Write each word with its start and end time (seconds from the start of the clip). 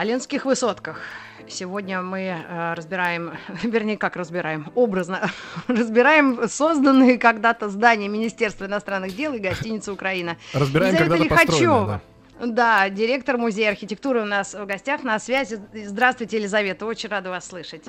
Сталинских 0.00 0.46
высотках. 0.46 0.98
Сегодня 1.46 2.00
мы 2.00 2.20
э, 2.20 2.72
разбираем, 2.72 3.34
вернее, 3.62 3.98
как 3.98 4.16
разбираем, 4.16 4.72
образно 4.74 5.30
разбираем 5.68 6.48
созданные 6.48 7.18
когда-то 7.18 7.68
здания 7.68 8.08
Министерства 8.08 8.64
иностранных 8.64 9.14
дел 9.14 9.34
и 9.34 9.38
гостиницы 9.38 9.92
Украина. 9.92 10.38
Разбираем 10.54 10.96
когда-то 10.96 11.24
построенное, 11.26 11.44
Лихачева. 11.44 12.02
Да, 12.46 12.88
директор 12.88 13.36
музея 13.36 13.68
архитектуры 13.68 14.22
у 14.22 14.24
нас 14.24 14.54
в 14.54 14.64
гостях 14.64 15.02
на 15.02 15.18
связи. 15.18 15.60
Здравствуйте, 15.74 16.38
Елизавета, 16.38 16.86
очень 16.86 17.10
рада 17.10 17.28
вас 17.28 17.46
слышать. 17.46 17.84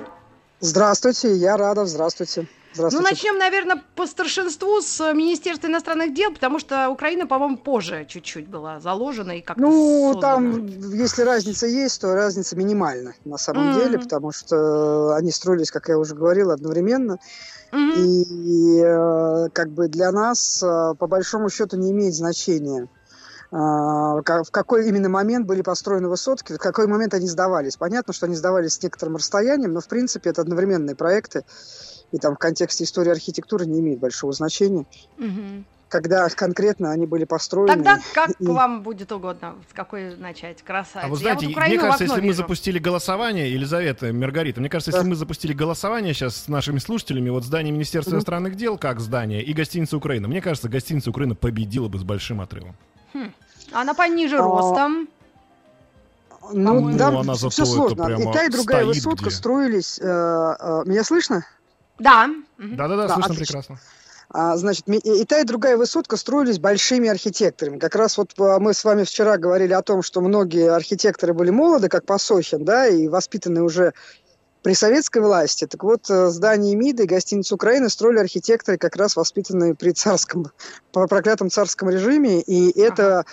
Здравствуйте, 0.62 1.34
я 1.34 1.56
рада, 1.56 1.84
здравствуйте. 1.86 2.42
Ну, 2.42 2.48
Здравствуйте. 2.72 3.10
начнем, 3.10 3.36
наверное, 3.36 3.82
по 3.96 4.06
старшинству 4.06 4.80
с 4.80 5.00
э, 5.00 5.12
Министерства 5.12 5.66
иностранных 5.66 6.14
дел, 6.14 6.32
потому 6.32 6.60
что 6.60 6.88
Украина, 6.88 7.26
по-моему, 7.26 7.56
позже 7.58 8.06
чуть-чуть 8.08 8.48
была 8.48 8.78
заложена 8.78 9.32
и 9.32 9.42
как-то 9.42 9.60
Ну, 9.60 10.12
создана. 10.14 10.20
там, 10.20 10.66
если 10.94 11.22
разница 11.22 11.66
есть, 11.66 12.00
то 12.00 12.14
разница 12.14 12.56
минимальна 12.56 13.12
на 13.24 13.38
самом 13.38 13.64
Мгм. 13.64 13.72
деле, 13.74 13.98
потому 13.98 14.30
что 14.30 15.14
они 15.16 15.32
строились, 15.32 15.72
как 15.72 15.88
я 15.88 15.98
уже 15.98 16.14
говорила, 16.14 16.54
одновременно. 16.54 17.18
Мгм. 17.72 17.92
И 17.98 18.80
э, 18.80 19.48
как 19.52 19.68
бы 19.72 19.88
для 19.88 20.12
нас, 20.12 20.62
э, 20.62 20.94
по 20.96 21.08
большому 21.08 21.50
счету, 21.50 21.76
не 21.76 21.90
имеет 21.90 22.14
значения, 22.14 22.86
в 23.52 24.22
какой 24.50 24.88
именно 24.88 25.10
момент 25.10 25.46
были 25.46 25.60
построены 25.60 26.08
высотки, 26.08 26.54
в 26.54 26.58
какой 26.58 26.86
момент 26.86 27.12
они 27.12 27.26
сдавались. 27.26 27.76
Понятно, 27.76 28.14
что 28.14 28.24
они 28.26 28.34
сдавались 28.34 28.72
с 28.74 28.82
некоторым 28.82 29.16
расстоянием, 29.16 29.72
но, 29.74 29.80
в 29.80 29.88
принципе, 29.88 30.30
это 30.30 30.40
одновременные 30.40 30.96
проекты, 30.96 31.44
и 32.12 32.18
там 32.18 32.34
в 32.34 32.38
контексте 32.38 32.84
истории 32.84 33.10
архитектуры 33.10 33.66
не 33.66 33.80
имеет 33.80 33.98
большого 34.00 34.32
значения, 34.32 34.86
когда 35.90 36.26
конкретно 36.30 36.92
они 36.92 37.04
были 37.04 37.24
построены. 37.24 37.74
Тогда 37.74 37.98
как 38.14 38.30
и- 38.38 38.46
вам 38.46 38.82
будет 38.82 39.12
угодно, 39.12 39.56
с 39.70 39.74
какой 39.74 40.16
начать? 40.16 40.62
Красавец. 40.62 41.04
А 41.04 41.08
вы 41.08 41.16
Я 41.16 41.22
знаете, 41.22 41.48
вот 41.48 41.56
мне 41.66 41.78
кажется, 41.78 42.04
если 42.04 42.20
мы 42.20 42.28
вижу. 42.28 42.38
запустили 42.38 42.78
голосование, 42.78 43.52
Елизавета, 43.52 44.10
Маргарита, 44.14 44.60
мне 44.60 44.70
кажется, 44.70 44.92
если 44.92 45.02
Да. 45.02 45.08
мы 45.10 45.14
запустили 45.14 45.52
голосование 45.52 46.14
сейчас 46.14 46.36
с 46.36 46.48
нашими 46.48 46.78
слушателями, 46.78 47.28
вот 47.28 47.44
здание 47.44 47.74
Министерства 47.74 48.14
иностранных 48.14 48.54
дел 48.56 48.78
как 48.78 49.00
здание 49.00 49.42
и 49.42 49.52
гостиница 49.52 49.98
Украина, 49.98 50.26
мне 50.28 50.40
кажется, 50.40 50.70
гостиница 50.70 51.10
Украина 51.10 51.34
победила 51.34 51.88
бы 51.88 51.98
с 51.98 52.02
большим 52.02 52.40
отрывом. 52.40 52.74
Она 53.72 53.94
пониже 53.94 54.38
А, 54.38 54.42
ростом. 54.42 55.08
Ну, 56.52 56.74
По-моему. 56.74 56.98
да, 56.98 57.10
Ну, 57.10 57.20
она 57.20 57.34
зато 57.34 57.50
все 57.50 57.64
сложно. 57.64 58.16
И 58.18 58.32
та, 58.32 58.44
и 58.44 58.48
другая 58.48 58.84
высотка 58.84 59.26
где. 59.26 59.34
строились... 59.34 59.98
э, 60.00 60.04
э, 60.04 60.82
меня 60.86 61.04
слышно? 61.04 61.46
Да. 61.98 62.28
Да-да-да, 62.58 63.06
Да, 63.08 63.14
слышно 63.14 63.32
отлично. 63.32 63.60
прекрасно. 63.62 63.78
А, 64.34 64.56
значит, 64.56 64.88
и, 64.88 65.24
та, 65.24 65.40
и 65.40 65.44
другая 65.44 65.76
высотка 65.76 66.16
строились 66.16 66.58
большими 66.58 67.08
архитекторами. 67.08 67.78
Как 67.78 67.94
раз 67.94 68.16
вот 68.16 68.32
а, 68.40 68.58
мы 68.58 68.72
с 68.72 68.82
вами 68.82 69.04
вчера 69.04 69.36
говорили 69.36 69.72
о 69.74 69.82
том, 69.82 70.02
что 70.02 70.20
многие 70.22 70.74
архитекторы 70.74 71.34
были 71.34 71.50
молоды, 71.50 71.88
как 71.88 72.06
Пасохин, 72.06 72.64
да, 72.64 72.86
и 72.88 73.08
воспитаны 73.08 73.62
уже 73.62 73.92
при 74.62 74.74
советской 74.74 75.20
власти. 75.20 75.66
Так 75.66 75.82
вот, 75.84 76.08
э, 76.08 76.28
здание 76.28 76.74
МИДа 76.76 77.02
и 77.02 77.06
гостиницу 77.06 77.56
Украины 77.56 77.90
строили 77.90 78.18
архитекторы, 78.20 78.78
как 78.78 78.96
раз 78.96 79.16
воспитанные 79.16 79.74
при 79.74 79.90
царском, 79.90 80.46
по 80.92 81.06
проклятом 81.06 81.50
царском 81.50 81.90
режиме, 81.90 82.40
и 82.40 82.70
это 82.80 83.24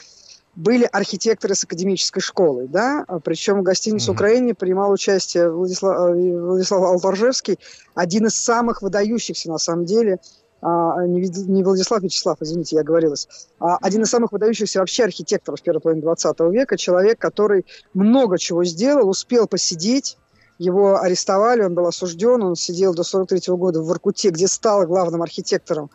были 0.55 0.87
архитекторы 0.91 1.55
с 1.55 1.63
академической 1.63 2.19
школой, 2.19 2.67
да, 2.67 3.05
А 3.07 3.19
причем 3.19 3.59
в 3.59 3.63
гостинице 3.63 4.11
Мгм. 4.11 4.15
Украине 4.15 4.53
принимал 4.53 4.91
участие 4.91 5.49
Владислав, 5.49 6.15
э, 6.15 6.39
Владислав 6.39 6.83
Алторжевский, 6.83 7.59
один 7.95 8.27
из 8.27 8.35
самых 8.35 8.81
выдающихся, 8.81 9.49
на 9.49 9.57
самом 9.57 9.85
деле, 9.85 10.19
а, 10.61 11.05
не, 11.05 11.29
не 11.47 11.63
Владислав 11.63 12.01
Вячеслав, 12.01 12.38
извините, 12.41 12.75
я 12.75 12.81
оговорилась, 12.81 13.27
а 13.59 13.77
один 13.77 14.01
из 14.01 14.09
самых 14.09 14.33
выдающихся 14.33 14.79
вообще 14.79 15.05
архитекторов 15.05 15.61
первой 15.61 15.79
половины 15.79 16.01
20 16.01 16.39
века, 16.51 16.77
человек, 16.77 17.17
который 17.19 17.65
много 17.93 18.38
чего 18.38 18.65
сделал, 18.65 19.07
успел 19.09 19.47
посидеть, 19.47 20.17
его 20.57 20.99
арестовали, 20.99 21.63
он 21.63 21.73
был 21.73 21.88
осужден, 21.88 22.43
он 22.43 22.55
сидел 22.57 22.93
до 22.93 23.03
43 23.03 23.55
года 23.55 23.81
в 23.81 23.85
Воркуте, 23.85 24.29
где 24.29 24.47
стал 24.47 24.85
главным 24.85 25.21
архитектором 25.21 25.89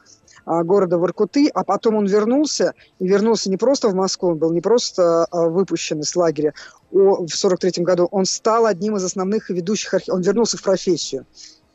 города 0.47 0.99
Воркуты, 0.99 1.49
а 1.55 1.65
потом 1.65 1.97
он 1.97 2.07
вернулся, 2.07 2.75
и 2.99 3.07
вернулся 3.07 3.51
не 3.51 3.57
просто 3.57 3.89
в 3.89 3.95
Москву, 3.95 4.31
он 4.31 4.39
был 4.39 4.53
не 4.53 4.61
просто 4.61 5.25
а, 5.25 5.49
выпущен 5.49 6.01
из 6.01 6.15
лагеря 6.15 6.55
в 6.91 7.29
43 7.29 7.83
году, 7.83 8.09
он 8.11 8.25
стал 8.25 8.67
одним 8.67 8.97
из 8.97 9.05
основных 9.05 9.51
и 9.51 9.55
ведущих, 9.55 9.95
архи- 9.95 10.11
он 10.11 10.21
вернулся 10.21 10.57
в 10.57 10.63
профессию, 10.63 11.27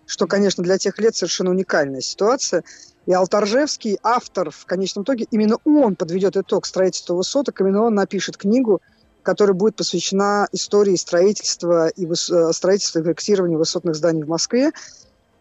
что, 0.05 0.27
конечно, 0.27 0.63
для 0.63 0.77
тех 0.77 0.97
лет 0.99 1.15
совершенно 1.15 1.51
уникальная 1.51 2.01
ситуация. 2.01 2.63
И 3.05 3.13
Алтаржевский, 3.13 3.97
автор, 4.03 4.51
в 4.51 4.65
конечном 4.65 5.03
итоге, 5.03 5.25
именно 5.31 5.57
он 5.65 5.95
подведет 5.95 6.37
итог 6.37 6.65
строительства 6.65 7.15
высоток, 7.15 7.59
именно 7.61 7.83
он 7.83 7.95
напишет 7.95 8.37
книгу, 8.37 8.81
которая 9.23 9.53
будет 9.53 9.75
посвящена 9.75 10.47
истории 10.51 10.95
строительства 10.95 11.89
и, 11.89 12.05
выс- 12.05 12.33
э, 12.33 12.53
строительства 12.53 12.99
и 12.99 13.03
проектирования 13.03 13.57
высотных 13.57 13.95
зданий 13.95 14.23
в 14.23 14.27
Москве. 14.27 14.71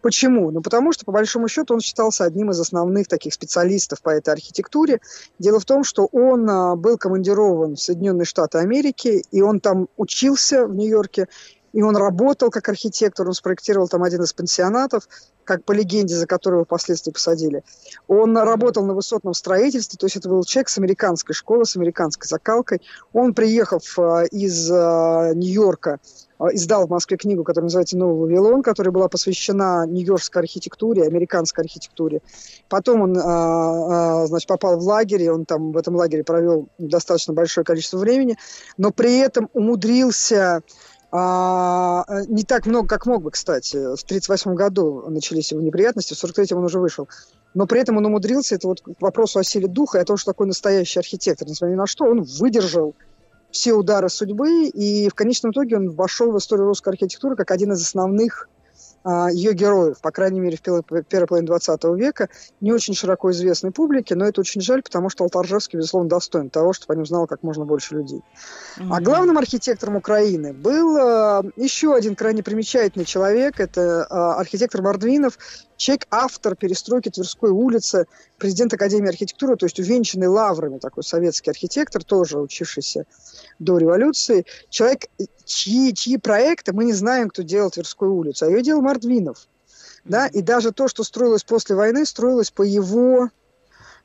Почему? 0.01 0.49
Ну, 0.51 0.61
потому 0.61 0.93
что, 0.93 1.05
по 1.05 1.11
большому 1.11 1.47
счету, 1.47 1.73
он 1.73 1.81
считался 1.81 2.23
одним 2.23 2.51
из 2.51 2.59
основных 2.59 3.07
таких 3.07 3.33
специалистов 3.33 4.01
по 4.01 4.09
этой 4.09 4.33
архитектуре. 4.33 5.01
Дело 5.39 5.59
в 5.59 5.65
том, 5.65 5.83
что 5.83 6.05
он 6.11 6.49
а, 6.49 6.75
был 6.75 6.97
командирован 6.97 7.75
в 7.75 7.81
Соединенные 7.81 8.25
Штаты 8.25 8.59
Америки, 8.59 9.25
и 9.31 9.41
он 9.41 9.59
там 9.59 9.87
учился 9.97 10.65
в 10.65 10.73
Нью-Йорке, 10.73 11.27
и 11.73 11.81
он 11.81 11.95
работал 11.95 12.49
как 12.49 12.67
архитектор, 12.69 13.27
он 13.27 13.33
спроектировал 13.33 13.87
там 13.87 14.03
один 14.03 14.23
из 14.23 14.33
пансионатов, 14.33 15.07
как 15.43 15.63
по 15.63 15.71
легенде, 15.71 16.15
за 16.15 16.25
которого 16.25 16.63
впоследствии 16.63 17.11
посадили. 17.11 17.63
Он 18.07 18.37
работал 18.37 18.85
на 18.85 18.93
высотном 18.93 19.33
строительстве, 19.33 19.97
то 19.97 20.05
есть 20.05 20.15
это 20.15 20.29
был 20.29 20.43
человек 20.43 20.69
с 20.69 20.77
американской 20.77 21.35
школы, 21.35 21.65
с 21.65 21.75
американской 21.75 22.27
закалкой. 22.27 22.81
Он, 23.13 23.33
приехав 23.33 23.99
а, 23.99 24.23
из 24.23 24.71
а, 24.71 25.33
Нью-Йорка, 25.33 25.99
издал 26.53 26.87
в 26.87 26.89
Москве 26.89 27.17
книгу, 27.17 27.43
которая 27.43 27.65
называется 27.65 27.97
«Новый 27.97 28.21
Вавилон», 28.21 28.63
которая 28.63 28.91
была 28.91 29.09
посвящена 29.09 29.85
нью-йоркской 29.87 30.41
архитектуре, 30.41 31.03
американской 31.03 31.63
архитектуре. 31.63 32.21
Потом 32.69 33.01
он 33.01 33.17
а, 33.17 34.23
а, 34.23 34.27
значит, 34.27 34.47
попал 34.47 34.77
в 34.77 34.83
лагерь, 34.83 35.23
и 35.23 35.29
он 35.29 35.45
там 35.45 35.71
в 35.71 35.77
этом 35.77 35.95
лагере 35.95 36.23
провел 36.23 36.67
достаточно 36.77 37.33
большое 37.33 37.65
количество 37.65 37.97
времени, 37.97 38.37
но 38.77 38.91
при 38.91 39.17
этом 39.17 39.49
умудрился 39.53 40.61
а, 41.11 42.05
не 42.27 42.43
так 42.43 42.65
много, 42.65 42.87
как 42.87 43.05
мог 43.05 43.23
бы, 43.23 43.31
кстати. 43.31 43.75
В 43.75 44.03
1938 44.03 44.53
году 44.53 45.09
начались 45.09 45.51
его 45.51 45.61
неприятности, 45.61 46.13
в 46.13 46.17
1943 46.17 46.57
он 46.57 46.65
уже 46.65 46.79
вышел. 46.79 47.09
Но 47.53 47.65
при 47.65 47.81
этом 47.81 47.97
он 47.97 48.05
умудрился, 48.05 48.55
это 48.55 48.67
вот 48.67 48.81
к 48.81 49.01
вопросу 49.01 49.39
о 49.39 49.43
силе 49.43 49.67
духа 49.67 49.97
и 49.97 50.01
о 50.01 50.05
том, 50.05 50.17
что 50.17 50.31
такой 50.31 50.47
настоящий 50.47 50.99
архитектор, 50.99 51.47
несмотря 51.47 51.73
ни 51.73 51.77
на 51.77 51.87
что, 51.87 52.05
он 52.05 52.21
выдержал 52.21 52.93
все 53.51 53.73
удары 53.73 54.09
судьбы, 54.09 54.67
и 54.67 55.09
в 55.09 55.13
конечном 55.13 55.51
итоге 55.51 55.77
он 55.77 55.91
вошел 55.91 56.31
в 56.31 56.37
историю 56.37 56.67
русской 56.67 56.89
архитектуры 56.89 57.35
как 57.35 57.51
один 57.51 57.73
из 57.73 57.81
основных 57.81 58.47
а, 59.03 59.31
ее 59.31 59.53
героев, 59.53 60.01
по 60.01 60.11
крайней 60.11 60.39
мере, 60.39 60.57
в 60.57 60.61
первой, 60.61 61.27
половине 61.27 61.47
20 61.47 61.83
века, 61.95 62.29
не 62.59 62.73
очень 62.73 62.93
широко 62.93 63.31
известной 63.31 63.71
публике, 63.71 64.15
но 64.15 64.25
это 64.25 64.41
очень 64.41 64.61
жаль, 64.61 64.83
потому 64.83 65.09
что 65.09 65.23
Алтаржевский, 65.23 65.77
безусловно, 65.77 66.09
достоин 66.09 66.49
того, 66.49 66.73
чтобы 66.73 66.93
о 66.93 66.95
нем 66.97 67.05
знало 67.05 67.25
как 67.25 67.41
можно 67.41 67.65
больше 67.65 67.95
людей. 67.95 68.21
А 68.77 68.99
главным 68.99 69.37
архитектором 69.37 69.95
Украины 69.95 70.53
был 70.53 70.97
э, 70.97 71.43
еще 71.55 71.95
один 71.95 72.15
крайне 72.15 72.43
примечательный 72.43 73.05
человек, 73.05 73.59
это 73.59 73.81
э, 73.81 74.13
архитектор 74.13 74.81
Мордвинов, 74.81 75.37
человек, 75.79 76.07
автор 76.11 76.55
перестройки 76.55 77.09
Тверской 77.09 77.49
улицы, 77.49 78.05
президент 78.37 78.73
Академии 78.73 79.07
архитектуры, 79.07 79.55
то 79.55 79.65
есть 79.65 79.79
увенчанный 79.79 80.27
лаврами 80.27 80.77
такой 80.77 81.03
советский 81.03 81.49
архитектор, 81.49 82.03
тоже 82.03 82.37
учившийся 82.37 83.05
до 83.59 83.77
революции, 83.77 84.45
человек, 84.69 85.05
чьи, 85.45 85.93
чьи 85.93 86.17
проекты 86.17 86.73
мы 86.73 86.83
не 86.83 86.93
знаем, 86.93 87.29
кто 87.29 87.43
делал 87.43 87.71
Тверскую 87.71 88.13
улицу, 88.13 88.45
а 88.45 88.49
ее 88.49 88.61
делал 88.61 88.81
Мордвинов. 88.81 89.47
Да, 90.03 90.27
и 90.27 90.41
даже 90.41 90.71
то, 90.71 90.87
что 90.87 91.03
строилось 91.03 91.43
после 91.43 91.75
войны, 91.75 92.05
строилось 92.05 92.51
по 92.51 92.61
его 92.61 93.29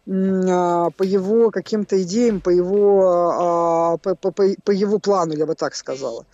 по 0.07 1.03
его 1.03 1.51
каким-то 1.51 2.03
идеям, 2.03 2.41
по 2.41 2.51
его, 2.51 3.09
а, 3.93 3.97
по, 3.97 4.15
по- 4.15 4.33
по- 4.33 4.71
его 4.71 4.99
плану, 4.99 5.33
я 5.35 5.47
бы 5.47 5.55
так 5.55 5.75
сказала. 5.75 6.27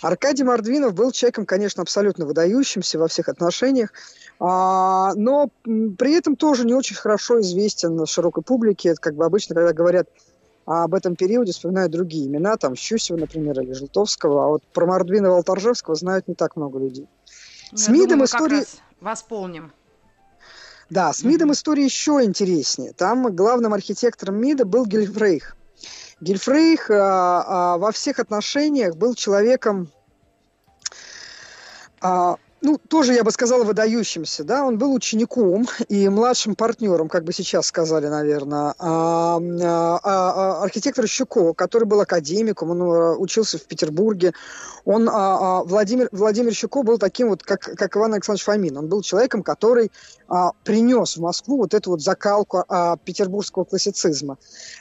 Аркадий 0.00 0.44
Мордвинов 0.44 0.94
был 0.94 1.12
человеком, 1.12 1.44
конечно, 1.44 1.82
абсолютно 1.82 2.24
выдающимся 2.24 2.98
во 2.98 3.06
всех 3.08 3.28
отношениях, 3.28 3.90
а, 4.40 5.12
но 5.14 5.50
при 5.62 6.14
этом 6.14 6.36
тоже 6.36 6.64
не 6.64 6.72
очень 6.72 6.96
хорошо 6.96 7.40
известен 7.40 8.06
широкой 8.06 8.42
публике. 8.42 8.90
Это 8.90 9.00
как 9.00 9.14
бы 9.14 9.26
обычно, 9.26 9.54
когда 9.54 9.72
говорят 9.74 10.08
об 10.64 10.94
этом 10.94 11.16
периоде, 11.16 11.52
вспоминают 11.52 11.92
другие 11.92 12.26
имена, 12.26 12.56
там 12.56 12.76
Щусева, 12.76 13.18
например, 13.18 13.60
или 13.60 13.72
Желтовского, 13.72 14.44
а 14.44 14.48
вот 14.48 14.62
про 14.72 14.86
Мордвинова 14.86 15.36
Алторжевского 15.36 15.96
знают 15.96 16.28
не 16.28 16.34
так 16.34 16.56
много 16.56 16.78
людей. 16.78 17.06
Я 17.72 17.78
С 17.78 17.88
МИДом 17.88 18.08
думаю, 18.08 18.18
мы 18.20 18.24
истории- 18.24 18.48
как 18.60 18.68
раз 18.68 18.76
восполним. 19.00 19.72
Да, 20.90 21.12
с 21.12 21.22
МИДом 21.22 21.52
история 21.52 21.84
еще 21.84 22.22
интереснее. 22.22 22.92
Там 22.92 23.34
главным 23.34 23.74
архитектором 23.74 24.36
МИДа 24.36 24.64
был 24.64 24.86
Гельфрейх. 24.86 25.56
Гельфрейх 26.20 26.90
а, 26.90 27.74
а, 27.74 27.78
во 27.78 27.92
всех 27.92 28.18
отношениях 28.18 28.96
был 28.96 29.14
человеком 29.14 29.90
а, 32.00 32.36
ну, 32.60 32.78
тоже, 32.88 33.14
я 33.14 33.22
бы 33.22 33.30
сказала, 33.30 33.62
выдающимся, 33.62 34.42
да, 34.42 34.64
он 34.64 34.78
был 34.78 34.92
учеником 34.92 35.66
и 35.88 36.08
младшим 36.08 36.56
партнером, 36.56 37.08
как 37.08 37.24
бы 37.24 37.32
сейчас 37.32 37.66
сказали, 37.66 38.08
наверное, 38.08 38.74
а, 38.78 39.38
а, 39.38 40.00
а, 40.02 40.62
архитектор 40.64 41.06
Щуко, 41.06 41.52
который 41.54 41.84
был 41.84 42.00
академиком, 42.00 42.70
он 42.70 42.82
а, 42.82 43.16
учился 43.16 43.58
в 43.58 43.64
Петербурге, 43.64 44.32
он, 44.84 45.08
а, 45.08 45.12
а, 45.12 45.64
Владимир, 45.64 46.08
Владимир 46.10 46.52
Щуко 46.52 46.82
был 46.82 46.98
таким 46.98 47.28
вот, 47.28 47.42
как, 47.42 47.60
как 47.60 47.96
Иван 47.96 48.14
Александрович 48.14 48.44
Фомин, 48.44 48.76
он 48.76 48.88
был 48.88 49.02
человеком, 49.02 49.42
который 49.42 49.92
а, 50.26 50.52
принес 50.64 51.16
в 51.16 51.20
Москву 51.20 51.58
вот 51.58 51.74
эту 51.74 51.90
вот 51.90 52.00
закалку 52.00 52.64
а, 52.68 52.96
петербургского 52.96 53.64
классицизма. 53.64 54.36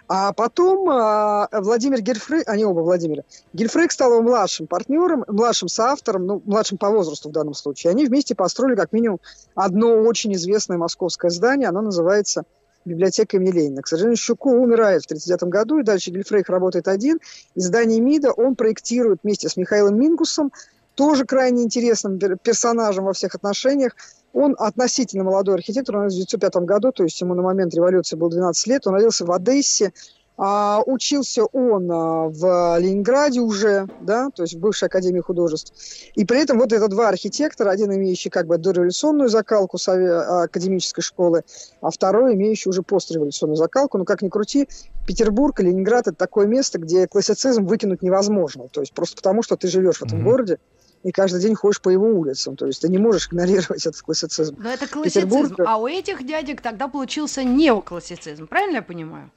А 0.08 0.34
потом 0.34 0.90
а, 0.90 1.48
Владимир 1.52 2.02
Гельфрейк, 2.02 2.48
они 2.50 2.66
оба 2.66 2.80
Владимира, 2.80 3.24
Гельфрейк 3.54 3.92
стал 3.92 4.14
его 4.14 4.22
младшим 4.24 4.66
партнером, 4.66 5.26
младшим 5.28 5.68
соавтором, 5.68 6.26
ну, 6.26 6.42
младшим 6.46 6.78
по 6.78 6.90
возрасту 6.90 7.30
в 7.30 7.32
данном 7.32 7.54
случае, 7.54 7.67
случае. 7.68 7.92
Они 7.92 8.06
вместе 8.06 8.36
построили 8.36 8.76
как 8.76 8.94
минимум 8.94 9.20
одно 9.56 10.02
очень 10.02 10.34
известное 10.34 10.78
московское 10.78 11.30
здание. 11.32 11.68
Оно 11.68 11.82
называется 11.82 12.44
библиотека 12.86 13.38
имени 13.38 13.52
Ленина. 13.52 13.82
К 13.82 13.88
сожалению, 13.88 14.18
Щуко 14.18 14.48
умирает 14.48 15.04
в 15.04 15.06
1939 15.08 15.52
году, 15.52 15.80
и 15.80 15.84
дальше 15.84 16.12
Гельфрейх 16.12 16.48
работает 16.50 16.88
один. 16.88 17.20
Здание 17.56 18.00
МИДа 18.00 18.32
он 18.32 18.56
проектирует 18.56 19.20
вместе 19.24 19.50
с 19.50 19.58
Михаилом 19.58 20.00
Мингусом, 20.00 20.54
тоже 20.96 21.26
крайне 21.26 21.64
интересным 21.64 22.18
персонажем 22.18 23.06
во 23.06 23.14
всех 23.14 23.36
отношениях. 23.36 23.94
Он 24.34 24.56
относительно 24.58 25.24
молодой 25.24 25.56
архитектор, 25.56 25.98
он 25.98 26.04
в 26.04 26.14
1905 26.14 26.56
году, 26.64 26.92
то 26.92 27.04
есть 27.04 27.20
ему 27.20 27.34
на 27.34 27.42
момент 27.42 27.74
революции 27.74 28.16
было 28.16 28.30
12 28.30 28.68
лет, 28.68 28.88
он 28.88 28.94
родился 28.94 29.26
в 29.26 29.32
Одессе, 29.32 29.94
а, 30.38 30.84
учился 30.86 31.46
он 31.46 31.92
а, 31.92 32.28
в 32.30 32.78
Ленинграде 32.80 33.42
уже, 33.42 33.88
да, 34.02 34.30
то 34.30 34.44
есть 34.44 34.54
в 34.54 34.60
бывшей 34.60 34.86
Академии 34.86 35.20
художеств. 35.20 35.74
И 36.14 36.26
при 36.26 36.40
этом 36.40 36.60
вот 36.60 36.72
это 36.72 36.88
два 36.88 37.10
архитектора, 37.10 37.72
один 37.72 37.92
имеющий 37.94 38.30
как 38.30 38.46
бы 38.46 38.58
дореволюционную 38.60 39.30
закалку 39.30 39.78
а, 39.88 40.44
академической 40.44 41.02
школы, 41.02 41.44
а 41.82 41.90
второй 41.90 42.36
имеющий 42.36 42.70
уже 42.70 42.84
постреволюционную 42.84 43.58
закалку. 43.58 43.98
Но 43.98 44.06
как 44.06 44.22
ни 44.22 44.30
крути, 44.30 44.68
Петербург 45.08 45.60
и 45.60 45.64
Ленинград– 45.64 46.08
это 46.08 46.16
такое 46.16 46.46
место, 46.46 46.78
где 46.78 47.08
классицизм 47.08 47.66
выкинуть 47.66 48.04
невозможно. 48.04 48.68
То 48.68 48.82
есть 48.82 48.94
просто 48.94 49.16
потому, 49.16 49.42
что 49.42 49.56
ты 49.56 49.68
живешь 49.68 49.98
в 49.98 50.04
этом 50.04 50.20
mm-hmm. 50.20 50.24
городе, 50.24 50.60
и 51.04 51.12
каждый 51.12 51.42
день 51.42 51.56
ходишь 51.56 51.82
по 51.82 51.90
его 51.90 52.08
улицам. 52.08 52.56
То 52.56 52.68
есть 52.68 52.82
ты 52.82 52.90
не 52.90 53.00
можешь 53.00 53.28
игнорировать 53.30 53.86
этот 53.86 54.02
классицизм. 54.02 54.56
Но 54.60 54.70
это 54.70 54.88
классицизм. 54.88 55.28
Петербург... 55.28 55.60
А 55.66 55.78
у 55.78 55.88
этих 55.88 56.26
дядек 56.28 56.62
тогда 56.62 56.88
получился 56.88 57.44
неоклассицизм. 57.44 58.46
Правильно 58.46 58.78
я 58.78 58.82
понимаю? 58.84 59.32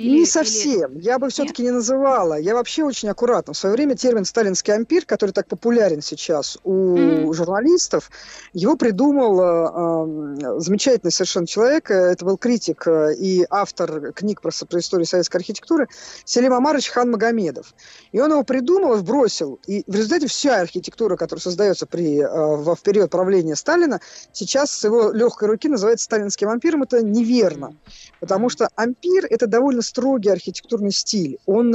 Или, 0.00 0.20
не 0.20 0.26
совсем. 0.26 0.92
Или... 0.92 1.02
Я 1.04 1.18
бы 1.18 1.28
все-таки 1.28 1.62
не 1.62 1.70
называла. 1.70 2.34
Я 2.34 2.54
вообще 2.54 2.84
очень 2.84 3.08
аккуратно. 3.08 3.52
В 3.52 3.56
свое 3.56 3.74
время 3.74 3.96
термин 3.96 4.24
«сталинский 4.24 4.72
ампир», 4.72 5.04
который 5.04 5.32
так 5.32 5.46
популярен 5.46 6.00
сейчас 6.00 6.58
у 6.64 6.96
mm-hmm. 6.96 7.34
журналистов, 7.34 8.10
его 8.52 8.76
придумал 8.76 9.40
э, 9.40 10.56
э, 10.56 10.60
замечательный 10.60 11.10
совершенно 11.10 11.46
человек. 11.46 11.90
Это 11.90 12.24
был 12.24 12.38
критик 12.38 12.86
э, 12.86 13.14
и 13.14 13.46
автор 13.50 14.12
книг 14.12 14.40
про, 14.40 14.50
про 14.66 14.80
историю 14.80 15.06
советской 15.06 15.36
архитектуры 15.36 15.88
Селим 16.24 16.54
Амарович 16.54 16.90
Хан 16.90 17.10
Магомедов. 17.10 17.74
И 18.12 18.20
он 18.20 18.30
его 18.30 18.42
придумал, 18.42 18.96
вбросил. 18.96 19.60
И 19.66 19.84
в 19.86 19.94
результате 19.94 20.26
вся 20.28 20.60
архитектура, 20.60 21.16
которая 21.16 21.42
создается 21.42 21.86
при, 21.86 22.20
э, 22.20 22.26
в, 22.26 22.74
в 22.74 22.82
период 22.82 23.10
правления 23.10 23.56
Сталина, 23.56 24.00
сейчас 24.32 24.70
с 24.70 24.84
его 24.84 25.12
легкой 25.12 25.48
руки 25.48 25.68
называется 25.68 26.06
сталинским 26.06 26.48
ампиром. 26.48 26.84
Это 26.84 27.04
неверно. 27.04 27.76
Потому 28.20 28.48
что 28.48 28.68
ампир– 28.76 29.26
это 29.30 29.46
довольно 29.46 29.82
строгий 29.90 30.30
архитектурный 30.30 30.92
стиль. 30.92 31.38
Он, 31.46 31.70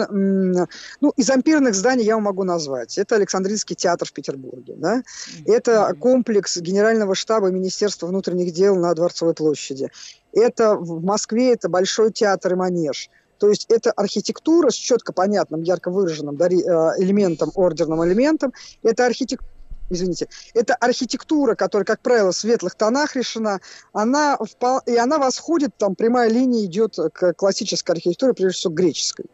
ну, 1.01 1.09
из 1.17 1.29
ампирных 1.29 1.75
зданий 1.75 2.05
я 2.05 2.17
могу 2.19 2.43
назвать. 2.43 2.97
Это 2.97 3.15
Александринский 3.15 3.75
театр 3.75 4.07
в 4.07 4.13
Петербурге, 4.13 4.73
да? 4.77 5.03
Это 5.45 5.93
комплекс 5.99 6.57
Генерального 6.57 7.13
штаба 7.15 7.51
Министерства 7.51 8.07
внутренних 8.07 8.53
дел 8.53 8.75
на 8.75 8.93
Дворцовой 8.93 9.33
площади. 9.33 9.89
Это 10.33 10.75
в 10.75 11.03
Москве 11.03 11.53
это 11.53 11.69
Большой 11.69 12.11
театр 12.11 12.53
и 12.53 12.55
манеж. 12.55 13.09
То 13.37 13.49
есть 13.49 13.65
это 13.69 13.91
архитектура 13.91 14.69
с 14.69 14.75
четко 14.75 15.11
понятным, 15.11 15.61
ярко 15.61 15.91
выраженным 15.91 16.35
э, 16.41 16.49
элементом, 16.97 17.51
ордерным 17.55 18.03
элементом. 18.05 18.53
Это 18.81 19.05
архитектура 19.05 19.54
извините, 19.89 20.27
это 20.53 20.75
архитектура, 20.75 21.55
которая, 21.55 21.85
как 21.85 22.01
правило, 22.01 22.31
в 22.31 22.37
светлых 22.37 22.75
тонах 22.75 23.15
решена, 23.15 23.59
она, 23.93 24.37
и 24.85 24.95
она 24.95 25.17
восходит, 25.17 25.77
там 25.77 25.95
прямая 25.95 26.29
линия 26.29 26.65
идет 26.65 26.97
к 27.13 27.33
классической 27.33 27.91
архитектуре, 27.91 28.33
прежде 28.33 28.57
всего 28.57 28.73
греческой. 28.73 29.25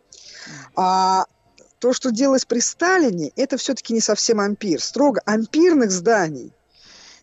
А 0.75 1.25
то, 1.79 1.93
что 1.93 2.11
делалось 2.11 2.45
при 2.45 2.59
Сталине, 2.59 3.31
это 3.35 3.57
все-таки 3.57 3.93
не 3.93 4.01
совсем 4.01 4.39
ампир. 4.39 4.81
Строго 4.81 5.21
ампирных 5.25 5.91
зданий 5.91 6.53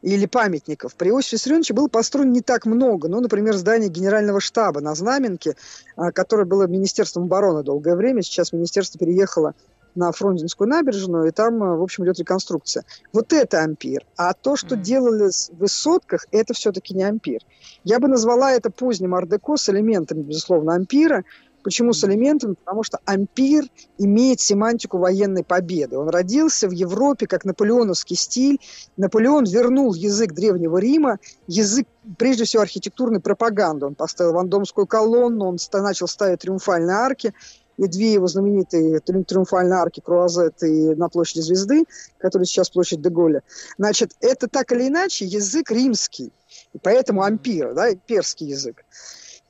или 0.03 0.27
памятников 0.27 0.95
при 0.95 1.11
Иосифе 1.11 1.37
Виссарионовиче 1.37 1.75
было 1.75 1.89
построено 1.89 2.31
не 2.31 2.41
так 2.41 2.67
много. 2.67 3.09
Ну, 3.09 3.21
например, 3.21 3.57
здание 3.57 3.89
генерального 3.89 4.41
штаба 4.41 4.81
на 4.81 4.95
Знаменке, 4.95 5.57
а, 5.97 6.13
которое 6.13 6.45
было 6.45 6.67
Министерством 6.67 7.25
обороны 7.25 7.63
долгое 7.63 7.97
время, 7.97 8.23
сейчас 8.23 8.53
министерство 8.53 8.99
переехало 8.99 9.55
на 9.94 10.12
Фрунзенскую 10.12 10.69
набережную, 10.69 11.29
и 11.29 11.31
там, 11.31 11.62
э, 11.62 11.76
в 11.76 11.82
общем, 11.82 12.05
идет 12.05 12.19
реконструкция. 12.19 12.85
Вот 13.12 13.32
это 13.32 13.62
ампир. 13.62 14.05
А 14.17 14.32
то, 14.32 14.56
что 14.56 14.75
mm. 14.75 14.81
делали 14.81 15.31
в 15.31 15.58
высотках, 15.58 16.26
это 16.31 16.55
все-таки 16.55 16.94
не 16.94 17.05
ампир. 17.05 17.40
Я 17.85 17.99
бы 17.99 18.08
назвала 18.08 18.52
это 18.52 18.70
поздним 18.70 19.14
ардеко 19.14 19.56
с 19.56 19.69
элементами, 19.69 20.23
безусловно, 20.23 20.75
ампира. 20.75 21.25
Почему 21.62 21.93
с 21.93 22.05
элементами? 22.05 22.55
Потому 22.55 22.82
что 22.82 22.99
ампир 23.05 23.64
имеет 23.99 24.40
семантику 24.40 24.99
военной 24.99 25.44
победы. 25.44 25.99
Он 25.99 26.08
родился 26.08 26.69
в 26.69 26.70
Европе 26.70 27.26
как 27.26 27.44
наполеоновский 27.44 28.17
стиль. 28.17 28.61
Наполеон 28.96 29.44
вернул 29.44 29.93
язык 29.94 30.32
Древнего 30.32 30.79
Рима, 30.79 31.19
язык, 31.46 31.87
прежде 32.17 32.44
всего, 32.44 32.62
архитектурной 32.62 33.20
пропаганды. 33.20 33.87
Он 33.87 33.94
поставил 33.94 34.35
вандомскую 34.35 34.87
колонну, 34.87 35.46
он 35.46 35.58
начал 35.73 36.06
ставить 36.06 36.40
триумфальные 36.40 36.96
арки 36.96 37.35
и 37.79 37.87
две 37.87 38.13
его 38.13 38.27
знаменитые 38.27 39.01
триумфальные 39.01 39.79
арки 39.79 40.01
Круазет 40.01 40.63
и 40.63 40.95
на 40.95 41.09
площади 41.09 41.41
Звезды, 41.41 41.85
которая 42.19 42.45
сейчас 42.45 42.69
площадь 42.71 43.01
Деголя. 43.01 43.43
Значит, 43.79 44.13
это 44.21 44.49
так 44.49 44.73
или 44.73 44.89
иначе 44.89 45.25
язык 45.25 45.71
римский, 45.71 46.33
и 46.75 46.79
поэтому 46.83 47.23
ампир, 47.23 47.73
да, 47.75 47.95
перский 47.95 48.49
язык. 48.49 48.85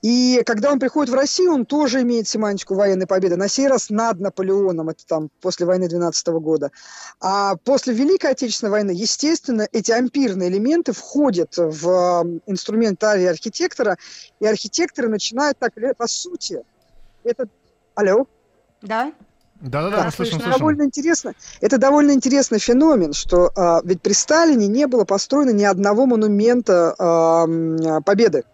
И 0.01 0.41
когда 0.45 0.71
он 0.71 0.79
приходит 0.79 1.11
в 1.11 1.15
Россию, 1.15 1.53
он 1.53 1.65
тоже 1.65 2.03
имеет 2.03 2.25
семантику 2.25 2.75
военной 2.75 3.05
победы. 3.05 3.35
На 3.35 3.49
сей 3.49 3.67
раз 3.67 3.89
над 3.89 4.21
Наполеоном, 4.21 4.87
это 4.87 5.05
там 5.05 5.29
после 5.41 5.65
войны 5.65 5.89
12 5.89 6.27
года. 6.39 6.71
А 7.19 7.57
после 7.57 7.93
Великой 7.93 8.31
Отечественной 8.31 8.71
войны, 8.71 8.91
естественно, 8.91 9.67
эти 9.73 9.91
ампирные 9.91 10.47
элементы 10.47 10.93
входят 10.93 11.55
в 11.57 12.39
инструментарий 12.45 13.29
архитектора, 13.29 13.97
и 14.39 14.45
архитекторы 14.45 15.09
начинают 15.09 15.57
так, 15.59 15.73
по 15.97 16.07
сути, 16.07 16.63
это 17.25 17.49
Алло? 17.99 18.27
Да? 18.81 19.11
Да, 19.59 19.83
да, 19.83 19.89
да, 19.89 20.03
мы 20.05 20.11
слышим, 20.11 20.39
слышим. 20.39 20.57
Довольно 20.57 20.83
интересно. 20.83 21.33
Это 21.59 21.77
довольно 21.77 22.11
интересный 22.11 22.59
феномен, 22.59 23.11
что 23.11 23.51
а, 23.57 23.81
ведь 23.83 24.01
при 24.01 24.13
Сталине 24.13 24.67
не 24.67 24.87
было 24.87 25.03
построено 25.03 25.49
ни 25.49 25.65
одного 25.65 26.05
монумента 26.05 26.95
а, 26.97 27.99
Победы, 27.99 28.45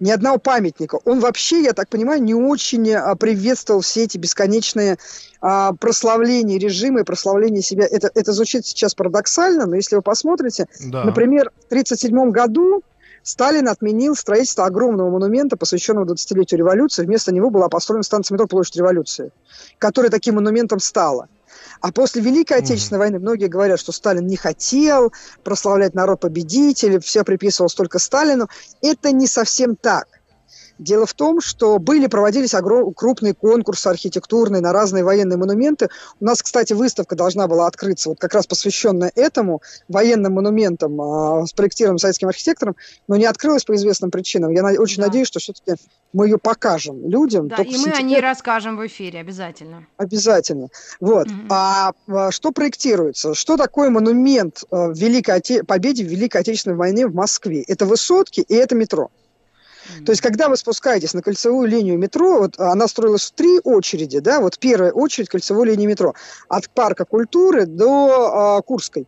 ни 0.00 0.10
одного 0.10 0.38
памятника. 0.38 0.98
Он 1.04 1.20
вообще, 1.20 1.62
я 1.62 1.74
так 1.74 1.88
понимаю, 1.88 2.20
не 2.20 2.34
очень 2.34 2.92
а, 2.92 3.14
приветствовал 3.14 3.82
все 3.82 4.02
эти 4.02 4.18
бесконечные 4.18 4.98
а, 5.40 5.72
прославления 5.74 6.58
режима 6.58 7.02
и 7.02 7.04
прославления 7.04 7.62
себя. 7.62 7.86
Это, 7.88 8.10
это 8.12 8.32
звучит 8.32 8.66
сейчас 8.66 8.96
парадоксально, 8.96 9.66
но 9.66 9.76
если 9.76 9.94
вы 9.94 10.02
посмотрите, 10.02 10.66
да. 10.86 11.04
например, 11.04 11.52
в 11.54 11.66
1937 11.66 12.30
году 12.32 12.82
Сталин 13.26 13.68
отменил 13.68 14.14
строительство 14.14 14.66
огромного 14.66 15.10
монумента, 15.10 15.56
посвященного 15.56 16.04
20-летию 16.04 16.58
революции. 16.58 17.04
Вместо 17.04 17.34
него 17.34 17.50
была 17.50 17.68
построена 17.68 18.04
станция 18.04 18.36
метро 18.36 18.46
«Площадь 18.46 18.76
революции», 18.76 19.32
которая 19.78 20.12
таким 20.12 20.36
монументом 20.36 20.78
стала. 20.78 21.28
А 21.80 21.90
после 21.90 22.22
Великой 22.22 22.58
Отечественной 22.58 23.00
войны 23.00 23.18
многие 23.18 23.48
говорят, 23.48 23.80
что 23.80 23.90
Сталин 23.90 24.28
не 24.28 24.36
хотел 24.36 25.12
прославлять 25.42 25.92
народ 25.92 26.20
победителей, 26.20 27.00
все 27.00 27.24
приписывалось 27.24 27.74
только 27.74 27.98
Сталину. 27.98 28.46
Это 28.80 29.10
не 29.10 29.26
совсем 29.26 29.74
так. 29.74 30.06
Дело 30.78 31.06
в 31.06 31.14
том, 31.14 31.40
что 31.40 31.78
были, 31.78 32.06
проводились 32.06 32.54
огром... 32.54 32.92
крупные 32.92 33.34
конкурсы 33.34 33.86
архитектурные 33.88 34.60
на 34.60 34.72
разные 34.72 35.04
военные 35.04 35.38
монументы. 35.38 35.88
У 36.20 36.24
нас, 36.24 36.42
кстати, 36.42 36.72
выставка 36.74 37.16
должна 37.16 37.48
была 37.48 37.66
открыться, 37.66 38.10
вот 38.10 38.18
как 38.18 38.34
раз 38.34 38.46
посвященная 38.46 39.10
этому, 39.14 39.62
военным 39.88 40.34
монументам, 40.34 41.00
э, 41.00 41.46
спроектированным 41.46 41.98
советским 41.98 42.28
архитектором, 42.28 42.76
но 43.08 43.16
не 43.16 43.24
открылась 43.24 43.64
по 43.64 43.74
известным 43.74 44.10
причинам. 44.10 44.50
Я 44.50 44.62
на... 44.62 44.72
очень 44.72 44.98
Да. 45.00 45.06
надеюсь, 45.06 45.28
что 45.28 45.40
все-таки 45.40 45.74
мы 46.12 46.26
ее 46.26 46.38
покажем 46.38 47.08
людям. 47.08 47.48
Да, 47.48 47.56
и 47.56 47.68
мы 47.68 47.74
о 47.74 47.78
сентябре. 47.78 48.02
ней 48.02 48.20
расскажем 48.20 48.76
в 48.76 48.86
эфире 48.86 49.20
обязательно. 49.20 49.86
Обязательно. 49.96 50.68
Вот. 51.00 51.26
Мгм. 51.26 51.46
А, 51.50 51.92
а 52.08 52.30
что 52.30 52.52
проектируется? 52.52 53.34
Что 53.34 53.56
такое 53.56 53.90
монумент 53.90 54.64
э, 54.70 54.92
Великой 54.94 55.38
Оте- 55.38 55.64
победе 55.64 56.04
в 56.04 56.08
Великой 56.08 56.42
Отечественной 56.42 56.76
войне 56.76 57.06
в 57.06 57.14
Москве? 57.14 57.62
Это 57.62 57.86
высотки 57.86 58.40
и 58.40 58.54
это 58.54 58.74
метро. 58.74 59.10
То 60.04 60.12
есть, 60.12 60.22
когда 60.22 60.48
вы 60.48 60.56
спускаетесь 60.56 61.14
на 61.14 61.22
кольцевую 61.22 61.68
линию 61.68 61.98
метро, 61.98 62.38
вот 62.38 62.58
она 62.58 62.88
строилась 62.88 63.24
в 63.24 63.32
три 63.32 63.60
очереди, 63.62 64.18
да, 64.20 64.40
вот 64.40 64.58
первая 64.58 64.92
очередь 64.92 65.28
кольцевой 65.28 65.66
линии 65.66 65.86
метро, 65.86 66.14
от 66.48 66.68
парка 66.70 67.04
культуры 67.04 67.66
до 67.66 68.56
а, 68.56 68.62
Курской. 68.62 69.06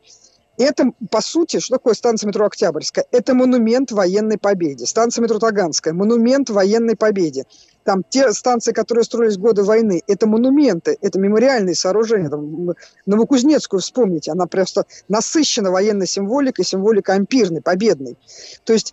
Это, 0.58 0.90
по 1.10 1.20
сути, 1.20 1.60
что 1.60 1.76
такое 1.76 1.94
станция 1.94 2.26
метро 2.26 2.44
Октябрьская? 2.44 3.06
Это 3.12 3.32
монумент 3.32 3.92
военной 3.92 4.38
победе. 4.38 4.86
Станция 4.86 5.22
метро 5.22 5.38
Таганская– 5.38 5.92
монумент 5.94 6.50
военной 6.50 6.96
победе. 6.96 7.44
Там 7.88 8.04
те 8.06 8.34
станции, 8.34 8.72
которые 8.72 9.02
строились 9.02 9.38
в 9.38 9.40
годы 9.40 9.62
войны, 9.62 10.02
это 10.06 10.26
монументы, 10.26 10.98
это 11.00 11.18
мемориальные 11.18 11.74
сооружения. 11.74 12.28
Там, 12.28 12.74
Новокузнецкую 13.06 13.80
вспомните, 13.80 14.30
она 14.30 14.44
просто 14.44 14.84
насыщена 15.08 15.70
военной 15.70 16.06
символикой, 16.06 16.66
символикой 16.66 17.16
ампирной, 17.16 17.62
победной. 17.62 18.18
То 18.64 18.74
есть, 18.74 18.92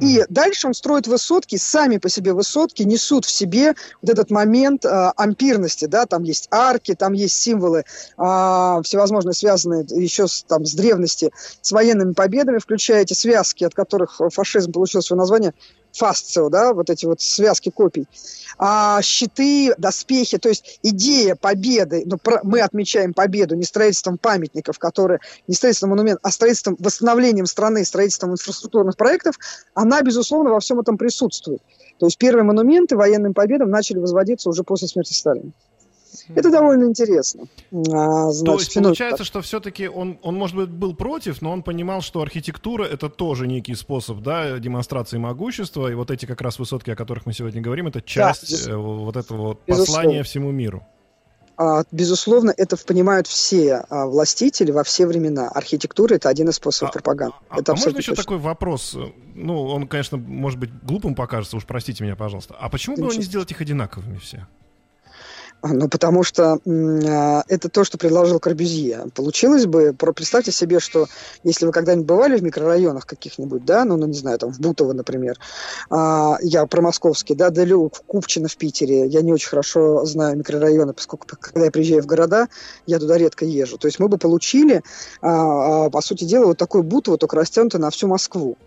и 0.00 0.24
дальше 0.30 0.68
он 0.68 0.72
строит 0.72 1.06
высотки, 1.06 1.56
сами 1.56 1.98
по 1.98 2.08
себе 2.08 2.32
высотки 2.32 2.82
несут 2.82 3.26
в 3.26 3.30
себе 3.30 3.74
вот 4.00 4.10
этот 4.10 4.30
момент 4.30 4.86
а, 4.86 5.12
ампирности, 5.18 5.84
да, 5.84 6.06
там 6.06 6.22
есть 6.22 6.48
арки, 6.50 6.94
там 6.94 7.12
есть 7.12 7.34
символы 7.34 7.84
а, 8.16 8.80
всевозможные, 8.80 9.34
связанные 9.34 9.84
еще 9.90 10.28
с, 10.28 10.44
там, 10.44 10.64
с 10.64 10.72
древности, 10.72 11.30
с 11.60 11.72
военными 11.72 12.14
победами, 12.14 12.56
включая 12.56 13.02
эти 13.02 13.12
связки, 13.12 13.64
от 13.64 13.74
которых 13.74 14.18
фашизм 14.32 14.72
получил 14.72 15.02
свое 15.02 15.18
название, 15.18 15.52
фасцио, 15.94 16.48
да, 16.50 16.74
вот 16.74 16.90
эти 16.90 17.06
вот 17.06 17.20
связки 17.20 17.70
копий, 17.70 18.06
а, 18.58 19.00
щиты, 19.02 19.74
доспехи, 19.78 20.38
то 20.38 20.48
есть 20.48 20.78
идея 20.82 21.36
победы, 21.36 22.02
ну, 22.06 22.18
про- 22.18 22.40
мы 22.42 22.60
отмечаем 22.60 23.14
победу 23.14 23.54
не 23.54 23.64
строительством 23.64 24.18
памятников, 24.18 24.78
которые, 24.78 25.20
не 25.48 25.54
строительством 25.54 25.90
монументов, 25.90 26.20
а 26.22 26.30
строительством, 26.30 26.76
восстановлением 26.78 27.46
страны, 27.46 27.84
строительством 27.84 28.32
инфраструктурных 28.32 28.96
проектов, 28.96 29.36
она, 29.74 30.02
безусловно, 30.02 30.50
во 30.50 30.60
всем 30.60 30.80
этом 30.80 30.98
присутствует. 30.98 31.62
То 31.98 32.06
есть 32.06 32.18
первые 32.18 32.44
монументы 32.44 32.96
военным 32.96 33.34
победам 33.34 33.70
начали 33.70 33.98
возводиться 33.98 34.48
уже 34.48 34.64
после 34.64 34.88
смерти 34.88 35.12
Сталина. 35.12 35.50
Это 36.34 36.50
довольно 36.50 36.84
интересно. 36.84 37.44
А, 37.72 38.26
То 38.26 38.30
значит, 38.32 38.60
есть 38.60 38.76
феномен- 38.76 38.82
получается, 38.82 39.24
что 39.24 39.40
все-таки 39.42 39.88
он, 39.88 40.18
он, 40.22 40.34
может 40.36 40.56
быть, 40.56 40.68
был 40.68 40.94
против, 40.94 41.42
но 41.42 41.52
он 41.52 41.62
понимал, 41.62 42.00
что 42.00 42.20
архитектура 42.22 42.84
это 42.84 43.08
тоже 43.08 43.46
некий 43.46 43.74
способ 43.74 44.18
да, 44.20 44.58
демонстрации 44.58 45.18
могущества. 45.18 45.90
И 45.90 45.94
вот 45.94 46.10
эти 46.10 46.26
как 46.26 46.40
раз 46.40 46.58
высотки, 46.58 46.90
о 46.90 46.96
которых 46.96 47.26
мы 47.26 47.32
сегодня 47.32 47.60
говорим, 47.60 47.86
это 47.86 48.00
часть 48.02 48.50
безус- 48.52 48.68
э, 48.70 48.76
вот 48.76 49.16
этого 49.16 49.42
вот 49.42 49.60
послания 49.66 50.22
всему 50.22 50.50
миру. 50.50 50.86
А, 51.56 51.84
Безусловно, 51.92 52.52
это 52.56 52.76
понимают 52.76 53.26
все 53.26 53.84
а, 53.88 54.06
властители 54.06 54.72
во 54.72 54.82
все 54.82 55.06
времена. 55.06 55.48
Архитектура– 55.48 56.14
это 56.16 56.28
один 56.28 56.48
из 56.48 56.56
способов 56.56 56.90
А- 56.90 56.92
пропаганды. 56.94 57.36
А, 57.48 57.60
это 57.60 57.72
а 57.72 57.74
можно 57.76 57.90
еще 57.90 58.10
точно. 58.10 58.16
такой 58.24 58.38
вопрос? 58.38 58.96
Ну, 59.34 59.62
он, 59.66 59.86
конечно, 59.86 60.18
может 60.18 60.58
быть 60.58 60.70
глупым 60.82 61.14
покажется, 61.14 61.56
уж 61.56 61.64
простите 61.64 62.02
меня, 62.02 62.16
пожалуйста. 62.16 62.56
А 62.58 62.68
почему 62.68 62.96
Да 62.96 63.02
было 63.02 63.12
не 63.12 63.22
сделать 63.22 63.50
их 63.52 63.60
одинаковыми 63.60 64.18
все? 64.18 64.48
Ну, 65.66 65.88
потому 65.88 66.22
что 66.22 66.58
а, 66.66 67.42
это 67.48 67.70
то, 67.70 67.84
что 67.84 67.96
предложил 67.96 68.38
Корбюзье. 68.38 69.06
Получилось 69.14 69.64
бы, 69.64 69.94
представьте 69.94 70.52
себе, 70.52 70.78
что 70.78 71.06
если 71.42 71.64
вы 71.64 71.72
когда-нибудь 71.72 72.06
бывали 72.06 72.36
в 72.36 72.42
микрорайонах 72.42 73.06
каких-нибудь, 73.06 73.64
да, 73.64 73.86
ну, 73.86 73.96
ну, 73.96 74.06
не 74.06 74.18
знаю, 74.18 74.38
там, 74.38 74.52
в 74.52 74.60
Бутово, 74.60 74.92
например, 74.92 75.38
а, 75.88 76.36
я 76.42 76.66
про 76.66 76.82
московский, 76.82 77.34
да, 77.34 77.48
Далю, 77.48 77.90
Купчино 78.06 78.48
в 78.48 78.56
Питере, 78.58 79.06
я 79.06 79.22
не 79.22 79.32
очень 79.32 79.48
хорошо 79.48 80.04
знаю 80.04 80.36
микрорайоны, 80.36 80.92
поскольку 80.92 81.26
когда 81.40 81.64
я 81.64 81.70
приезжаю 81.70 82.02
в 82.02 82.06
города, 82.06 82.48
я 82.86 82.98
туда 82.98 83.16
редко 83.16 83.46
езжу. 83.46 83.78
То 83.78 83.88
есть 83.88 83.98
мы 83.98 84.08
бы 84.08 84.18
получили, 84.18 84.82
а, 85.22 85.88
по 85.88 86.02
сути 86.02 86.24
дела, 86.24 86.46
вот 86.46 86.58
такой 86.58 86.82
Бутово, 86.82 87.16
только 87.16 87.36
растянутое 87.36 87.80
на 87.80 87.88
всю 87.90 88.06
Москву. 88.06 88.58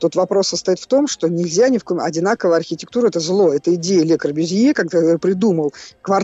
Тут 0.00 0.16
вопрос 0.16 0.48
состоит 0.48 0.80
в 0.80 0.86
том, 0.86 1.06
что 1.06 1.28
нельзя 1.28 1.68
ни 1.68 1.78
в 1.78 1.84
коем... 1.84 2.00
Одинаковая 2.00 2.56
архитектура– 2.56 3.06
это 3.08 3.20
зло. 3.20 3.52
Это 3.52 3.74
идея 3.74 4.02
Ле 4.04 4.18
Корбюзье, 4.18 4.74
когда 4.74 5.18
придумал 5.18 5.72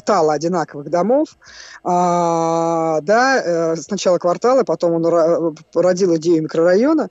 кварталы 0.01 0.33
одинаковых 0.33 0.91
домов. 0.91 1.37
А, 1.85 3.01
да, 3.03 3.43
э, 3.45 3.77
сначала 3.77 4.19
кварталы, 4.19 4.65
потом 4.65 4.95
он 4.95 5.07
ра- 5.07 5.57
родил 5.75 6.17
идею 6.17 6.43
микрорайона. 6.43 7.11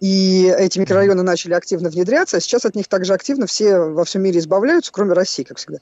И 0.00 0.54
эти 0.58 0.78
микрорайоны 0.78 1.22
начали 1.22 1.54
активно 1.54 1.88
внедряться, 1.88 2.36
а 2.36 2.40
сейчас 2.40 2.64
от 2.66 2.74
них 2.74 2.88
также 2.88 3.14
активно 3.14 3.46
все 3.46 3.78
во 3.78 4.04
всем 4.04 4.22
мире 4.22 4.38
избавляются, 4.38 4.92
кроме 4.92 5.14
России, 5.14 5.42
как 5.44 5.56
всегда. 5.56 5.78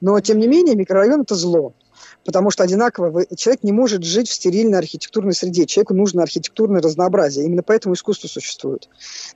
Но, 0.00 0.18
тем 0.20 0.38
не 0.38 0.46
менее, 0.46 0.76
микрорайон– 0.76 1.20
это 1.22 1.34
зло. 1.34 1.74
Потому 2.26 2.50
что 2.50 2.64
одинаково 2.64 3.10
вы- 3.10 3.26
человек 3.36 3.62
не 3.62 3.72
может 3.72 4.02
жить 4.02 4.28
в 4.28 4.32
стерильной 4.34 4.78
архитектурной 4.78 5.32
среде. 5.32 5.64
Человеку 5.66 5.94
нужно 5.94 6.22
архитектурное 6.24 6.82
разнообразие. 6.82 7.46
Именно 7.46 7.62
поэтому 7.62 7.94
искусство 7.94 8.26
существует. 8.28 8.88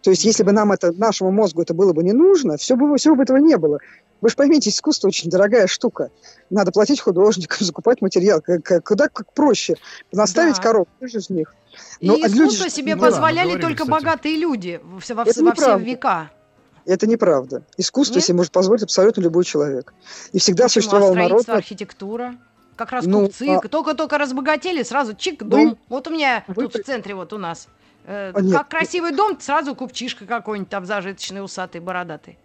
То 0.02 0.10
есть, 0.10 0.24
если 0.24 0.42
бы 0.42 0.52
нам 0.52 0.72
это, 0.72 0.92
нашему 0.92 1.30
мозгу 1.30 1.62
это 1.62 1.72
было 1.72 1.92
бы 1.92 2.02
не 2.02 2.12
нужно, 2.12 2.56
все 2.56 2.74
бы, 2.76 2.96
всего 2.96 3.14
бы 3.14 3.22
этого 3.22 3.36
не 3.36 3.56
было. 3.56 3.78
Вы 4.20 4.28
же 4.28 4.36
поймите, 4.36 4.68
искусство 4.70 5.08
очень 5.08 5.30
дорогая 5.30 5.66
штука. 5.66 6.10
Надо 6.50 6.72
платить 6.72 7.00
художникам, 7.00 7.58
закупать 7.64 8.02
материал. 8.02 8.40
Как- 8.42 8.62
как- 8.64 8.84
Куда 8.86 9.08
как 9.08 9.32
проще. 9.32 9.76
Наставить 10.12 10.56
Да. 10.62 10.84
выжить 11.00 11.26
в 11.28 11.30
них. 11.30 11.54
И 12.00 12.08
Ну, 12.08 12.14
а 12.14 12.26
люди 12.28 12.42
искусство 12.42 12.68
себе 12.68 12.96
ну 12.96 13.02
позволяли 13.02 13.50
говорили, 13.50 13.62
только 13.62 13.84
кстати. 13.84 13.90
богатые 13.90 14.36
люди 14.36 14.80
во 14.82 14.98
все, 15.00 15.14
во 15.14 15.24
все- 15.24 15.42
во 15.42 15.54
все 15.54 15.78
века. 15.78 16.30
Это 16.86 17.06
неправда. 17.06 17.62
Искусство 17.76 18.16
Нет? 18.16 18.24
себе 18.24 18.36
может 18.38 18.52
позволить 18.52 18.82
абсолютно 18.82 19.20
любой 19.20 19.44
человек. 19.44 19.94
И 20.32 20.38
всегда 20.40 20.64
Почему? 20.64 20.66
А 20.66 20.68
существовал 20.82 21.14
народ. 21.14 21.42
строительство, 21.42 21.54
архитектура. 21.54 22.34
Как 22.80 22.92
раз 22.92 23.04
Ну, 23.04 23.26
купцы, 23.26 23.46
а- 23.46 23.68
только-только 23.68 24.16
разбогатели, 24.16 24.82
сразу 24.82 25.12
чик, 25.14 25.42
дом. 25.42 25.76
вот 25.90 26.08
у 26.08 26.10
меня 26.10 26.44
вы 26.46 26.62
тут 26.62 26.76
в 26.76 26.82
центре 26.82 27.14
вот 27.14 27.34
у 27.34 27.36
нас. 27.36 27.68
Э, 28.06 28.32
А, 28.34 28.40
нет, 28.40 28.56
как 28.56 28.70
красивый 28.70 29.12
дом, 29.12 29.38
сразу 29.38 29.74
купчишка 29.74 30.24
какой-нибудь 30.24 30.70
там 30.70 30.86
зажиточный, 30.86 31.44
усатый, 31.44 31.82
бородатый. 31.82 32.38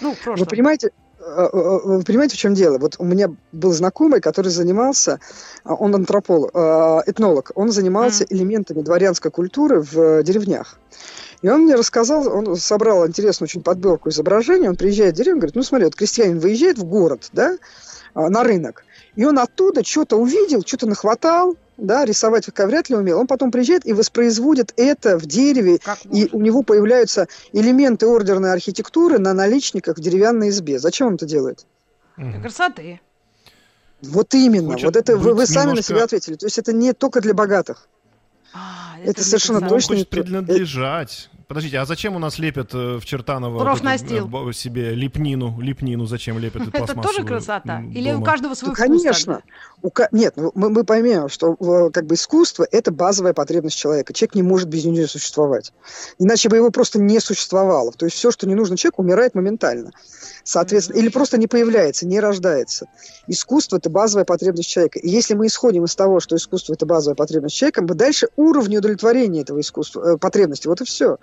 Ну, 0.00 0.14
в 0.14 0.18
прошлом. 0.20 0.44
Вы 0.44 0.50
понимаете, 0.50 0.90
э, 1.18 1.48
э, 1.52 1.80
вы 1.84 2.02
понимаете, 2.04 2.36
в 2.36 2.38
чем 2.38 2.54
дело? 2.54 2.78
Вот 2.78 2.94
у 3.00 3.04
меня 3.04 3.28
был 3.50 3.72
знакомый, 3.72 4.20
который 4.20 4.52
занимался, 4.52 5.18
а, 5.64 5.74
он 5.74 5.92
антрополог, 5.96 6.52
этнолог, 7.08 7.50
он 7.56 7.72
занимался 7.72 8.22
Мгм. 8.22 8.36
элементами 8.36 8.82
дворянской 8.82 9.32
культуры 9.32 9.80
в 9.80 9.98
э, 9.98 10.22
деревнях. 10.22 10.78
И 11.42 11.48
он 11.48 11.62
мне 11.62 11.74
рассказал, 11.74 12.32
он 12.32 12.54
собрал 12.54 13.04
интересную 13.04 13.48
очень 13.48 13.62
подборку 13.64 14.10
изображений, 14.10 14.68
он 14.68 14.76
приезжает 14.76 15.14
в 15.14 15.16
деревню, 15.16 15.40
говорит, 15.40 15.56
ну 15.56 15.64
смотри, 15.64 15.86
вот 15.86 15.96
крестьянин 15.96 16.38
выезжает 16.38 16.78
в 16.78 16.84
город, 16.84 17.30
да, 17.32 17.58
а, 18.14 18.30
на 18.30 18.44
рынок, 18.44 18.84
и 19.16 19.24
он 19.24 19.38
оттуда 19.38 19.82
что-то 19.84 20.16
увидел, 20.16 20.62
что-то 20.64 20.86
нахватал, 20.86 21.56
да, 21.76 22.04
рисовать 22.04 22.46
как 22.46 22.68
вряд 22.68 22.88
ли 22.88 22.96
умел, 22.96 23.18
он 23.18 23.26
потом 23.26 23.50
приезжает 23.50 23.84
и 23.86 23.92
воспроизводит 23.92 24.72
это 24.76 25.18
в 25.18 25.26
дереве, 25.26 25.78
Как 25.78 25.98
и 26.06 26.08
можно? 26.24 26.28
у 26.32 26.40
него 26.40 26.62
появляются 26.62 27.26
элементы 27.52 28.06
ордерной 28.06 28.52
архитектуры 28.52 29.18
на 29.18 29.34
наличниках 29.34 29.96
в 29.98 30.00
деревянной 30.00 30.48
избе. 30.50 30.78
Зачем 30.78 31.08
он 31.08 31.14
это 31.16 31.26
делает? 31.26 31.66
Для 32.16 32.40
красоты. 32.40 33.00
Вот 34.02 34.32
именно. 34.34 34.72
Хочет 34.72 34.84
вот 34.86 34.96
это 34.96 35.16
вы, 35.16 35.34
вы 35.34 35.46
сами 35.46 35.64
на 35.64 35.68
немножко- 35.70 35.82
себя 35.94 36.04
ответили. 36.04 36.34
То 36.36 36.46
есть 36.46 36.58
это 36.58 36.72
не 36.72 36.92
только 36.92 37.20
для 37.20 37.34
богатых. 37.34 37.88
А, 38.54 38.96
Это 39.02 39.20
не 39.20 39.24
совершенно. 39.26 39.60
Ну, 39.60 39.66
он 39.66 39.70
точно 39.72 39.96
хочет 39.96 40.12
не 40.12 40.18
то. 40.18 40.24
принадлежать. 40.24 41.30
Подождите, 41.48 41.78
а 41.78 41.86
зачем 41.86 42.16
у 42.16 42.18
нас 42.18 42.38
лепят 42.38 42.74
э, 42.74 42.98
в 42.98 43.04
Чертаново 43.04 43.60
Профнастил. 43.60 44.28
э, 44.48 44.52
себе 44.52 44.94
лепнину? 44.96 45.60
Лепнину 45.60 46.06
зачем 46.06 46.40
лепят 46.40 46.62
Это 46.74 46.94
тоже 46.94 47.22
красота? 47.22 47.84
Или 47.94 48.12
у 48.12 48.22
каждого 48.22 48.54
свой 48.54 48.74
вкус 48.74 48.84
конечно. 48.84 49.42
Нет, 50.10 50.34
ну, 50.36 50.50
мы, 50.54 50.82
поймем, 50.82 51.28
что 51.28 51.54
э, 51.54 51.90
как 51.92 52.06
бы 52.06 52.16
искусство– 52.16 52.66
это 52.72 52.90
базовая 52.90 53.32
потребность 53.32 53.76
человека. 53.76 54.12
Человек 54.12 54.34
не 54.34 54.42
может 54.42 54.68
без 54.68 54.84
нее 54.84 55.06
существовать. 55.06 55.72
Иначе 56.18 56.48
бы 56.48 56.56
его 56.56 56.70
просто 56.70 56.98
не 56.98 57.20
существовало. 57.20 57.92
То 57.92 58.06
есть 58.06 58.16
все, 58.16 58.32
что 58.32 58.48
не 58.48 58.56
нужно 58.56 58.76
человеку, 58.76 59.02
умирает 59.02 59.36
моментально. 59.36 59.92
Соответственно, 60.42 60.98
или 60.98 61.08
просто 61.10 61.38
не 61.38 61.46
появляется, 61.46 62.06
не 62.06 62.18
рождается. 62.18 62.86
Искусство– 63.28 63.76
это 63.78 63.88
базовая 63.88 64.24
потребность 64.24 64.68
человека. 64.68 64.98
И 64.98 65.08
если 65.08 65.34
мы 65.34 65.46
исходим 65.46 65.84
из 65.84 65.94
того, 65.94 66.18
что 66.18 66.34
искусство– 66.34 66.72
это 66.74 66.86
базовая 66.86 67.14
потребность 67.14 67.54
человека, 67.54 67.82
мы 67.82 67.94
дальше 67.94 68.28
уровни 68.34 68.76
удовлетворения 68.78 69.42
этого 69.42 69.60
искусства, 69.60 70.16
потребности. 70.16 70.66
Вот 70.66 70.80
и 70.80 70.84
все. 70.84 71.18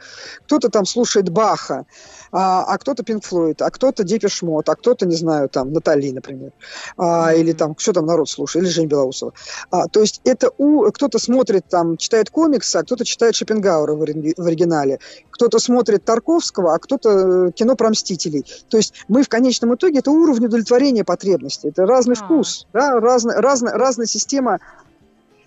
Кто-то 0.46 0.70
там 0.70 0.86
слушает 0.86 1.29
Баха, 1.29 1.86
а, 2.32 2.63
а 2.63 2.77
кто-то 2.77 3.03
Pink 3.03 3.24
Floyd, 3.25 3.62
а 3.62 3.70
кто-то 3.70 4.03
Depeche 4.03 4.42
Mode, 4.42 4.68
а 4.67 4.75
кто-то, 4.75 5.05
не 5.05 5.15
знаю, 5.15 5.50
там, 5.50 5.72
Натали, 5.72 6.12
например. 6.12 6.51
А, 6.98 7.32
mm-hmm. 7.32 7.39
Или 7.39 7.53
там, 7.53 7.75
что 7.77 7.93
там 7.93 8.05
народ 8.05 8.29
слушает, 8.29 8.65
или 8.65 8.72
Жень 8.72 8.88
Белоусова. 8.88 9.34
А, 9.70 9.88
то 9.88 10.01
есть 10.01 10.22
это 10.24 10.51
у... 10.58 10.89
Кто-то 10.91 11.20
смотрит 11.20 11.65
там, 11.70 11.98
читает 11.98 12.29
комиксы, 12.29 12.77
а 12.77 12.84
кто-то 12.84 13.05
читает 13.05 13.36
Шопенгауэра 13.36 13.93
в, 13.93 14.00
в 14.00 14.48
оригинале. 14.48 15.00
Кто-то 15.29 15.60
смотрит 15.60 16.05
Тарковского, 16.05 16.74
а 16.74 16.79
кто-то 16.79 17.48
э, 17.48 17.51
кино 17.51 17.75
про 17.75 17.89
Мстителей. 17.89 18.46
То 18.70 18.77
есть 18.77 19.05
мы 19.08 19.24
в 19.24 19.29
конечном 19.29 19.75
итоге, 19.75 20.00
это 20.00 20.12
уровень 20.12 20.46
удовлетворения 20.46 21.03
потребностей. 21.03 21.70
Это 21.70 21.86
разный 21.86 22.15
mm-hmm. 22.15 22.25
вкус, 22.25 22.67
да, 22.74 23.00
разная, 23.00 23.41
разная, 23.41 23.74
разная 23.74 24.08
система 24.08 24.60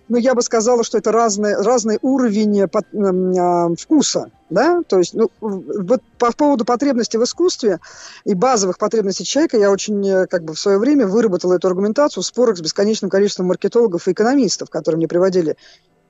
ну, 0.09 0.17
я 0.17 0.35
бы 0.35 0.43
сказала, 0.43 0.85
что 0.85 0.99
это 0.99 1.13
разный, 1.13 1.57
разный 1.57 1.99
уровень 2.03 2.61
э, 2.61 2.67
э, 2.67 3.75
вкуса, 3.77 4.31
да, 4.51 4.83
то 4.87 4.99
есть, 4.99 5.15
ну, 5.15 5.31
вот 5.41 6.03
по 6.19 6.33
поводу 6.33 6.65
потребностей 6.65 7.19
в 7.19 7.25
искусстве 7.25 7.81
и 8.25 8.35
базовых 8.35 8.79
потребностей 8.79 9.25
человека 9.25 9.57
я 9.57 9.71
очень, 9.71 10.07
э, 10.07 10.27
как 10.27 10.45
бы, 10.45 10.55
в 10.55 10.59
свое 10.59 10.79
время 10.79 11.07
выработала 11.07 11.55
эту 11.55 11.69
аргументацию 11.69 12.23
в 12.23 12.27
спорах 12.27 12.57
с 12.57 12.61
бесконечным 12.61 13.11
количеством 13.11 13.47
маркетологов 13.47 14.07
и 14.07 14.13
экономистов, 14.13 14.71
которые 14.71 14.99
мне 14.99 15.09
приводили 15.09 15.57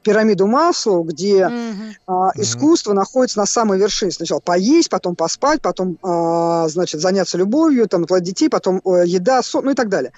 пирамиду 0.02 0.46
Маслоу, 0.46 1.02
где 1.02 1.40
mm-hmm. 1.40 1.92
а, 2.06 2.30
искусство 2.36 2.92
mm-hmm. 2.92 2.96
находится 2.96 3.38
на 3.38 3.46
самой 3.46 3.78
вершине. 3.78 4.12
Сначала 4.12 4.38
поесть, 4.38 4.88
потом 4.88 5.16
поспать, 5.16 5.60
потом, 5.60 5.98
а, 6.00 6.68
значит, 6.68 7.00
заняться 7.00 7.36
любовью, 7.36 7.88
там, 7.88 8.04
плодить 8.04 8.28
детей, 8.28 8.48
потом 8.48 8.80
а, 8.84 8.98
еда, 9.04 9.42
сон, 9.42 9.64
ну 9.64 9.72
и 9.72 9.74
так 9.74 9.88
далее. 9.88 10.12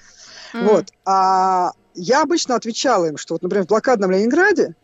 Mm-hmm. 0.53 0.67
Вот. 0.71 0.85
А 1.05 1.71
я 1.95 2.21
обычно 2.21 2.55
отвечала 2.55 3.05
им, 3.05 3.17
что 3.17 3.35
вот, 3.35 3.41
например, 3.41 3.65
в 3.65 3.69
блокадном 3.69 4.11
Ленинграде, 4.11 4.75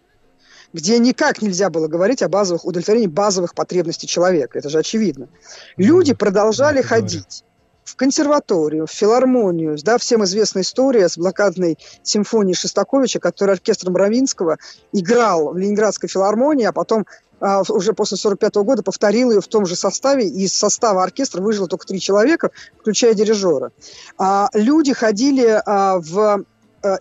где 0.73 0.99
никак 0.99 1.41
нельзя 1.41 1.69
было 1.69 1.87
говорить 1.87 2.21
о 2.21 2.29
базовых 2.29 2.65
удовлетворении 2.65 3.07
базовых 3.07 3.55
потребностей 3.55 4.07
человека, 4.07 4.59
это 4.59 4.69
же 4.69 4.79
очевидно. 4.79 5.29
Люди 5.77 6.13
продолжали 6.13 6.79
это 6.79 6.87
ходить 6.87 7.43
в 7.85 7.95
консерваторию, 7.95 8.87
в 8.87 8.91
филармонию, 8.91 9.77
да, 9.83 9.97
всем 9.97 10.23
известная 10.25 10.63
история 10.63 11.07
с 11.07 11.17
блокадной 11.17 11.77
симфонией 12.01 12.55
Шостаковича, 12.55 13.19
который 13.19 13.51
оркестром 13.51 13.95
Равинского 13.95 14.57
играл 14.91 15.53
в 15.53 15.57
Ленинградской 15.57 16.09
филармонии, 16.09 16.65
а 16.65 16.71
потом 16.71 17.05
а, 17.39 17.61
уже 17.69 17.93
после 17.93 18.17
45 18.17 18.55
года 18.55 18.83
повторил 18.83 19.31
ее 19.31 19.39
в 19.39 19.47
том 19.47 19.65
же 19.65 19.75
составе, 19.75 20.27
и 20.27 20.45
из 20.45 20.57
состава 20.57 21.03
оркестра 21.03 21.41
выжило 21.41 21.67
только 21.67 21.85
три 21.85 21.99
человека, 21.99 22.51
включая 22.79 23.13
дирижера. 23.13 23.71
А, 24.17 24.49
люди 24.53 24.93
ходили 24.93 25.61
а, 25.65 25.99
в 25.99 26.43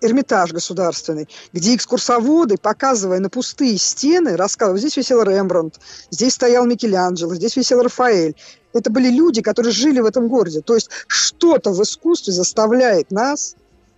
Эрмитаж 0.01 0.53
государственный, 0.53 1.29
где 1.53 1.75
экскурсоводы, 1.75 2.57
показывая 2.57 3.21
на 3.21 3.29
пустые 3.29 3.77
стены, 3.79 4.37
рассказывали, 4.37 4.81
здесь 4.81 4.97
висел 4.97 5.23
Рембрандт, 5.23 5.81
здесь 6.11 6.35
стоял 6.35 6.67
Микеланджело, 6.67 7.35
здесь 7.35 7.57
висел 7.57 7.83
Рафаэль. 7.83 8.35
Это 8.73 8.91
были 8.91 9.09
люди, 9.09 9.43
которые 9.43 9.73
жили 9.73 10.01
в 10.01 10.07
этом 10.07 10.29
городе. 10.29 10.61
То 10.61 10.75
есть 10.75 10.91
что-то 11.07 11.71
в 11.73 11.83
искусстве 11.83 12.33
заставляет 12.33 13.11
нас 13.11 13.57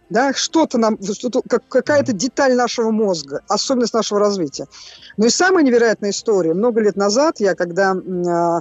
да, 0.09 0.33
что-то 0.33 0.79
нам, 0.79 0.99
что 1.03 1.43
как, 1.49 1.67
какая-то 1.69 2.13
деталь 2.13 2.55
нашего 2.55 2.91
мозга, 2.91 3.43
особенность 3.49 3.95
нашего 3.95 4.21
развития. 4.21 4.67
Ну 5.17 5.27
и 5.27 5.31
самая 5.31 5.65
невероятная 5.65 6.11
история. 6.11 6.55
Много 6.55 6.81
лет 6.81 6.97
назад 6.97 7.41
я, 7.41 7.55
когда 7.55 7.95
э, 7.95 8.61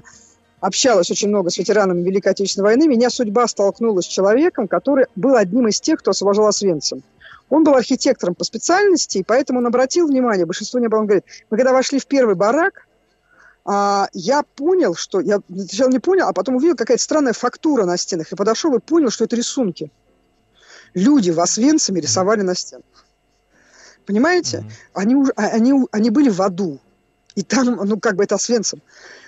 общалась 0.60 1.12
очень 1.12 1.30
много 1.30 1.50
с 1.50 1.58
ветеранами 1.58 2.02
Великой 2.02 2.32
Отечественной 2.32 2.70
войны, 2.70 2.88
меня 2.88 3.10
судьба 3.10 3.48
столкнула 3.48 4.02
с 4.02 4.06
человеком, 4.06 4.68
который 4.68 5.06
был 5.16 5.36
одним 5.36 5.68
из 5.68 5.80
тех, 5.80 6.00
кто 6.00 6.12
освобождал 6.12 6.48
Освенцим. 6.48 7.04
Он 7.50 7.64
был 7.64 7.76
архитектором 7.76 8.36
по 8.36 8.44
специальности, 8.44 9.20
и 9.20 9.24
поэтому 9.24 9.60
он 9.60 9.68
обратил 9.68 10.08
внимание, 10.08 10.46
большинство 10.46 10.80
не 10.80 10.88
было, 10.88 11.00
он 11.00 11.06
говорит, 11.06 11.26
мы 11.50 11.58
когда 11.58 11.74
вошли 11.74 12.00
в 12.00 12.08
первый 12.08 12.36
барак, 12.36 12.88
а, 13.66 14.08
я 14.14 14.44
понял, 14.44 14.96
что, 14.96 15.20
я 15.20 15.40
сначала 15.48 15.90
не 15.90 16.00
понял, 16.00 16.28
а 16.28 16.34
потом 16.34 16.56
увидел 16.56 16.76
какая-то 16.76 17.02
странная 17.02 17.34
фактура 17.34 17.86
на 17.86 17.98
стенах, 17.98 18.32
и 18.32 18.36
подошел 18.36 18.74
и 18.76 18.80
понял, 18.80 19.10
что 19.10 19.26
это 19.26 19.36
рисунки. 19.36 19.92
Люди 20.94 21.32
в 21.32 21.40
Освенциме 21.40 22.00
рисовали 22.02 22.42
на 22.42 22.56
стенах. 22.56 22.86
Понимаете? 24.06 24.58
Mm-hmm. 24.58 24.72
Они, 24.94 25.16
а, 25.36 25.42
они, 25.48 25.74
они 25.92 26.10
были 26.12 26.30
в 26.30 26.42
аду. 26.42 26.80
И 27.36 27.44
там, 27.44 27.76
ну, 27.84 28.00
как 28.00 28.16
бы 28.16 28.24
это 28.24 28.36
Освенцим. 28.36 28.82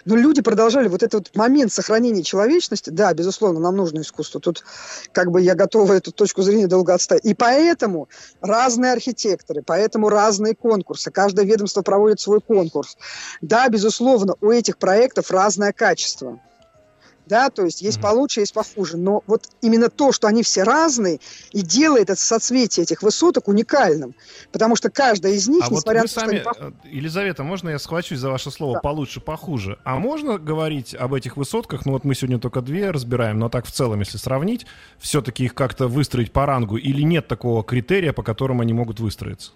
Но 0.06 0.16
люди 0.16 0.42
продолжали 0.42 0.88
вот 0.88 1.04
этот 1.04 1.36
момент 1.36 1.74
сохранения 1.74 2.24
человечности. 2.24 2.90
Да, 2.90 3.14
безусловно, 3.14 3.60
нам 3.60 3.76
нужно 3.76 4.00
искусство. 4.00 4.40
Тут 4.40 4.64
как 5.12 5.32
бы 5.32 5.42
я 5.42 5.54
готова 5.54 5.94
эту 5.94 6.14
точку 6.14 6.42
зрения 6.42 6.68
долго 6.68 6.94
отставить. 6.94 7.26
И 7.26 7.34
поэтому 7.34 8.08
разные 8.40 8.94
архитекторы, 8.94 9.62
поэтому 9.62 10.08
разные 10.08 10.56
конкурсы. 10.56 11.12
Каждое 11.12 11.46
ведомство 11.46 11.82
проводит 11.82 12.22
свой 12.22 12.40
конкурс. 12.40 12.98
Да, 13.42 13.68
безусловно, 13.68 14.36
у 14.40 14.50
этих 14.50 14.78
проектов 14.78 15.30
разное 15.30 15.74
качество 15.74 16.40
да, 17.28 17.50
то 17.50 17.64
есть 17.64 17.82
есть 17.82 18.02
получше, 18.02 18.42
есть 18.42 18.54
похуже, 18.54 18.98
но 18.98 19.24
вот 19.28 19.50
именно 19.62 19.90
то, 19.90 20.12
что 20.12 20.28
они 20.28 20.44
все 20.44 20.64
разные, 20.64 21.20
и 21.52 21.62
делает 21.62 22.10
это 22.10 22.20
соцветие 22.20 22.84
этих 22.84 23.04
высоток 23.04 23.48
уникальным, 23.48 24.16
потому 24.52 24.76
что 24.76 24.90
каждая 24.90 25.34
из 25.34 25.48
них, 25.48 25.66
а 25.68 25.72
несмотря 25.72 26.02
вот 26.02 26.16
на 26.16 26.22
то, 26.22 26.28
сами, 26.28 26.40
что 26.40 26.52
они... 26.52 26.74
Э, 26.84 26.90
Елизавета, 26.90 27.44
можно 27.44 27.70
я 27.70 27.80
схвачусь 27.80 28.20
за 28.20 28.30
ваше 28.30 28.52
слово 28.52 28.76
да. 28.76 28.80
получше, 28.82 29.20
похуже? 29.20 29.78
А 29.84 29.98
можно 29.98 30.38
говорить 30.38 30.96
об 30.96 31.14
этих 31.14 31.38
высотках, 31.38 31.86
ну 31.86 31.94
вот 31.94 32.04
мы 32.04 32.16
сегодня 32.16 32.40
только 32.40 32.62
две 32.62 32.92
разбираем, 32.92 33.40
но 33.40 33.50
так 33.50 33.66
в 33.66 33.72
целом, 33.72 34.00
если 34.00 34.18
сравнить, 34.18 34.66
все-таки 35.00 35.46
их 35.46 35.54
как-то 35.54 35.88
выстроить 35.88 36.32
по 36.32 36.46
рангу, 36.46 36.78
или 36.78 37.02
нет 37.02 37.28
такого 37.28 37.64
критерия, 37.64 38.14
по 38.14 38.24
которому 38.24 38.62
они 38.62 38.74
могут 38.74 39.00
выстроиться? 39.00 39.52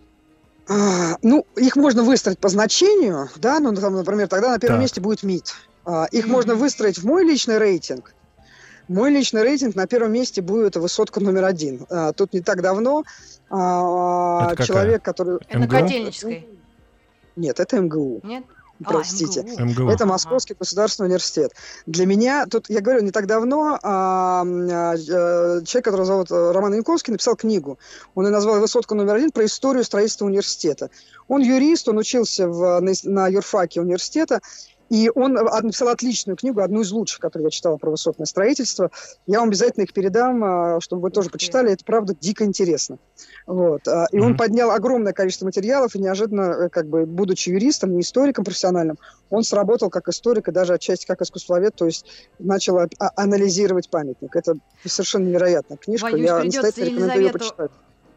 А, 0.68 1.18
ну, 1.22 1.46
их 1.56 1.76
можно 1.76 2.04
выстроить 2.04 2.40
по 2.40 2.50
значению, 2.50 3.30
да, 3.38 3.60
ну, 3.60 3.74
там, 3.76 3.96
например, 3.96 4.28
тогда 4.28 4.52
на 4.52 4.60
первом 4.60 4.78
так. 4.78 4.84
месте 4.84 5.02
будет 5.02 5.24
МИД. 5.24 5.54
А, 5.86 6.06
их 6.12 6.28
можно 6.28 6.56
выстроить 6.56 7.00
в 7.00 7.06
мой 7.06 7.24
личный 7.24 7.58
рейтинг. 7.58 8.14
Мой 8.88 9.12
личный 9.12 9.44
рейтинг 9.44 9.76
на 9.76 9.88
первом 9.88 10.12
месте 10.14 10.42
будет 10.42 10.76
высотка 10.76 11.20
номер 11.20 11.46
один. 11.46 11.86
А, 11.90 12.14
тут 12.14 12.34
не 12.34 12.42
так 12.42 12.62
давно 12.62 13.04
а, 13.50 14.56
человек, 14.58 15.04
который... 15.04 15.40
Это 15.48 15.68
Котельнической? 15.68 16.48
Нет, 17.36 17.60
это 17.60 17.80
МГУ. 17.80 18.22
Нет? 18.24 18.44
Простите. 18.84 19.46
А, 19.58 19.64
МГУ. 19.64 19.90
Это 19.90 20.06
Московский 20.06 20.56
государственный 20.58 21.08
университет. 21.08 21.54
Для 21.86 22.06
меня, 22.06 22.46
тут, 22.46 22.70
я 22.70 22.82
говорю, 22.82 23.02
не 23.02 23.12
так 23.12 23.28
давно 23.28 23.80
а, 23.82 24.44
а, 24.44 24.98
человек, 24.98 25.86
которого 25.86 26.06
зовут 26.06 26.32
Роман 26.32 26.74
Янковский, 26.74 27.12
написал 27.12 27.36
книгу. 27.36 27.78
Он 28.16 28.26
ее 28.26 28.32
назвал 28.32 28.60
«Высотка 28.60 28.96
номер 28.96 29.16
один» 29.16 29.32
про 29.32 29.46
историю 29.46 29.84
строительства 29.84 30.26
университета. 30.26 30.90
Он 31.28 31.42
юрист, 31.42 31.88
он 31.88 31.98
учился 31.98 32.48
в, 32.48 32.80
на, 32.80 32.92
на 33.04 33.28
юрфаке 33.28 33.82
университета, 33.82 34.42
и 34.92 35.10
он 35.16 35.36
написал 35.36 35.88
отличную 35.88 36.36
книгу, 36.36 36.60
одну 36.60 36.82
из 36.82 36.92
лучших, 36.92 37.22
которую 37.22 37.46
я 37.46 37.50
читала 37.50 37.78
про 37.78 37.92
высотное 37.92 38.26
строительство. 38.26 38.92
Я 39.26 39.40
вам 39.40 39.48
обязательно 39.48 39.86
их 39.86 39.94
передам, 39.94 40.44
а, 40.44 40.82
чтобы 40.82 41.04
вы 41.04 41.12
тоже 41.12 41.30
почитали. 41.30 41.72
Это, 41.72 41.86
правда, 41.86 42.14
дико 42.20 42.44
интересно. 42.44 42.98
Вот. 43.48 43.88
А, 43.88 44.08
и 44.12 44.20
он 44.20 44.36
поднял 44.36 44.70
огромное 44.70 45.14
количество 45.14 45.46
материалов, 45.46 45.96
и 45.96 46.00
неожиданно, 46.00 46.66
э, 46.66 46.70
как 46.70 46.88
бы, 46.88 47.06
будучи 47.06 47.52
юристом, 47.52 47.94
не 47.94 48.02
историком 48.02 48.44
профессиональным, 48.44 48.98
он 49.30 49.44
сработал 49.44 49.90
как 49.90 50.10
историк 50.10 50.50
и 50.50 50.52
даже 50.52 50.74
отчасти 50.74 51.06
как 51.06 51.22
искусствовед, 51.22 51.74
то 51.74 51.86
есть 51.86 52.06
начал 52.38 52.78
а, 52.78 52.90
анализировать 53.16 53.90
памятник. 53.90 54.36
Это 54.36 54.58
совершенно 54.84 55.24
невероятная 55.24 55.78
книжка. 55.78 56.12
Боюсь, 56.12 56.26
я 56.26 56.44
настоятельно 56.44 56.86
рекомендую 56.86 57.24
ее 57.24 57.32
почитать 57.32 57.72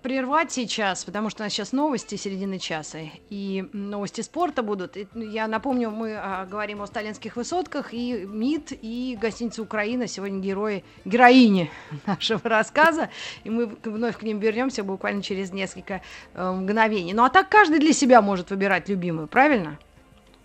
прервать 0.05 0.53
сейчас, 0.53 1.03
потому 1.03 1.31
что 1.31 1.43
у 1.43 1.47
нас 1.47 1.53
сейчас 1.55 1.73
новости 1.73 2.17
середины 2.17 2.59
часа, 2.59 2.99
и 3.31 3.65
новости 3.73 4.21
спорта 4.21 4.63
будут. 4.63 4.99
И 4.99 5.09
я 5.15 5.49
напомню, 5.49 5.91
мы 5.91 6.15
а, 6.15 6.45
говорим 6.45 6.83
о 6.83 6.87
сталинских 6.87 7.37
высотках, 7.37 7.95
и 7.95 8.27
МИД, 8.27 8.79
и 8.83 9.17
гостиница 9.19 9.63
Украина 9.63 10.07
сегодня 10.07 10.41
герои, 10.41 10.85
героини 11.07 11.71
нашего 12.07 12.41
рассказа, 12.45 13.09
и 13.45 13.51
мы 13.51 13.75
вновь 13.83 14.19
к 14.19 14.23
ним 14.23 14.41
вернемся 14.41 14.85
буквально 14.85 15.23
через 15.23 15.53
несколько 15.53 16.03
э, 16.35 16.51
мгновений. 16.51 17.15
Ну 17.15 17.25
а 17.25 17.31
так 17.31 17.49
каждый 17.49 17.79
для 17.79 17.95
себя 17.95 18.21
может 18.21 18.51
выбирать 18.51 18.91
любимую, 18.91 19.27
правильно? 19.27 19.79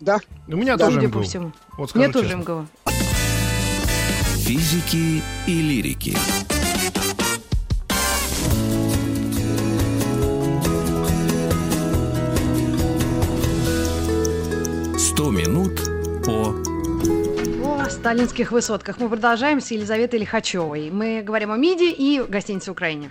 Да. 0.00 0.20
У 0.48 0.56
меня 0.56 0.78
да. 0.78 0.86
тоже 0.86 1.02
МГУ. 1.02 1.18
по 1.18 1.22
всему. 1.22 1.52
Вот 1.76 1.94
Мне 1.94 2.08
тоже 2.08 2.34
МГУ. 2.34 2.66
Физики 4.46 5.22
и 5.46 5.60
лирики. 5.60 6.16
Сталинских 18.00 18.50
высотках. 18.50 18.98
Мы 18.98 19.10
продолжаем 19.10 19.60
с 19.60 19.70
Елизаветой 19.70 20.20
Лихачевой. 20.20 20.90
Мы 20.90 21.20
говорим 21.22 21.52
о 21.52 21.58
МИДе 21.58 21.90
и 21.90 22.22
гостинице 22.26 22.70
Украине. 22.70 23.10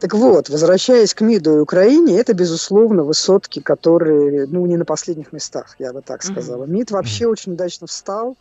Так 0.00 0.14
вот, 0.14 0.48
возвращаясь 0.48 1.12
к 1.12 1.20
МИДу 1.20 1.58
и 1.58 1.60
Украине, 1.60 2.18
это, 2.18 2.32
безусловно, 2.32 3.04
высотки, 3.04 3.60
которые, 3.60 4.46
ну, 4.46 4.64
не 4.64 4.78
на 4.78 4.86
последних 4.86 5.34
местах, 5.34 5.76
я 5.78 5.92
бы 5.92 6.00
так 6.00 6.22
сказала. 6.22 6.64
Mm-hmm. 6.64 6.70
МИД 6.70 6.90
вообще 6.92 7.24
mm-hmm. 7.24 7.28
очень 7.28 7.52
удачно 7.52 7.86
встал. 7.86 8.38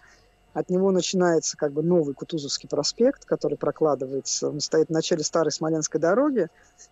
От 0.57 0.71
него 0.71 0.89
начинается 0.89 1.55
как 1.55 1.71
бы 1.71 1.83
новый 1.83 2.15
Кутузовский 2.15 2.67
проспект, 2.67 3.25
который 3.25 3.59
прокладывается, 3.59 4.49
он 4.49 4.59
стоит 4.59 4.87
в 4.87 4.91
начале 4.91 5.23
старой 5.23 5.51
Смоленской 5.51 6.01
дороги, 6.01 6.47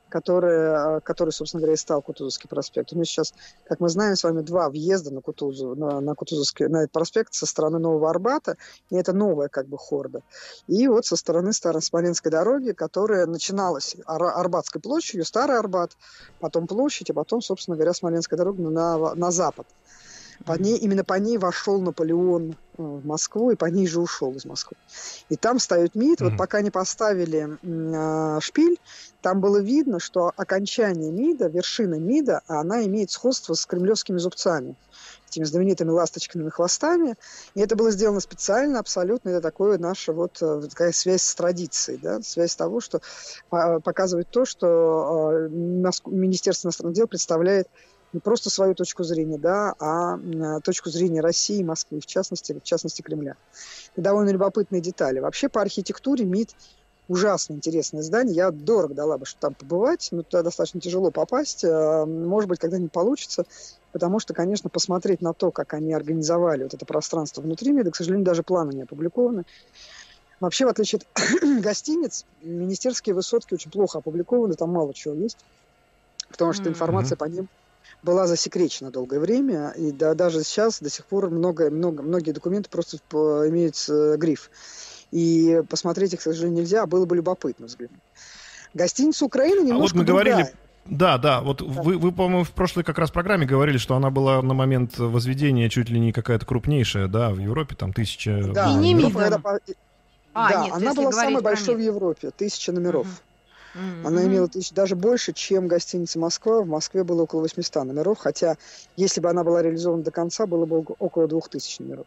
который, 0.08 1.02
который 1.02 1.32
собственно 1.32 1.62
говоря, 1.62 1.74
и 1.74 1.76
стал 1.76 2.04
Кутузовский 2.04 2.48
проспект. 2.48 2.94
У 2.94 2.98
нас 3.00 3.08
сейчас, 3.08 3.34
как 3.68 3.80
мы 3.80 3.90
знаем 3.90 4.18
с 4.18 4.24
вами, 4.24 4.42
два 4.42 4.70
въезда 4.70 5.12
на, 5.12 5.22
Кутузов, 5.22 5.76
на, 5.80 6.00
на, 6.00 6.14
Кутузовский, 6.14 6.68
на 6.68 6.84
этот 6.84 6.92
проспект 6.92 7.34
со 7.34 7.48
стороны 7.48 7.80
Нового 7.80 8.08
Арбата, 8.08 8.56
и 8.92 8.98
это 8.98 9.14
новая 9.14 9.48
как 9.48 9.66
бы 9.66 9.80
хорда. 9.80 10.22
И 10.68 10.88
вот 10.88 11.08
со 11.08 11.16
стороны 11.16 11.52
старой 11.52 11.82
Смоленской 11.82 12.30
дороги, 12.30 12.72
которая 12.72 13.26
начиналась 13.26 13.96
Ар 14.06 14.26
Арбатской 14.26 14.80
площадью, 14.80 15.26
Старый 15.26 15.58
Арбат, 15.58 15.98
потом 16.40 16.68
площадь, 16.68 17.10
а 17.10 17.16
потом, 17.16 17.42
собственно 17.42 17.78
говоря, 17.78 17.96
Смоленская 17.96 18.38
дорога 18.38 18.62
на, 18.62 19.16
на 19.16 19.32
запад. 19.32 19.66
По 20.44 20.54
ней, 20.54 20.78
именно 20.78 21.04
по 21.04 21.14
ней 21.16 21.38
вошел 21.38 21.80
Наполеон 21.80 22.52
э, 22.52 22.56
в 22.78 23.06
Москву 23.06 23.52
и 23.52 23.56
по 23.56 23.66
ней 23.66 23.88
же 23.88 24.02
ушел 24.02 24.34
из 24.34 24.46
Москвы. 24.46 24.78
И 25.30 25.36
там 25.36 25.60
ставят 25.60 25.96
МИД. 25.96 26.22
Mm-hmm. 26.22 26.30
Вот 26.30 26.38
пока 26.38 26.62
не 26.62 26.72
поставили 26.72 27.58
э, 27.62 28.40
шпиль, 28.42 28.80
там 29.22 29.40
было 29.42 29.58
видно, 29.58 30.00
что 30.00 30.32
окончание 30.36 31.12
МИДа, 31.12 31.48
вершина 31.48 31.96
МИДа, 31.96 32.42
она 32.48 32.84
имеет 32.86 33.12
сходство 33.12 33.54
с 33.54 33.66
кремлевскими 33.66 34.18
зубцами 34.18 34.76
этими 35.36 35.44
знаменитыми 35.44 35.90
ласточкиными 35.90 36.50
хвостами. 36.50 37.16
И 37.56 37.62
это 37.62 37.76
было 37.76 37.92
сделано 37.92 38.20
специально, 38.20 38.80
абсолютно. 38.80 39.30
Это 39.30 39.42
такое 39.42 39.78
наша 39.78 40.14
вот 40.14 40.42
э, 40.42 40.68
такая 40.70 40.92
связь 40.92 41.24
с 41.24 41.36
традицией, 41.36 42.00
да? 42.02 42.22
связь 42.22 42.56
того, 42.56 42.80
что 42.80 43.02
показывает 43.50 44.30
то, 44.30 44.46
что 44.46 45.32
э, 45.32 45.50
Министерство 45.50 46.68
иностранных 46.68 46.96
дел 46.96 47.08
представляет 47.08 47.68
не 48.16 48.22
просто 48.22 48.50
свою 48.50 48.74
точку 48.74 49.04
зрения, 49.04 49.38
да, 49.38 49.76
а 49.80 50.18
точку 50.64 50.90
зрения 50.90 51.22
России 51.22 51.60
и 51.60 51.64
Москвы, 51.64 52.00
в 52.00 52.06
частности, 52.06 52.54
в 52.54 52.64
частности 52.64 53.02
Кремля. 53.02 53.36
И 53.96 54.02
довольно 54.02 54.30
любопытные 54.30 54.82
детали. 54.82 55.20
Вообще 55.20 55.50
по 55.50 55.62
архитектуре 55.62 56.26
МИД 56.26 56.56
ужасно 57.08 57.54
интересное 57.54 58.02
здание. 58.02 58.36
Я 58.36 58.52
дорого 58.52 58.94
дала 58.94 59.18
бы, 59.18 59.26
чтобы 59.26 59.42
там 59.42 59.54
побывать, 59.54 60.08
но 60.12 60.24
туда 60.24 60.44
достаточно 60.44 60.80
тяжело 60.80 61.12
попасть. 61.12 61.64
Э, 61.64 62.06
может 62.06 62.50
быть, 62.50 62.60
когда-нибудь 62.60 62.92
получится, 62.92 63.46
потому 63.92 64.20
что, 64.20 64.34
конечно, 64.34 64.70
посмотреть 64.70 65.22
на 65.22 65.34
то, 65.34 65.52
как 65.52 65.74
они 65.74 65.94
организовали 65.94 66.64
вот 66.64 66.74
это 66.74 66.86
пространство 66.86 67.42
внутри 67.42 67.74
МИДа, 67.74 67.92
к 67.92 67.96
сожалению, 67.96 68.26
даже 68.26 68.44
планы 68.44 68.72
не 68.72 68.84
опубликованы. 68.84 69.44
Вообще, 70.40 70.66
в 70.66 70.70
отличие 70.70 71.02
от 71.02 71.42
гостиниц, 71.62 72.26
министерские 72.42 73.14
высотки 73.14 73.54
очень 73.54 73.72
плохо 73.72 74.00
опубликованы, 74.00 74.56
там 74.56 74.72
мало 74.72 74.94
чего 74.94 75.14
есть, 75.14 75.38
потому 76.30 76.54
что 76.54 76.70
информация 76.70 77.16
mm-hmm. 77.16 77.20
по 77.20 77.26
ним 77.26 77.50
была 78.06 78.28
засекречена 78.28 78.92
долгое 78.92 79.20
время, 79.20 79.74
и 79.76 79.92
да, 79.92 80.14
даже 80.14 80.44
сейчас 80.44 80.80
до 80.80 80.90
сих 80.90 81.06
пор 81.06 81.30
много, 81.30 81.70
много, 81.70 82.04
многие 82.04 82.32
документы 82.32 82.70
просто 82.70 83.00
имеют 83.50 83.76
э, 83.90 84.16
гриф. 84.18 84.50
И 85.12 85.62
посмотреть 85.70 86.14
их, 86.14 86.20
к 86.20 86.24
сожалению, 86.24 86.62
нельзя, 86.62 86.84
а 86.84 86.88
было 86.88 87.06
бы 87.06 87.16
любопытно 87.16 87.66
взглянуть. 87.66 88.00
Гостиница 88.74 89.26
Украины 89.26 89.62
немножко 89.62 89.76
А 89.76 89.82
вот 89.82 89.94
мы 89.94 90.06
другая. 90.06 90.26
говорили 90.26 90.54
да, 90.86 91.18
да, 91.18 91.42
вот 91.42 91.60
да. 91.60 91.66
вы, 91.66 91.98
вы, 91.98 92.12
по-моему, 92.12 92.44
в 92.44 92.52
прошлой 92.52 92.84
как 92.84 93.00
раз 93.00 93.10
программе 93.10 93.48
говорили, 93.48 93.78
что 93.78 93.96
она 93.96 94.12
была 94.12 94.42
на 94.44 94.54
момент 94.54 95.00
возведения 95.00 95.68
чуть 95.68 95.90
ли 95.90 96.00
не 96.00 96.12
какая-то 96.12 96.46
крупнейшая, 96.46 97.08
да, 97.08 97.32
в 97.32 97.40
Европе, 97.40 97.76
там 97.76 97.92
тысяча... 97.92 98.52
Да, 98.54 98.72
и 98.72 98.76
не 98.76 98.92
Европа, 98.92 99.60
а, 100.34 100.52
да 100.52 100.66
нет, 100.66 100.74
она 100.76 100.94
была 100.94 101.12
самой 101.12 101.42
большой 101.42 101.76
в 101.76 101.80
Европе, 101.80 102.30
тысяча 102.30 102.72
номеров. 102.72 103.08
Угу. 103.08 103.16
Mm-hmm. 103.76 104.08
Она 104.08 104.26
имела 104.26 104.48
тысяч, 104.48 104.72
даже 104.72 104.96
больше, 104.96 105.34
чем 105.34 105.68
гостиница 105.68 106.18
Москва. 106.18 106.62
В 106.62 106.68
Москве 106.68 107.04
было 107.04 107.24
около 107.24 107.42
800 107.42 107.84
номеров, 107.84 108.18
хотя 108.20 108.58
если 108.96 109.20
бы 109.20 109.30
она 109.30 109.44
была 109.44 109.62
реализована 109.62 110.04
до 110.04 110.12
конца, 110.12 110.46
было 110.46 110.66
бы 110.66 110.86
около 111.00 111.28
2000 111.28 111.82
номеров. 111.82 112.06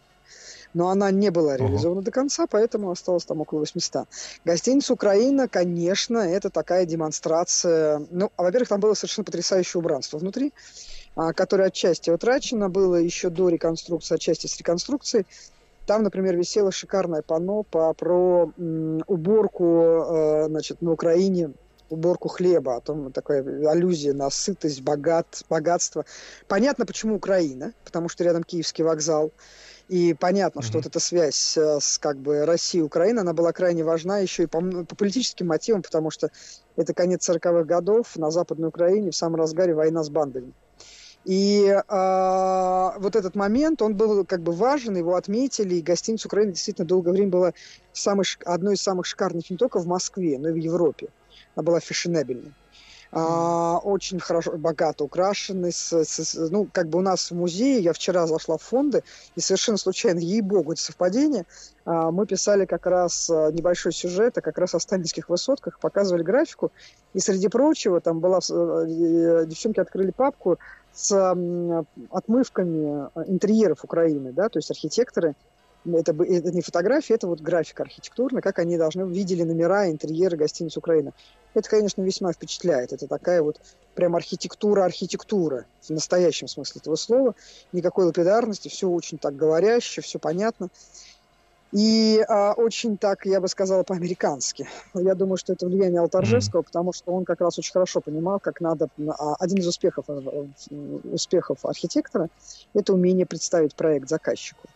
Но 0.74 0.88
она 0.88 1.10
не 1.10 1.30
была 1.30 1.56
реализована 1.56 2.00
uh-huh. 2.00 2.04
до 2.04 2.10
конца, 2.10 2.46
поэтому 2.46 2.90
осталось 2.90 3.24
там 3.24 3.40
около 3.40 3.60
800. 3.60 4.06
Гостиница 4.44 4.92
«Украина», 4.92 5.48
конечно, 5.48 6.18
это 6.18 6.50
такая 6.50 6.84
демонстрация... 6.84 8.02
Ну, 8.10 8.30
а, 8.36 8.42
во-первых, 8.42 8.68
там 8.68 8.80
было 8.80 8.94
совершенно 8.94 9.24
потрясающее 9.24 9.78
убранство 9.78 10.18
внутри, 10.18 10.52
а, 11.16 11.32
которое 11.32 11.68
отчасти 11.68 12.10
утрачено 12.10 12.68
было 12.68 12.96
еще 12.96 13.30
до 13.30 13.48
реконструкции, 13.48 14.14
отчасти 14.14 14.46
с 14.46 14.58
реконструкцией. 14.58 15.26
Там, 15.88 16.02
например, 16.02 16.36
висело 16.36 16.70
шикарное 16.70 17.22
панно 17.22 17.62
по, 17.62 17.94
про 17.94 18.52
м, 18.58 19.02
уборку 19.06 19.64
э, 19.64 20.44
значит, 20.48 20.82
на 20.82 20.92
Украине, 20.92 21.52
уборку 21.88 22.28
хлеба, 22.28 22.76
о 22.76 22.82
том, 22.82 23.10
такая 23.10 23.42
аллюзия 23.66 24.12
на 24.12 24.28
сытость, 24.28 24.82
богат, 24.82 25.44
богатство. 25.48 26.04
Понятно, 26.46 26.84
почему 26.84 27.16
Украина, 27.16 27.72
потому 27.86 28.10
что 28.10 28.22
рядом 28.22 28.44
Киевский 28.44 28.84
вокзал. 28.84 29.32
И 29.88 30.12
понятно, 30.12 30.60
mm-hmm. 30.60 30.64
что 30.64 30.76
вот 30.76 30.86
эта 30.86 31.00
связь 31.00 31.56
э, 31.56 31.78
с 31.80 31.96
как 31.96 32.18
бы 32.18 32.44
Россией 32.44 32.82
и 32.82 32.86
Украиной, 32.86 33.22
она 33.22 33.32
была 33.32 33.54
крайне 33.54 33.82
важна 33.82 34.18
еще 34.18 34.42
и 34.42 34.46
по, 34.46 34.60
по 34.60 34.94
политическим 34.94 35.46
мотивам, 35.46 35.80
потому 35.80 36.10
что 36.10 36.28
это 36.76 36.92
конец 36.92 37.26
40-х 37.26 37.64
годов 37.64 38.14
на 38.16 38.30
Западной 38.30 38.68
Украине, 38.68 39.10
в 39.10 39.16
самом 39.16 39.36
разгаре 39.36 39.72
война 39.72 40.04
с 40.04 40.10
бандами. 40.10 40.52
И 41.24 41.66
э, 41.66 42.98
вот 42.98 43.16
этот 43.16 43.34
момент, 43.34 43.82
он 43.82 43.94
был 43.94 44.24
как 44.24 44.40
бы 44.40 44.52
важен, 44.52 44.96
его 44.96 45.16
отметили, 45.16 45.74
и 45.76 45.82
гостиница 45.82 46.28
Украины 46.28 46.52
действительно 46.52 46.86
долгое 46.86 47.12
время 47.12 47.30
была 47.30 47.52
самой, 47.92 48.24
одной 48.44 48.74
из 48.74 48.82
самых 48.82 49.06
шикарных 49.06 49.50
не 49.50 49.56
только 49.56 49.78
в 49.78 49.86
Москве, 49.86 50.38
но 50.38 50.48
и 50.48 50.52
в 50.52 50.56
Европе. 50.56 51.08
Она 51.54 51.64
была 51.64 51.80
фешенебельной. 51.80 52.54
А, 53.10 53.78
очень 53.78 54.20
хорошо, 54.20 54.52
богато 54.58 55.04
украшены. 55.04 55.72
С, 55.72 55.92
с, 55.92 56.34
ну, 56.50 56.68
как 56.70 56.88
бы 56.88 56.98
у 56.98 57.02
нас 57.02 57.30
в 57.30 57.34
музее, 57.34 57.80
я 57.80 57.92
вчера 57.92 58.26
зашла 58.26 58.58
в 58.58 58.62
фонды, 58.62 59.02
и 59.34 59.40
совершенно 59.40 59.78
случайно, 59.78 60.18
ей-богу, 60.18 60.72
это 60.72 60.82
совпадение, 60.82 61.46
а, 61.84 62.10
мы 62.10 62.26
писали 62.26 62.66
как 62.66 62.86
раз 62.86 63.30
а, 63.30 63.50
небольшой 63.50 63.92
сюжет, 63.92 64.36
а 64.36 64.42
как 64.42 64.58
раз 64.58 64.74
о 64.74 64.80
сталинских 64.80 65.30
высотках, 65.30 65.78
показывали 65.80 66.22
графику, 66.22 66.70
и 67.14 67.20
среди 67.20 67.48
прочего 67.48 68.00
там 68.00 68.20
была, 68.20 68.38
э, 68.38 69.44
девчонки 69.46 69.80
открыли 69.80 70.10
папку 70.10 70.58
с 70.92 71.10
отмывками 72.10 73.08
э, 73.14 73.24
интерьеров 73.28 73.84
Украины, 73.84 74.32
да, 74.32 74.50
то 74.50 74.58
есть 74.58 74.70
архитекторы, 74.70 75.34
это, 75.96 76.12
это 76.12 76.52
не 76.52 76.60
фотография, 76.60 77.14
это 77.14 77.26
вот 77.26 77.40
графика 77.40 77.82
архитектурная, 77.82 78.42
как 78.42 78.58
они 78.58 78.76
должны 78.76 79.02
видели 79.02 79.42
номера, 79.42 79.90
интерьеры 79.90 80.36
гостиниц 80.36 80.76
Украины. 80.76 81.12
Это, 81.54 81.68
конечно, 81.68 82.02
весьма 82.02 82.32
впечатляет. 82.32 82.92
Это 82.92 83.06
такая 83.06 83.42
вот 83.42 83.60
прям 83.94 84.14
архитектура-архитектура 84.16 85.66
в 85.80 85.90
настоящем 85.90 86.48
смысле 86.48 86.80
этого 86.80 86.96
слова. 86.96 87.34
Никакой 87.72 88.06
лапидарности, 88.06 88.68
все 88.68 88.88
очень 88.88 89.18
так 89.18 89.36
говоряще, 89.36 90.02
все 90.02 90.18
понятно. 90.18 90.68
И 91.72 92.24
а, 92.28 92.54
очень 92.54 92.96
так, 92.96 93.26
я 93.26 93.40
бы 93.40 93.48
сказала, 93.48 93.82
по-американски. 93.82 94.66
Я 94.94 95.14
думаю, 95.14 95.36
что 95.36 95.52
это 95.52 95.66
влияние 95.66 96.00
Алтаржевского, 96.00 96.62
потому 96.62 96.92
что 96.94 97.12
он 97.12 97.24
как 97.24 97.40
раз 97.40 97.58
очень 97.58 97.72
хорошо 97.72 98.00
понимал, 98.00 98.40
как 98.40 98.60
надо... 98.60 98.88
А, 99.18 99.34
один 99.34 99.58
из 99.58 99.66
успехов, 99.66 100.06
э, 100.08 100.46
успехов 101.12 101.66
архитектора– 101.66 102.30
это 102.74 102.94
умение 102.94 103.26
представить 103.26 103.74
проект 103.74 104.08
заказчику. 104.08 104.66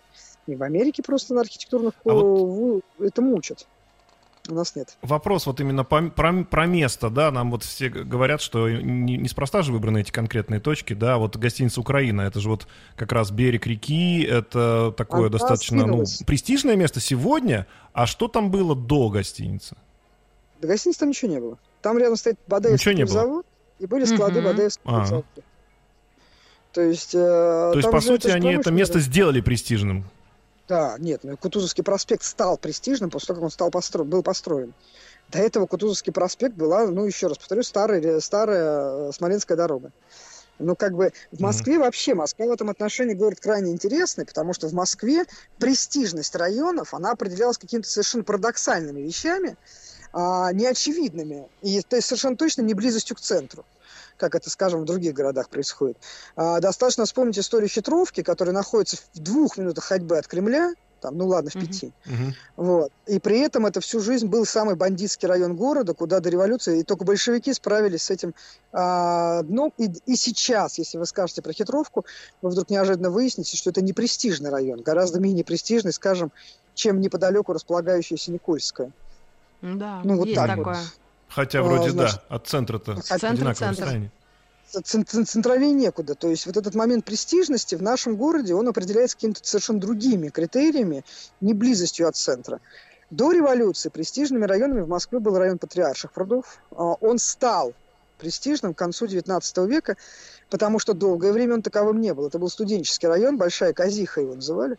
И 0.46 0.54
в 0.56 0.62
Америке 0.62 1.02
просто 1.02 1.34
на 1.34 1.42
архитектурных 1.42 1.94
а 2.04 2.12
вот... 2.12 2.82
это 3.00 3.22
мучат. 3.22 3.66
У 4.48 4.54
нас 4.54 4.74
нет. 4.74 4.96
Вопрос 5.02 5.46
вот 5.46 5.60
именно 5.60 5.84
по, 5.84 6.02
про, 6.02 6.42
про 6.42 6.66
место, 6.66 7.10
да, 7.10 7.30
нам 7.30 7.52
вот 7.52 7.62
все 7.62 7.88
говорят, 7.88 8.40
что 8.40 8.68
не, 8.68 9.16
неспроста 9.16 9.62
же 9.62 9.72
выбраны 9.72 10.00
эти 10.00 10.10
конкретные 10.10 10.58
точки, 10.58 10.94
да, 10.94 11.18
вот 11.18 11.36
гостиница 11.36 11.80
Украина, 11.80 12.22
это 12.22 12.40
же 12.40 12.48
вот 12.48 12.66
как 12.96 13.12
раз 13.12 13.30
берег 13.30 13.68
реки, 13.68 14.24
это 14.24 14.92
такое 14.96 15.28
Она 15.28 15.28
достаточно, 15.28 15.86
ну, 15.86 16.02
престижное 16.26 16.74
место 16.74 16.98
сегодня, 16.98 17.68
а 17.92 18.06
что 18.06 18.26
там 18.26 18.50
было 18.50 18.74
до 18.74 19.10
гостиницы? 19.10 19.76
До 20.60 20.66
гостиницы 20.66 20.98
там 20.98 21.10
ничего 21.10 21.30
не 21.30 21.38
было. 21.38 21.58
Там 21.80 21.98
рядом 21.98 22.16
стоит 22.16 22.38
Бадаевский 22.48 23.06
завод, 23.06 23.46
и 23.78 23.86
были 23.86 24.04
склады 24.04 24.40
mm-hmm. 24.40 24.44
Бадаевского 24.44 25.06
завода. 25.06 25.26
То 26.72 26.80
есть... 26.80 27.14
Э, 27.14 27.70
То 27.72 27.76
есть, 27.76 27.90
по 27.90 28.00
сути, 28.00 28.28
они 28.28 28.52
это 28.52 28.72
место 28.72 28.98
сделали 28.98 29.40
престижным. 29.40 30.04
Да, 30.68 30.96
нет, 30.98 31.20
ну, 31.24 31.36
Кутузовский 31.36 31.82
проспект 31.82 32.22
стал 32.22 32.56
престижным 32.56 33.10
после 33.10 33.28
того, 33.28 33.36
как 33.38 33.44
он 33.44 33.50
стал 33.50 33.70
постро... 33.70 34.04
был 34.04 34.22
построен. 34.22 34.74
До 35.30 35.38
этого 35.38 35.66
Кутузовский 35.66 36.12
проспект 36.12 36.54
была, 36.54 36.86
ну, 36.86 37.04
еще 37.04 37.26
раз 37.26 37.38
повторю, 37.38 37.62
старая, 37.62 38.20
старая 38.20 39.08
э, 39.08 39.12
Смоленская 39.12 39.56
дорога. 39.56 39.90
Ну, 40.58 40.76
как 40.76 40.94
бы 40.94 41.12
в 41.32 41.40
Москве 41.40 41.74
mm-hmm. 41.74 41.80
вообще, 41.80 42.14
Москва 42.14 42.46
в 42.46 42.52
этом 42.52 42.70
отношении 42.70 43.14
город 43.14 43.40
крайне 43.40 43.72
интересный, 43.72 44.24
потому 44.24 44.52
что 44.52 44.68
в 44.68 44.72
Москве 44.72 45.24
престижность 45.58 46.36
районов, 46.36 46.94
она 46.94 47.10
определялась 47.10 47.58
какими-то 47.58 47.88
совершенно 47.88 48.22
парадоксальными 48.22 49.00
вещами, 49.00 49.56
а, 50.12 50.52
неочевидными, 50.52 51.48
и 51.62 51.80
то 51.80 51.96
есть 51.96 52.06
совершенно 52.06 52.36
точно 52.36 52.62
не 52.62 52.74
близостью 52.74 53.16
к 53.16 53.20
центру 53.20 53.64
как 54.22 54.36
это, 54.36 54.50
скажем, 54.50 54.82
в 54.82 54.84
других 54.84 55.14
городах 55.14 55.48
происходит. 55.48 55.96
А, 56.36 56.60
достаточно 56.60 57.04
вспомнить 57.06 57.40
историю 57.40 57.68
хитровки, 57.68 58.22
которая 58.22 58.54
находится 58.54 58.96
в 59.14 59.18
двух 59.18 59.58
минутах 59.58 59.82
ходьбы 59.82 60.16
от 60.16 60.28
Кремля, 60.28 60.74
там, 61.00 61.18
ну 61.18 61.26
ладно, 61.26 61.50
в 61.50 61.54
пяти. 61.54 61.92
Uh-huh. 62.06 62.32
Вот. 62.56 62.92
И 63.08 63.18
при 63.18 63.40
этом 63.40 63.66
это 63.66 63.80
всю 63.80 63.98
жизнь 63.98 64.28
был 64.28 64.46
самый 64.46 64.76
бандитский 64.76 65.26
район 65.26 65.56
города, 65.56 65.92
куда 65.92 66.20
до 66.20 66.30
революции, 66.30 66.78
и 66.78 66.84
только 66.84 67.04
большевики 67.04 67.52
справились 67.52 68.04
с 68.04 68.10
этим 68.10 68.32
а, 68.72 69.42
дном. 69.42 69.72
И, 69.76 69.90
и 70.06 70.14
сейчас, 70.14 70.78
если 70.78 70.98
вы 70.98 71.06
скажете 71.06 71.42
про 71.42 71.52
хитровку, 71.52 72.06
вы 72.42 72.50
вдруг 72.50 72.70
неожиданно 72.70 73.10
выясните, 73.10 73.56
что 73.56 73.70
это 73.70 73.82
не 73.82 73.92
престижный 73.92 74.50
район, 74.50 74.82
гораздо 74.82 75.18
менее 75.18 75.44
престижный, 75.44 75.92
скажем, 75.92 76.30
чем 76.74 77.00
неподалеку 77.00 77.52
располагающаяся 77.52 78.30
Никольская. 78.30 78.92
Да, 79.62 80.02
Ну, 80.04 80.16
вот 80.16 80.28
есть 80.28 80.38
так 80.38 80.56
такое. 80.56 80.78
Хотя 81.34 81.60
А, 81.60 81.62
вроде 81.62 81.90
значит, 81.90 82.20
да, 82.28 82.36
от 82.36 82.46
центра-то 82.46 83.00
Центр, 83.00 83.26
одинаковое 83.26 83.54
центр. 83.54 83.82
расстояние. 83.82 84.10
Цен- 84.84 85.04
цен- 85.06 85.26
Центровее 85.26 85.72
некуда. 85.72 86.14
То 86.14 86.28
есть 86.28 86.46
вот 86.46 86.56
этот 86.56 86.74
момент 86.74 87.04
престижности 87.04 87.74
в 87.74 87.82
нашем 87.82 88.16
городе, 88.16 88.54
он 88.54 88.68
определяется 88.68 89.16
какими-то 89.16 89.40
совершенно 89.42 89.80
другими 89.80 90.28
критериями, 90.28 91.04
не 91.40 91.52
близостью 91.54 92.08
от 92.08 92.16
центра. 92.16 92.60
До 93.10 93.32
революции 93.32 93.90
престижными 93.90 94.44
районами 94.46 94.80
в 94.80 94.88
Москве 94.88 95.18
был 95.18 95.36
район 95.36 95.58
Патриарших 95.58 96.12
прудов. 96.12 96.58
А, 96.70 96.94
Он 97.00 97.18
стал 97.18 97.74
престижным 98.18 98.72
к 98.72 98.78
концу 98.78 99.06
XIX 99.06 99.66
века, 99.66 99.96
потому 100.48 100.78
что 100.78 100.94
долгое 100.94 101.32
время 101.32 101.54
он 101.54 101.62
таковым 101.62 102.00
не 102.00 102.14
был. 102.14 102.28
Это 102.28 102.38
был 102.38 102.48
студенческий 102.48 103.08
район, 103.08 103.36
Большая 103.36 103.72
Казиха 103.72 104.20
его 104.20 104.34
называли. 104.34 104.78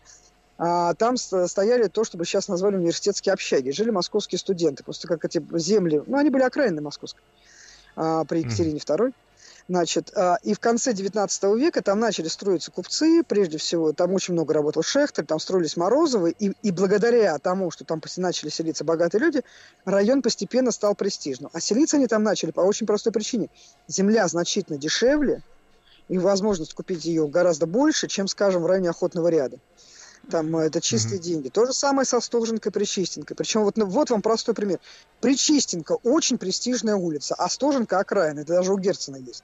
А 0.57 0.93
там 0.93 1.17
стояли 1.17 1.87
то, 1.87 2.03
что 2.03 2.17
бы 2.17 2.25
сейчас 2.25 2.47
назвали 2.47 2.75
университетские 2.75 3.33
общаги. 3.33 3.71
Жили 3.71 3.89
московские 3.89 4.39
студенты. 4.39 4.83
После 4.83 5.07
как 5.07 5.25
эти 5.25 5.43
земли, 5.57 6.01
ну, 6.05 6.17
они 6.17 6.29
были 6.29 6.43
окраины 6.43 6.81
московской 6.81 7.23
а, 7.95 8.23
при 8.25 8.39
Екатерине 8.39 8.77
II. 8.77 9.13
Значит, 9.69 10.11
а, 10.15 10.37
и 10.43 10.53
в 10.53 10.59
конце 10.59 10.93
19 10.93 11.43
века 11.55 11.81
там 11.81 11.99
начали 11.99 12.27
строиться 12.27 12.69
купцы, 12.69 13.23
прежде 13.23 13.57
всего, 13.57 13.93
там 13.93 14.13
очень 14.13 14.33
много 14.33 14.53
работал 14.53 14.83
Шехтер, 14.83 15.25
там 15.25 15.39
строились 15.39 15.77
Морозовы, 15.77 16.35
и, 16.37 16.51
и 16.61 16.71
благодаря 16.71 17.37
тому, 17.39 17.71
что 17.71 17.85
там 17.85 18.01
начали 18.17 18.49
селиться 18.49 18.83
богатые 18.83 19.21
люди, 19.21 19.41
район 19.85 20.21
постепенно 20.21 20.71
стал 20.71 20.95
престижным. 20.95 21.49
А 21.53 21.61
селиться 21.61 21.95
они 21.95 22.07
там 22.07 22.23
начали 22.23 22.51
по 22.51 22.59
очень 22.61 22.85
простой 22.85 23.13
причине. 23.13 23.49
Земля 23.87 24.27
значительно 24.27 24.77
дешевле, 24.77 25.41
и 26.09 26.17
возможность 26.17 26.73
купить 26.73 27.05
ее 27.05 27.27
гораздо 27.29 27.65
больше, 27.65 28.07
чем, 28.07 28.27
скажем, 28.27 28.63
в 28.63 28.65
районе 28.65 28.89
Охотного 28.89 29.29
ряда. 29.29 29.59
Там 30.29 30.55
э, 30.57 30.65
это 30.67 30.79
чистые 30.81 31.19
деньги. 31.19 31.49
То 31.49 31.65
же 31.65 31.73
самое 31.73 32.05
со 32.05 32.19
Стоженкой, 32.19 32.71
Причистенкой. 32.71 33.35
Причем 33.35 33.63
вот, 33.63 33.77
ну, 33.77 33.85
вот 33.85 34.09
вам 34.09 34.21
простой 34.21 34.55
пример. 34.55 34.79
Причистенка 35.21 35.97
очень 36.03 36.37
престижная 36.37 36.95
улица, 36.95 37.35
а 37.35 37.49
Стоженка 37.49 37.99
окраина. 37.99 38.41
Это 38.41 38.53
даже 38.53 38.73
у 38.73 38.77
Герцена 38.77 39.17
есть. 39.17 39.43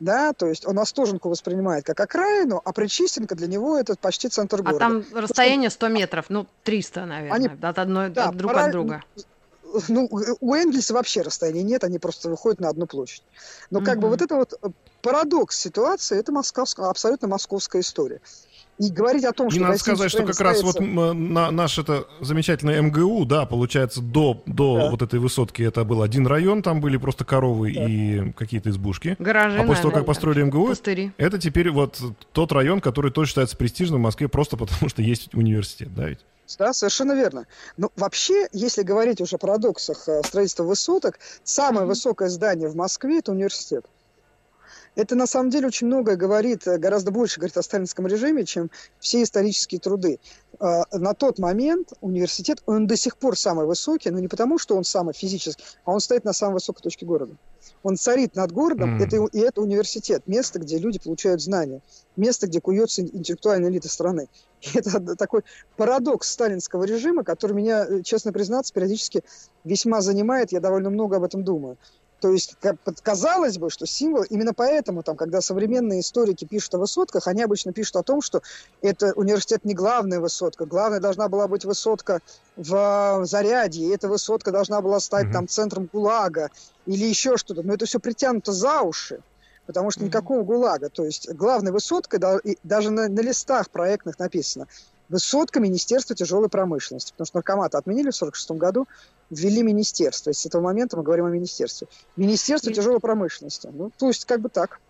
Да, 0.00 0.32
то 0.32 0.46
есть 0.46 0.66
он 0.66 0.78
Остоженку 0.80 1.28
воспринимает 1.28 1.84
как 1.84 2.00
окраину, 2.00 2.60
а 2.64 2.72
Причистенка 2.72 3.36
для 3.36 3.46
него 3.46 3.78
это 3.78 3.94
почти 3.96 4.28
центр 4.28 4.56
А 4.58 4.62
города. 4.62 4.78
там 4.80 5.04
расстояние 5.14 5.70
100 5.70 5.88
метров, 5.88 6.26
ну, 6.28 6.46
300, 6.64 7.06
наверное, 7.06 7.34
Они- 7.36 7.48
от 7.62 7.78
одной 7.78 8.10
Да, 8.10 8.28
от 8.28 8.36
друг 8.36 8.50
пора- 8.52 8.64
от 8.66 8.72
друга. 8.72 9.04
ну, 9.88 10.08
у 10.40 10.54
Энгельса 10.54 10.94
вообще 10.94 11.22
расстояния 11.22 11.62
нет, 11.62 11.84
они 11.84 12.00
просто 12.00 12.28
выходят 12.28 12.58
на 12.60 12.68
одну 12.68 12.86
площадь. 12.86 13.22
Но 13.70 13.80
как 13.82 14.00
бы 14.00 14.08
вот 14.08 14.20
это 14.20 14.34
вот 14.34 14.54
э, 14.60 14.68
парадокс 15.00 15.56
ситуации, 15.56 16.18
это 16.18 16.32
московская, 16.32 16.86
абсолютно 16.86 17.28
московская 17.28 17.80
история. 17.80 18.20
И 18.78 18.90
говорить 18.90 19.24
о 19.24 19.32
том, 19.32 19.46
И 19.48 19.50
что 19.50 19.60
надо 19.60 19.72
гостиница 19.74 19.94
сказать, 20.08 20.10
что 20.10 20.24
как 20.26 20.40
раз 20.40 20.62
вот 20.62 20.72
ставится- 20.74 21.12
на, 21.12 21.50
наш 21.52 21.78
это 21.78 22.06
замечательный 22.20 22.80
МГУ, 22.82 23.24
да, 23.24 23.46
получается, 23.46 24.00
до, 24.02 24.42
до 24.46 24.78
Да. 24.78 24.90
вот 24.90 25.00
этой 25.02 25.20
высотки 25.20 25.62
это 25.62 25.84
был 25.84 26.02
один 26.02 26.26
район, 26.26 26.60
там 26.62 26.80
были 26.80 26.96
просто 26.96 27.24
коровы 27.24 27.70
и 27.70 28.32
какие-то 28.32 28.70
избушки. 28.70 29.14
Гаражи, 29.20 29.60
А 29.60 29.64
после 29.64 29.82
того, 29.82 29.94
как 29.94 30.06
построили 30.06 30.42
МГУ, 30.42 30.66
пустыри. 30.68 31.12
это 31.18 31.38
теперь 31.38 31.70
вот 31.70 32.00
тот 32.32 32.50
район, 32.50 32.80
который 32.80 33.12
тоже 33.12 33.28
считается 33.28 33.56
престижным 33.56 34.00
в 34.00 34.02
Москве 34.04 34.28
просто 34.28 34.56
потому, 34.56 34.88
что 34.88 35.02
есть 35.02 35.32
университет, 35.34 35.94
да 35.94 36.08
ведь? 36.08 36.18
Да, 36.58 36.72
совершенно 36.74 37.12
верно. 37.12 37.46
Но 37.78 37.90
вообще, 37.96 38.48
если 38.52 38.82
говорить 38.82 39.20
уже 39.20 39.36
о 39.36 39.38
парадоксах 39.38 40.06
э, 40.08 40.22
строительства 40.24 40.64
высоток, 40.64 41.18
самое 41.42 41.86
высокое 41.86 42.28
здание 42.28 42.68
в 42.68 42.76
Москве– 42.76 43.18
это 43.20 43.32
университет. 43.32 43.86
Это 44.96 45.16
на 45.16 45.26
самом 45.26 45.50
деле 45.50 45.66
очень 45.66 45.88
многое 45.88 46.16
говорит, 46.16 46.66
э, 46.68 46.78
гораздо 46.78 47.10
больше 47.10 47.40
говорит 47.40 47.56
о 47.56 47.62
сталинском 47.62 48.06
режиме, 48.06 48.44
чем 48.44 48.70
все 48.98 49.22
исторические 49.24 49.80
труды. 49.80 50.18
Э, 50.60 50.82
На 50.92 51.14
тот 51.14 51.38
момент 51.38 51.88
университет, 52.00 52.58
он 52.66 52.86
до 52.86 52.96
сих 52.96 53.18
пор 53.18 53.36
самый 53.36 53.66
высокий, 53.66 54.10
но 54.10 54.20
не 54.20 54.28
потому, 54.28 54.56
что 54.58 54.76
он 54.76 54.84
самый 54.84 55.12
физический, 55.14 55.64
а 55.84 55.92
он 55.92 56.00
стоит 56.00 56.24
на 56.24 56.32
самой 56.32 56.54
высокой 56.54 56.80
точке 56.82 57.06
города. 57.06 57.36
Он 57.82 57.96
царит 57.96 58.36
над 58.36 58.52
городом, 58.52 58.90
Мгм. 58.90 59.02
это, 59.02 59.16
и 59.32 59.38
это 59.40 59.62
университет, 59.62 60.22
место, 60.26 60.58
где 60.60 60.78
люди 60.78 60.98
получают 61.02 61.40
знания, 61.42 61.80
место, 62.14 62.46
где 62.46 62.60
куется 62.60 63.02
интеллектуальная 63.02 63.70
элита 63.70 63.88
страны. 63.88 64.28
И 64.60 64.68
это 64.78 65.16
такой 65.16 65.42
парадокс 65.76 66.28
сталинского 66.30 66.84
режима, 66.84 67.24
который 67.24 67.52
меня, 67.54 67.84
э, 67.84 68.02
честно 68.02 68.32
признаться, 68.32 68.72
периодически 68.72 69.22
весьма 69.64 70.00
занимает, 70.02 70.52
я 70.52 70.60
довольно 70.60 70.90
много 70.90 71.16
об 71.16 71.24
этом 71.24 71.42
думаю. 71.42 71.78
То 72.24 72.30
есть, 72.30 72.56
как, 72.58 72.76
казалось 73.02 73.58
бы, 73.58 73.68
что 73.68 73.84
символ, 73.84 74.22
именно 74.22 74.54
поэтому, 74.54 75.02
там, 75.02 75.14
когда 75.14 75.42
современные 75.42 76.00
историки 76.00 76.46
пишут 76.46 76.74
о 76.74 76.78
высотках, 76.78 77.26
они 77.26 77.42
обычно 77.42 77.74
пишут 77.74 77.96
о 77.96 78.02
том, 78.02 78.22
что 78.22 78.40
это 78.80 79.12
университет 79.12 79.66
не 79.66 79.74
главная 79.74 80.20
высотка, 80.20 80.64
главная 80.64 81.00
должна 81.00 81.28
была 81.28 81.48
быть 81.48 81.66
высотка 81.66 82.20
в 82.56 83.20
э, 83.20 83.26
Зарядье, 83.26 83.86
и 83.86 83.90
эта 83.90 84.08
высотка 84.08 84.52
должна 84.52 84.80
была 84.80 85.00
стать 85.00 85.24
Мгм. 85.24 85.32
там 85.34 85.48
центром 85.48 85.90
ГУЛАГа 85.92 86.48
или 86.86 87.04
еще 87.04 87.36
что-то. 87.36 87.62
Но 87.62 87.74
это 87.74 87.84
все 87.84 88.00
притянуто 88.00 88.52
за 88.52 88.80
уши, 88.80 89.20
потому 89.66 89.90
что 89.90 90.02
никакого 90.02 90.44
ГУЛАГа. 90.44 90.88
То 90.88 91.04
есть 91.04 91.30
главной 91.30 91.72
высоткой, 91.72 92.20
даже 92.62 92.90
на, 92.90 93.06
на 93.08 93.20
листах 93.20 93.68
проектных 93.68 94.18
написано, 94.18 94.66
высотка 95.08 95.60
Министерства 95.60 96.16
тяжелой 96.16 96.48
промышленности, 96.48 97.12
потому 97.12 97.26
что 97.26 97.36
наркоматы 97.36 97.76
отменили 97.76 98.10
в 98.10 98.16
1946 98.16 98.50
году, 98.52 98.88
ввели 99.30 99.62
министерство. 99.62 100.30
И 100.30 100.32
с 100.32 100.46
этого 100.46 100.62
момента 100.62 100.96
мы 100.96 101.02
говорим 101.02 101.26
о 101.26 101.30
министерстве. 101.30 101.88
Министерство 102.16 102.72
тяжелой 102.72 103.00
промышленности. 103.00 103.68
Ну, 103.72 103.90
то 103.96 104.08
есть 104.08 104.24
как 104.24 104.40
бы 104.40 104.48
так. 104.48 104.80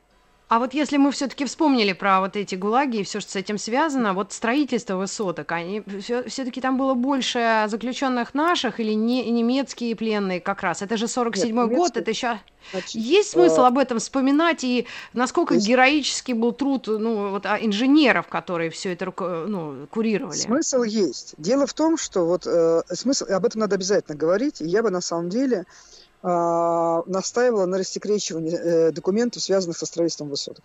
А 0.54 0.60
вот 0.60 0.72
если 0.72 0.98
мы 0.98 1.10
все-таки 1.10 1.46
вспомнили 1.46 1.92
про 1.92 2.20
вот 2.20 2.36
эти 2.36 2.54
гулаги 2.54 2.98
и 2.98 3.02
все, 3.02 3.18
что 3.18 3.32
с 3.32 3.34
этим 3.34 3.58
связано, 3.58 4.14
вот 4.14 4.32
строительство 4.32 4.94
высоток, 4.94 5.50
они 5.50 5.82
все-таки 6.00 6.60
там 6.60 6.78
было 6.78 6.94
больше 6.94 7.64
заключенных 7.66 8.34
наших 8.34 8.78
или 8.78 8.92
не, 8.92 9.28
немецкие 9.32 9.96
пленные 9.96 10.40
как 10.40 10.62
раз? 10.62 10.80
Это 10.80 10.96
же 10.96 11.06
47-й 11.06 11.74
год, 11.74 11.96
это 11.96 12.08
еще 12.08 12.38
Значит, 12.70 12.94
есть 12.94 13.30
смысл 13.30 13.62
а, 13.62 13.66
об 13.66 13.78
этом 13.78 13.98
вспоминать 13.98 14.62
и 14.62 14.86
насколько 15.12 15.54
есть. 15.54 15.66
героический 15.66 16.34
был 16.34 16.52
труд 16.52 16.86
ну, 16.86 17.30
вот, 17.30 17.46
а, 17.46 17.58
инженеров, 17.60 18.28
которые 18.28 18.70
все 18.70 18.92
это 18.92 19.12
ну, 19.48 19.88
курировали? 19.90 20.36
Смысл 20.36 20.84
есть. 20.84 21.34
Дело 21.36 21.66
в 21.66 21.74
том, 21.74 21.98
что 21.98 22.26
вот 22.26 22.46
э, 22.46 22.82
смысл, 22.92 23.24
об 23.28 23.44
этом 23.44 23.60
надо 23.60 23.74
обязательно 23.74 24.16
говорить, 24.16 24.60
и 24.60 24.66
я 24.66 24.84
бы 24.84 24.90
на 24.90 25.00
самом 25.00 25.30
деле 25.30 25.58
э, 25.58 26.03
настаивала 26.26 27.66
на 27.66 27.78
рассекречивании 27.78 28.56
э, 28.56 28.92
документов, 28.92 29.42
связанных 29.42 29.76
со 29.76 29.86
строительством 29.86 30.30
высоток. 30.30 30.64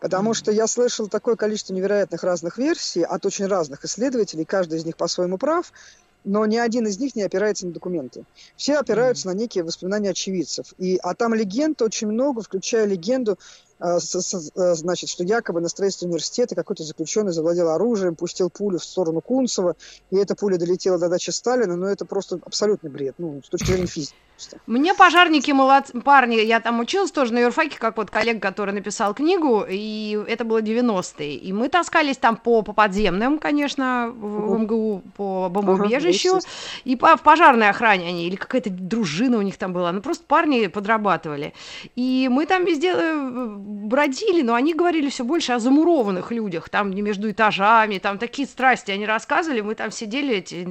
Потому 0.00 0.34
что 0.34 0.52
я 0.52 0.66
слышал 0.66 1.08
такое 1.08 1.36
количество 1.36 1.72
невероятных 1.72 2.22
разных 2.22 2.58
версий 2.58 3.02
от 3.02 3.24
очень 3.24 3.46
разных 3.46 3.84
исследователей, 3.84 4.44
каждый 4.44 4.78
из 4.78 4.84
них 4.84 4.96
по-своему 4.96 5.38
прав, 5.38 5.72
но 6.24 6.44
ни 6.44 6.56
один 6.56 6.86
из 6.86 6.98
них 6.98 7.14
не 7.16 7.22
опирается 7.22 7.66
на 7.66 7.72
документы. 7.72 8.24
Все 8.56 8.76
опираются 8.78 9.28
на 9.28 9.32
некие 9.32 9.64
воспоминания 9.64 10.10
очевидцев. 10.10 10.74
И, 10.76 10.98
а 11.02 11.14
там 11.14 11.32
легенд 11.32 11.80
очень 11.80 12.08
много, 12.08 12.42
включая 12.42 12.84
легенду, 12.84 13.38
э, 13.80 13.98
с- 13.98 14.20
с- 14.20 14.50
э, 14.54 14.74
значит, 14.74 15.08
что 15.08 15.24
якобы 15.24 15.60
на 15.60 15.68
строительстве 15.68 16.08
университета 16.08 16.54
какой-то 16.54 16.82
заключенный 16.82 17.32
завладел 17.32 17.70
оружием, 17.70 18.16
пустил 18.16 18.50
пулю 18.50 18.78
в 18.78 18.84
сторону 18.84 19.22
Кунцева, 19.22 19.76
и 20.10 20.16
эта 20.16 20.34
пуля 20.34 20.58
долетела 20.58 20.98
до 20.98 21.08
дачи 21.08 21.30
Сталина, 21.30 21.76
но 21.76 21.88
это 21.88 22.04
просто 22.04 22.38
абсолютный 22.42 22.90
бред, 22.90 23.14
ну, 23.18 23.40
с 23.42 23.48
точки 23.48 23.70
зрения 23.70 23.86
физики. 23.86 24.18
Просто. 24.36 24.58
Мне 24.66 24.94
пожарники 24.94 25.50
молодцы, 25.50 26.00
парни, 26.00 26.36
я 26.36 26.60
там 26.60 26.80
училась 26.80 27.10
тоже 27.10 27.32
на 27.32 27.40
юрфаке, 27.40 27.78
как 27.78 27.96
вот 27.96 28.10
коллега, 28.10 28.40
который 28.40 28.72
написал 28.72 29.14
книгу, 29.14 29.64
и 29.68 30.18
это 30.28 30.44
было 30.44 30.60
90-е. 30.60 31.34
И 31.36 31.52
мы 31.52 31.68
таскались 31.68 32.16
там 32.16 32.36
по, 32.36 32.62
по 32.62 32.72
подземным, 32.72 33.38
конечно, 33.38 34.10
в, 34.14 34.58
МГУ, 34.58 35.02
по 35.16 35.48
бомбоубежищу, 35.50 36.36
Ага, 36.36 36.46
и 36.84 36.96
по, 36.96 37.16
в 37.16 37.22
пожарной 37.22 37.68
охране 37.68 38.08
они, 38.08 38.26
или 38.26 38.36
какая-то 38.36 38.70
дружина 38.70 39.38
у 39.38 39.42
них 39.42 39.56
там 39.56 39.72
была. 39.72 39.92
Ну, 39.92 40.00
просто 40.00 40.24
парни 40.26 40.66
подрабатывали. 40.66 41.54
И 41.94 42.28
мы 42.30 42.46
там 42.46 42.64
везде 42.64 42.92
э, 42.94 43.54
бродили, 43.56 44.42
но 44.42 44.54
они 44.54 44.74
говорили 44.74 45.08
все 45.08 45.24
больше 45.24 45.52
о 45.52 45.58
замурованных 45.58 46.30
людях, 46.30 46.68
там 46.68 46.90
не 46.90 47.02
между 47.02 47.30
этажами, 47.30 47.98
там 47.98 48.18
такие 48.18 48.46
страсти 48.46 48.90
они 48.90 49.06
рассказывали, 49.06 49.60
мы 49.60 49.74
там 49.74 49.90
сидели, 49.90 50.36
эти 50.36 50.66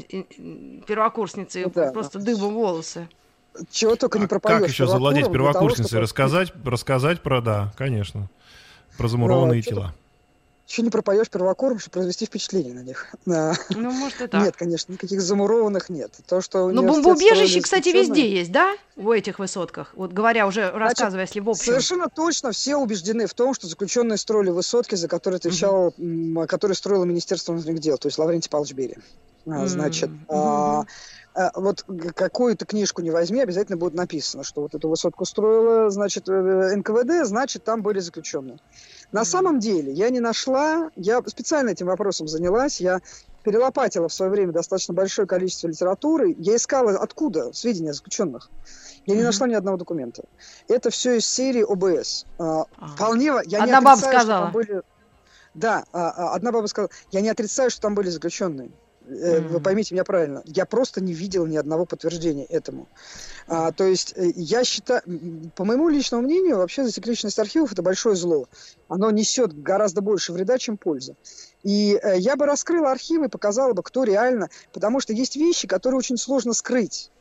первокурсницы, 0.87 1.63
Ну 1.65 1.71
да. 1.73 1.91
просто 1.91 2.19
дымом 2.19 2.53
волосы. 2.53 3.07
Чего 3.71 3.95
только 3.95 4.19
не 4.19 4.25
А 4.25 4.27
пропоешь. 4.27 4.59
как 4.61 4.69
еще 4.69 4.87
завладеть 4.87 5.23
того, 5.23 5.33
первокурсницей? 5.33 5.87
чтобы- 5.89 6.01
Рассказать, 6.01 6.53
рассказать 6.65 7.21
про, 7.21 7.41
да, 7.41 7.73
конечно. 7.77 8.29
Про 8.97 9.07
замурованные 9.07 9.61
что-то- 9.61 9.75
тела. 9.81 9.95
Чего 10.65 10.85
не 10.85 10.89
пропоешь 10.89 11.29
первокуром, 11.29 11.77
чтобы 11.77 11.93
произвести 11.93 12.25
впечатление 12.25 12.73
на 12.73 12.79
них. 12.79 13.13
Ну, 13.25 13.91
может, 13.91 14.21
и 14.21 14.27
так. 14.27 14.43
Нет, 14.43 14.55
конечно, 14.55 14.93
никаких 14.93 15.21
замурованных 15.21 15.89
нет. 15.89 16.11
То, 16.27 16.41
что 16.41 16.63
университет 16.63 17.03
бомбоубежище, 17.03 17.61
кстати, 17.61 17.89
везде 17.89 18.29
есть, 18.29 18.51
да? 18.51 18.73
В 18.95 19.09
этих 19.11 19.39
высотках. 19.39 19.91
Вот 19.95 20.11
говоря 20.11 20.47
уже, 20.47 20.71
рассказывая, 20.71 21.25
если 21.25 21.39
в 21.39 21.49
общем. 21.49 21.65
Совершенно 21.65 22.09
точно 22.09 22.51
все 22.51 22.77
убеждены 22.77 23.27
в 23.27 23.33
том, 23.33 23.53
что 23.53 23.67
заключенные 23.67 24.17
строили 24.17 24.49
высотки, 24.49 24.95
за 24.95 25.07
которые 25.07 25.37
отвечал, 25.37 25.93
м, 25.97 26.47
которые 26.47 26.75
строило 26.75 27.03
Министерство 27.03 27.53
внутренних 27.53 27.79
дел, 27.79 27.97
то 27.97 28.07
есть 28.07 28.17
Лаврентий 28.17 28.49
Павлович 28.49 28.73
Берия. 28.73 28.97
А, 29.47 29.67
Значит, 29.67 30.09
а, 30.27 30.85
а, 31.35 31.51
вот 31.55 31.85
какую-то 32.15 32.65
книжку 32.65 33.01
не 33.01 33.11
возьми, 33.11 33.41
обязательно 33.41 33.77
будет 33.77 33.93
написано, 33.93 34.43
что 34.43 34.61
вот 34.61 34.73
эту 34.73 34.89
высотку 34.89 35.25
строила, 35.25 35.89
значит, 35.89 36.27
э, 36.29 36.75
НКВД, 36.75 37.27
значит, 37.27 37.63
там 37.63 37.81
были 37.83 37.99
заключенные. 37.99 38.57
На 39.15 39.23
самом 39.23 39.59
деле 39.61 39.93
я 39.93 40.09
не 40.09 40.19
нашла, 40.19 40.91
я 40.97 41.21
специально 41.25 41.69
этим 41.69 41.85
вопросом 41.85 42.27
занялась, 42.27 42.81
я 42.81 42.99
перелопатила 43.43 44.09
в 44.09 44.13
свое 44.13 44.29
время 44.29 44.51
достаточно 44.51 44.93
большое 44.93 45.25
количество 45.25 45.69
литературы, 45.69 46.35
я 46.37 46.57
искала 46.57 46.99
откуда 46.99 47.53
сведения 47.53 47.91
о 47.91 47.93
заключенных. 47.93 48.49
Я 49.05 49.15
не 49.15 49.23
нашла 49.23 49.47
ни 49.47 49.53
одного 49.53 49.77
документа. 49.77 50.23
Это 50.67 50.89
все 50.89 51.19
из 51.19 51.29
серии 51.29 51.61
ОБС. 51.61 52.25
А, 52.37 52.65
А. 52.77 52.87
Вполне, 52.87 53.27
я 53.45 53.63
Одна 53.63 53.65
не 53.65 53.71
баба 53.71 53.91
отрицаю, 53.91 54.11
что 54.11 54.19
сказала. 54.19 54.43
там 54.43 54.51
были... 54.51 54.81
Да, 55.53 55.85
а, 55.93 56.09
а, 56.09 56.35
одна 56.35 56.51
баба 56.51 56.67
сказала, 56.67 56.89
я 57.11 57.21
не 57.21 57.29
отрицаю, 57.29 57.69
что 57.69 57.79
там 57.79 57.95
были 57.95 58.09
заключенные. 58.09 58.69
Э, 59.07 59.39
Вы 59.41 59.59
поймите 59.59 59.93
меня 59.93 60.03
правильно. 60.03 60.41
Я 60.45 60.65
просто 60.65 61.01
не 61.01 61.13
видел 61.13 61.45
ни 61.45 61.57
одного 61.57 61.85
подтверждения 61.85 62.45
этому. 62.45 62.87
А, 63.47 63.71
то 63.71 63.83
есть 63.83 64.13
э, 64.15 64.31
я 64.35 64.63
считаю, 64.63 65.01
по 65.55 65.63
моему 65.63 65.89
личному 65.89 66.23
мнению, 66.23 66.57
вообще 66.57 66.83
засекреченность 66.83 67.39
архивов 67.39 67.71
это 67.71 67.81
большое 67.81 68.15
зло. 68.15 68.47
Оно 68.87 69.11
несет 69.11 69.61
гораздо 69.61 70.01
больше 70.01 70.33
вреда, 70.33 70.57
чем 70.57 70.77
пользы. 70.77 71.15
И 71.63 71.99
э, 72.01 72.17
я 72.17 72.35
бы 72.35 72.45
раскрыла 72.45 72.91
архивы 72.91 73.25
и 73.25 73.29
показала 73.29 73.73
бы, 73.73 73.83
кто 73.83 74.03
реально, 74.03 74.49
потому 74.73 74.99
что 74.99 75.13
есть 75.13 75.35
вещи, 75.35 75.67
которые 75.67 75.99
очень 75.99 76.17
сложно 76.17 76.53
скрыть. 76.53 77.11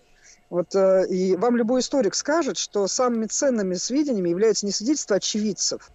Вот, 0.50 0.74
э, 0.74 1.06
и 1.08 1.36
вам 1.36 1.56
любой 1.56 1.80
историк 1.80 2.14
скажет, 2.14 2.56
что 2.56 2.86
самыми 2.86 3.26
ценными 3.26 3.74
сведениями 3.74 4.28
являются 4.30 4.66
не 4.66 4.72
свидетельства 4.72 5.16
очевидцев, 5.16 5.90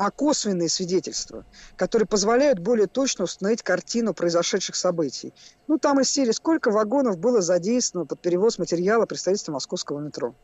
а 0.00 0.10
косвенные 0.10 0.70
свидетельства, 0.70 1.44
которые 1.76 2.08
позволяют 2.08 2.58
более 2.58 2.86
точно 2.86 3.24
установить 3.24 3.62
картину 3.62 4.14
произошедших 4.14 4.74
событий. 4.74 5.34
Ну, 5.68 5.76
там 5.78 6.00
из 6.00 6.08
серии 6.08 6.30
«Сколько 6.30 6.70
вагонов 6.70 7.18
было 7.18 7.42
задействовано 7.42 8.06
под 8.06 8.18
перевоз 8.18 8.58
материала 8.58 9.04
при 9.04 9.18
строительстве 9.18 9.52
московского 9.52 10.00
метро?» 10.00 10.34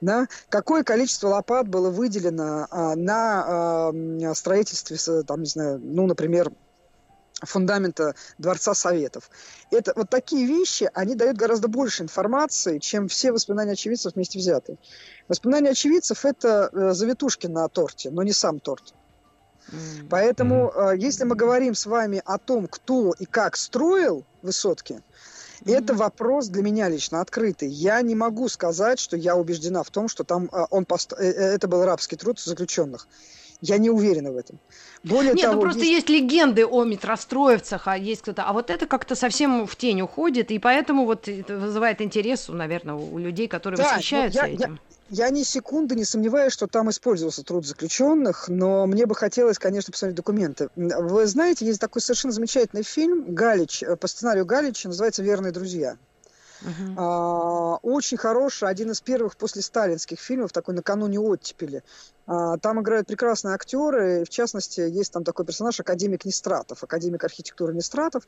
Да? 0.00 0.28
Какое 0.48 0.84
количество 0.84 1.26
лопат 1.26 1.66
было 1.66 1.90
выделено 1.90 2.68
а, 2.70 2.94
на 2.94 3.90
а, 3.90 4.34
строительстве, 4.36 4.96
там, 5.24 5.40
не 5.40 5.48
знаю, 5.48 5.80
ну, 5.82 6.06
например, 6.06 6.52
фундамента 7.44 8.14
Дворца 8.38 8.74
Советов. 8.74 9.28
Это 9.72 9.92
вот 9.96 10.08
такие 10.08 10.46
вещи, 10.46 10.88
они 10.94 11.16
дают 11.16 11.36
гораздо 11.36 11.66
больше 11.66 12.04
информации, 12.04 12.78
чем 12.78 13.08
все 13.08 13.32
воспоминания 13.32 13.72
очевидцев 13.72 14.14
вместе 14.14 14.38
взятые. 14.38 14.78
Воспоминания 15.32 15.70
очевидцев– 15.70 16.24
это 16.26 16.68
э, 16.70 16.92
завитушки 16.92 17.46
на 17.46 17.66
торте, 17.68 18.10
но 18.10 18.22
не 18.22 18.34
сам 18.34 18.60
торт. 18.60 18.92
Поэтому, 20.10 20.70
э, 20.70 20.98
если 20.98 21.24
мы 21.24 21.36
говорим 21.36 21.74
с 21.74 21.86
вами 21.86 22.20
о 22.26 22.36
том, 22.36 22.66
кто 22.66 23.14
и 23.18 23.24
как 23.24 23.56
строил 23.56 24.24
высотки, 24.42 25.00
это 25.64 25.94
вопрос 25.94 26.48
для 26.48 26.62
меня 26.62 26.90
лично 26.90 27.22
открытый. 27.22 27.70
Я 27.70 28.02
не 28.02 28.14
могу 28.14 28.46
сказать, 28.50 29.00
что 29.00 29.16
я 29.16 29.34
убеждена 29.34 29.82
в 29.82 29.88
том, 29.88 30.08
что 30.08 30.22
там 30.22 30.50
э, 30.52 30.66
он 30.68 30.84
пост... 30.84 31.14
это 31.14 31.66
был 31.66 31.82
рабский 31.86 32.18
труд 32.18 32.38
заключенных. 32.38 33.08
Я 33.62 33.78
не 33.78 33.88
уверена 33.88 34.32
в 34.32 34.36
этом. 34.36 34.58
Более 35.02 35.32
Нет, 35.32 35.44
того, 35.44 35.54
ну 35.54 35.60
просто 35.62 35.84
есть... 35.84 36.10
легенды 36.10 36.66
о 36.66 36.84
метростроевцах, 36.84 37.88
а 37.88 37.96
есть 37.96 38.20
кто-то. 38.20 38.42
А 38.42 38.52
вот 38.52 38.68
это 38.68 38.86
как-то 38.86 39.14
совсем 39.14 39.66
в 39.66 39.76
тень 39.76 40.02
уходит, 40.02 40.50
и 40.50 40.58
поэтому 40.58 41.06
вот 41.06 41.26
это 41.26 41.56
вызывает 41.56 42.02
интерес, 42.02 42.48
наверное, 42.48 42.96
у 42.96 43.16
людей, 43.16 43.48
которые 43.48 43.78
Да, 43.78 43.84
ну, 43.84 43.90
восхищаются 43.90 44.40
я- 44.40 44.46
я- 44.46 44.54
этим. 44.54 44.80
Я 45.14 45.28
ни 45.28 45.42
секунды 45.42 45.94
не 45.94 46.06
сомневаюсь, 46.06 46.54
что 46.54 46.66
там 46.66 46.88
использовался 46.88 47.44
труд 47.44 47.66
заключенных, 47.66 48.48
но 48.48 48.86
мне 48.86 49.04
бы 49.04 49.14
хотелось, 49.14 49.58
конечно, 49.58 49.92
посмотреть 49.92 50.16
документы. 50.16 50.70
Вы 50.74 51.26
знаете, 51.26 51.66
есть 51.66 51.82
такой 51.82 52.00
совершенно 52.00 52.32
замечательный 52.32 52.82
фильм 52.82 53.34
Галич, 53.34 53.82
э, 53.82 53.96
по 53.96 54.06
сценарию 54.06 54.46
Галича, 54.46 54.88
называется 54.88 55.22
«Верные 55.22 55.52
друзья». 55.52 55.98
А, 56.96 57.76
очень 57.82 58.16
хороший, 58.16 58.70
один 58.70 58.92
из 58.92 59.02
первых 59.02 59.36
после 59.36 59.60
сталинских 59.60 60.18
фильмов, 60.18 60.50
такой 60.50 60.74
накануне 60.74 61.20
оттепели. 61.20 61.82
А, 62.26 62.56
там 62.56 62.80
играют 62.80 63.06
прекрасные 63.06 63.54
актеры, 63.54 64.24
в 64.24 64.30
частности, 64.30 64.80
есть 64.80 65.12
там 65.12 65.24
такой 65.24 65.44
персонаж, 65.44 65.78
академик 65.78 66.24
Нестратов, 66.24 66.82
академик 66.82 67.22
архитектуры 67.22 67.74
Нестратов, 67.74 68.26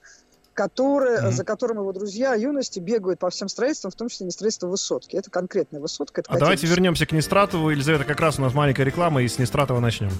который, 0.54 1.20
Мгм. 1.20 1.32
за 1.32 1.44
которым 1.44 1.78
его 1.78 1.92
друзья 1.92 2.34
юности 2.34 2.78
бегают 2.78 3.18
по 3.18 3.28
всем 3.30 3.48
строительствам, 3.48 3.90
в 3.90 3.94
том 3.96 4.08
числе 4.08 4.26
не 4.26 4.32
строительство 4.32 4.68
высотки. 4.68 5.16
Это 5.16 5.30
конкретная 5.30 5.80
высотка. 5.80 6.20
Это 6.22 6.30
А 6.30 6.34
давайте 6.34 6.60
академическая. 6.60 6.76
вернемся 6.76 7.06
к 7.06 7.12
Нестратову. 7.12 7.70
Елизавета, 7.70 8.04
как 8.04 8.20
раз 8.20 8.38
у 8.38 8.42
нас 8.42 8.54
маленькая 8.54 8.84
реклама, 8.84 9.22
и 9.22 9.28
с 9.28 9.38
Нестратова 9.38 9.80
начнем. 9.80 10.10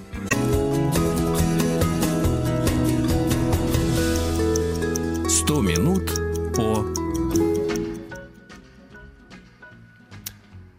«Сто 5.29 5.61
минут 5.61 6.11
по...» 6.55 6.85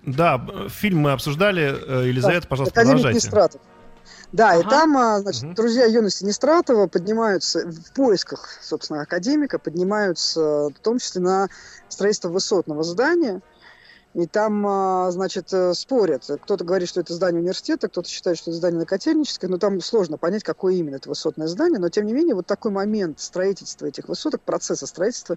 Да, 0.05 0.41
фильм 0.69 1.01
мы 1.01 1.13
обсуждали. 1.13 1.63
Э, 1.65 2.07
Елизавета, 2.07 2.43
Да, 2.43 2.49
пожалуйста, 2.49 2.73
Академик 2.81 3.03
продолжайте. 3.03 3.27
Нестратов. 3.27 3.61
Да, 4.37 4.55
и 4.55 4.61
Ага. 4.61 4.71
там, 4.71 4.97
а, 4.99 5.21
значит, 5.21 5.45
Мгм. 5.45 5.55
друзья 5.55 5.87
юности 5.87 6.23
Нестратова 6.23 6.89
поднимаются 6.89 7.67
в 7.67 7.93
поисках, 7.95 8.59
собственно, 8.63 9.01
академика, 9.01 9.59
поднимаются 9.59 10.69
в 10.69 10.75
том 10.83 10.99
числе 10.99 11.23
на 11.23 11.49
строительство 11.89 12.29
высотного 12.29 12.83
здания. 12.83 13.41
И 14.17 14.27
там, 14.27 14.67
а, 14.67 15.11
значит, 15.11 15.53
э, 15.53 15.75
спорят. 15.75 16.25
Кто-то 16.25 16.65
говорит, 16.65 16.89
что 16.89 17.01
это 17.01 17.13
здание 17.13 17.43
университета, 17.43 17.89
кто-то 17.89 18.09
считает, 18.09 18.39
что 18.39 18.51
это 18.51 18.57
здание 18.57 18.81
на 18.81 18.87
Котельнической, 18.87 19.47
но 19.51 19.59
там 19.59 19.79
сложно 19.83 20.17
понять, 20.17 20.43
какое 20.43 20.73
именно 20.73 20.97
это 20.97 21.11
высотное 21.11 21.47
здание. 21.49 21.79
Но, 21.79 21.91
тем 21.91 22.07
не 22.07 22.15
менее, 22.15 22.35
вот 22.35 22.47
такой 22.47 22.71
момент 22.71 23.21
строительства 23.21 23.85
этих 23.85 24.09
высоток, 24.09 24.41
процесса 24.41 24.87
строительства, 24.87 25.37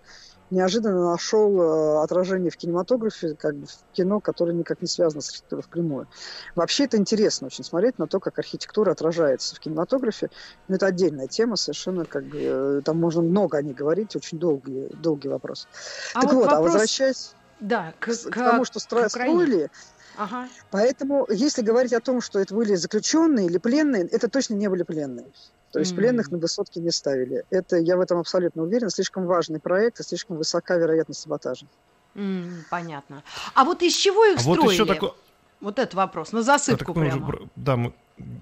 неожиданно 0.50 1.12
нашел 1.12 1.62
э, 1.62 2.04
отражение 2.04 2.52
в 2.52 2.56
кинематографе, 2.56 3.36
как 3.36 3.58
бы 3.58 3.68
в 3.68 3.92
кино, 3.92 4.22
которое 4.22 4.54
никак 4.54 4.82
не 4.82 4.88
связано 4.88 5.22
с 5.22 5.28
архитектурой 5.28 5.64
впрямую. 5.64 6.08
Вообще 6.56 6.86
это 6.86 6.96
интересно 6.96 7.48
очень 7.48 7.66
смотреть 7.66 8.00
на 8.00 8.08
то, 8.08 8.22
как 8.22 8.40
архитектура 8.40 8.92
отражается 8.92 9.58
в 9.58 9.60
кинематографе. 9.60 10.30
Но 10.70 10.76
это 10.76 10.86
отдельная 10.86 11.28
тема, 11.28 11.58
совершенно 11.58 12.06
как 12.06 12.24
бы, 12.24 12.38
э, 12.40 12.82
там 12.86 12.98
можно 12.98 13.24
много 13.24 13.58
о 13.58 13.62
ней 13.62 13.74
говорить, 13.74 14.16
очень 14.16 14.40
долгий, 14.40 14.88
долгий 14.94 15.28
вопрос. 15.28 15.68
А 16.14 16.22
так 16.22 16.32
вот 16.32 16.40
вот, 16.40 16.48
а 16.48 16.56
вопрос, 16.56 16.72
возвращаясь 16.72 17.34
да, 17.60 17.94
к, 18.00 18.06
к, 18.06 18.12
к- 18.12 18.30
к 18.32 18.36
тому, 18.36 18.66
что 18.66 18.80
стро- 18.80 19.06
к 19.06 19.10
строили, 19.10 19.70
Ага. 20.18 20.48
поэтому 20.72 21.26
если 21.30 21.62
говорить 21.62 21.94
о 21.94 22.00
том, 22.00 22.22
что 22.22 22.40
это 22.40 22.54
были 22.54 22.76
заключенные 22.76 23.48
или 23.48 23.58
пленные, 23.58 24.04
это 24.08 24.28
точно 24.30 24.56
не 24.56 24.68
были 24.70 24.84
пленные. 24.84 25.28
То 25.72 25.80
есть 25.80 25.92
М. 25.92 25.98
пленных 25.98 26.32
на 26.32 26.40
высотке 26.40 26.80
не 26.80 26.90
ставили. 26.92 27.44
Это, 27.52 27.78
я 27.78 27.96
в 27.96 28.02
этом 28.02 28.18
абсолютно 28.20 28.64
уверен, 28.64 28.90
слишком 28.90 29.26
важный 29.26 29.60
проект 29.60 30.00
и 30.00 30.04
слишком 30.04 30.38
высока 30.38 30.76
вероятность 30.78 31.22
саботажа. 31.22 31.68
М, 32.16 32.66
понятно. 32.72 33.24
А 33.54 33.64
вот 33.66 33.84
из 33.84 33.94
чего 33.94 34.26
их 34.26 34.40
А 34.40 34.42
вот 34.42 34.56
строили? 34.58 34.74
еще 34.74 34.86
такой... 34.86 35.14
Вот 35.62 35.78
этот 35.78 35.94
вопрос, 35.94 36.32
на 36.32 36.40
а, 36.40 36.44
засыпку 36.44 36.94
так 36.94 36.96
уже 36.96 37.06
прямо. 37.12 37.28
про- 37.28 37.48
да, 37.58 37.76
мы 37.76 37.94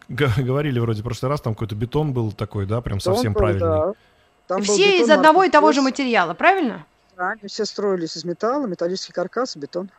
г- 0.08 0.30
говорили 0.38 0.80
вроде 0.80 1.02
в 1.02 1.04
прошлый 1.04 1.30
раз, 1.32 1.42
там 1.42 1.56
какой-то 1.56 1.76
бетон 1.76 2.14
был 2.14 2.32
такой, 2.32 2.66
да, 2.68 2.80
прям 2.82 3.00
То 3.00 3.10
он 3.10 3.16
совсем 3.16 3.34
был, 3.34 3.40
правильный. 3.40 3.60
да. 3.68 3.94
Там 4.48 4.58
был 4.62 4.74
Все 4.76 4.98
из 5.00 5.08
бетон, 5.08 5.18
одного 5.20 5.44
и 5.44 5.50
того 5.50 5.72
же 5.74 5.82
материала, 5.82 6.34
правильно? 6.36 6.86
Они 7.18 7.48
все 7.48 7.66
строились 7.66 8.16
из 8.16 8.24
металла, 8.24 8.66
металлический 8.68 9.12
каркас, 9.12 9.56
бетон. 9.58 9.92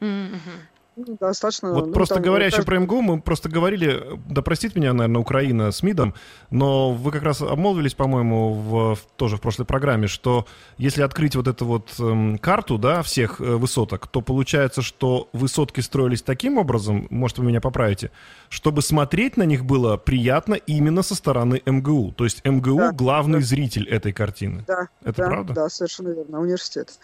М, 0.00 0.32
мгм. 0.32 0.40
Ну, 0.40 0.71
достаточно. 0.96 1.72
Вот 1.72 1.86
ну, 1.88 1.92
просто 1.92 2.16
там 2.16 2.24
говоря 2.24 2.46
еще 2.46 2.56
каждый- 2.56 2.66
про 2.66 2.78
МГУ, 2.80 3.00
мы 3.02 3.20
просто 3.20 3.48
говорили, 3.48 4.02
да 4.28 4.42
простит 4.42 4.76
меня, 4.76 4.92
наверное, 4.92 5.20
Украина 5.20 5.70
с 5.70 5.82
МИДом, 5.82 6.14
но 6.50 6.92
вы 6.92 7.10
как 7.10 7.22
раз 7.22 7.40
обмолвились, 7.40 7.94
по-моему, 7.94 8.52
в, 8.52 8.94
в- 8.94 8.98
тоже 9.16 9.36
в 9.36 9.40
прошлой 9.40 9.64
программе, 9.64 10.06
что 10.06 10.46
если 10.78 11.02
открыть 11.02 11.34
вот 11.36 11.48
эту 11.48 11.64
вот 11.66 11.90
эм, 11.98 12.38
карту, 12.38 12.78
да, 12.78 13.02
всех 13.02 13.40
э, 13.40 13.44
высоток, 13.44 14.06
то 14.06 14.20
получается, 14.20 14.82
что 14.82 15.28
высотки 15.32 15.80
строились 15.80 16.22
таким 16.22 16.58
образом, 16.58 17.06
может, 17.10 17.38
вы 17.38 17.46
меня 17.46 17.60
поправите, 17.60 18.10
чтобы 18.48 18.82
смотреть 18.82 19.36
на 19.36 19.44
них 19.44 19.64
было 19.64 19.96
приятно 19.96 20.54
именно 20.54 21.02
со 21.02 21.14
стороны 21.14 21.62
МГУ. 21.64 22.12
То 22.12 22.24
есть 22.24 22.44
МГУ 22.44 22.76
Да, 22.78 22.92
главный 22.92 23.40
да. 23.40 23.46
зритель 23.46 23.88
этой 23.88 24.12
картины. 24.12 24.64
Да, 24.66 24.88
Это 25.02 25.22
да, 25.22 25.26
правда? 25.28 25.54
Да, 25.54 25.68
совершенно 25.68 26.08
верно. 26.08 26.40
Университет. 26.40 26.98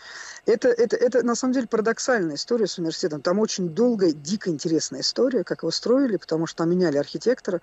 Это, 0.46 0.68
это, 0.68 0.96
это 0.96 1.22
на 1.22 1.35
самом 1.35 1.55
деле 1.55 1.66
парадоксальная 1.66 2.37
история 2.37 2.66
с 2.66 2.79
университетом. 2.79 3.20
Там 3.22 3.38
очень 3.38 3.68
долгая, 3.78 4.10
дико 4.12 4.50
интересная 4.50 5.02
история, 5.02 5.44
как 5.44 5.62
его 5.62 5.70
строили, 5.70 6.16
потому 6.16 6.46
что 6.46 6.58
там 6.58 6.70
меняли 6.70 6.98
архитектора, 6.98 7.60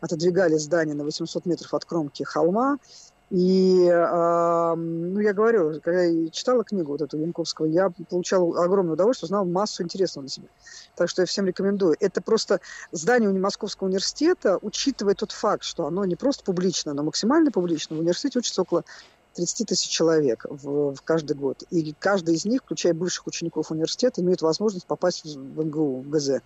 отодвигали 0.00 0.54
здание 0.54 0.94
на 0.94 1.04
800 1.04 1.44
метров 1.44 1.74
от 1.74 1.84
кромки 1.84 2.22
холма. 2.22 2.78
И, 3.30 3.86
а, 3.92 4.74
ну, 4.74 5.20
я 5.20 5.34
говорю, 5.34 5.78
когда 5.82 6.04
я 6.04 6.30
читала 6.30 6.64
книгу 6.64 6.92
вот 6.92 7.02
эту 7.02 7.18
Янковского, 7.18 7.66
я 7.66 7.90
получал 8.08 8.56
огромное 8.56 8.94
удовольствие, 8.94 9.26
узнал 9.26 9.44
массу 9.44 9.82
интересного 9.82 10.22
для 10.22 10.30
себя. 10.30 10.48
Так 10.96 11.10
что 11.10 11.20
я 11.20 11.26
всем 11.26 11.44
рекомендую. 11.44 11.94
Это 12.00 12.22
просто 12.22 12.60
здание 12.90 13.28
Московского 13.28 13.88
университета, 13.88 14.58
учитывая 14.62 15.14
тот 15.14 15.32
факт, 15.32 15.64
что 15.64 15.86
оно 15.86 16.06
не 16.06 16.16
просто 16.16 16.42
публичное, 16.42 16.94
но 16.94 17.02
максимально 17.02 17.50
публичное. 17.50 17.98
В 17.98 18.00
университете 18.00 18.38
учатся 18.38 18.62
около 18.62 18.84
30 19.38 19.68
тысяч 19.68 19.88
человек 19.88 20.44
в, 20.50 20.94
в 20.94 21.02
каждый 21.02 21.36
год. 21.36 21.62
И 21.70 21.94
каждый 21.98 22.34
из 22.34 22.44
них, 22.44 22.62
включая 22.64 22.92
бывших 22.92 23.26
учеников 23.28 23.70
университета, 23.70 24.20
имеет 24.20 24.42
возможность 24.42 24.86
попасть 24.86 25.24
в, 25.24 25.38
в 25.38 25.64
МГУ, 25.64 26.00
в 26.02 26.08
ГЗ. 26.10 26.40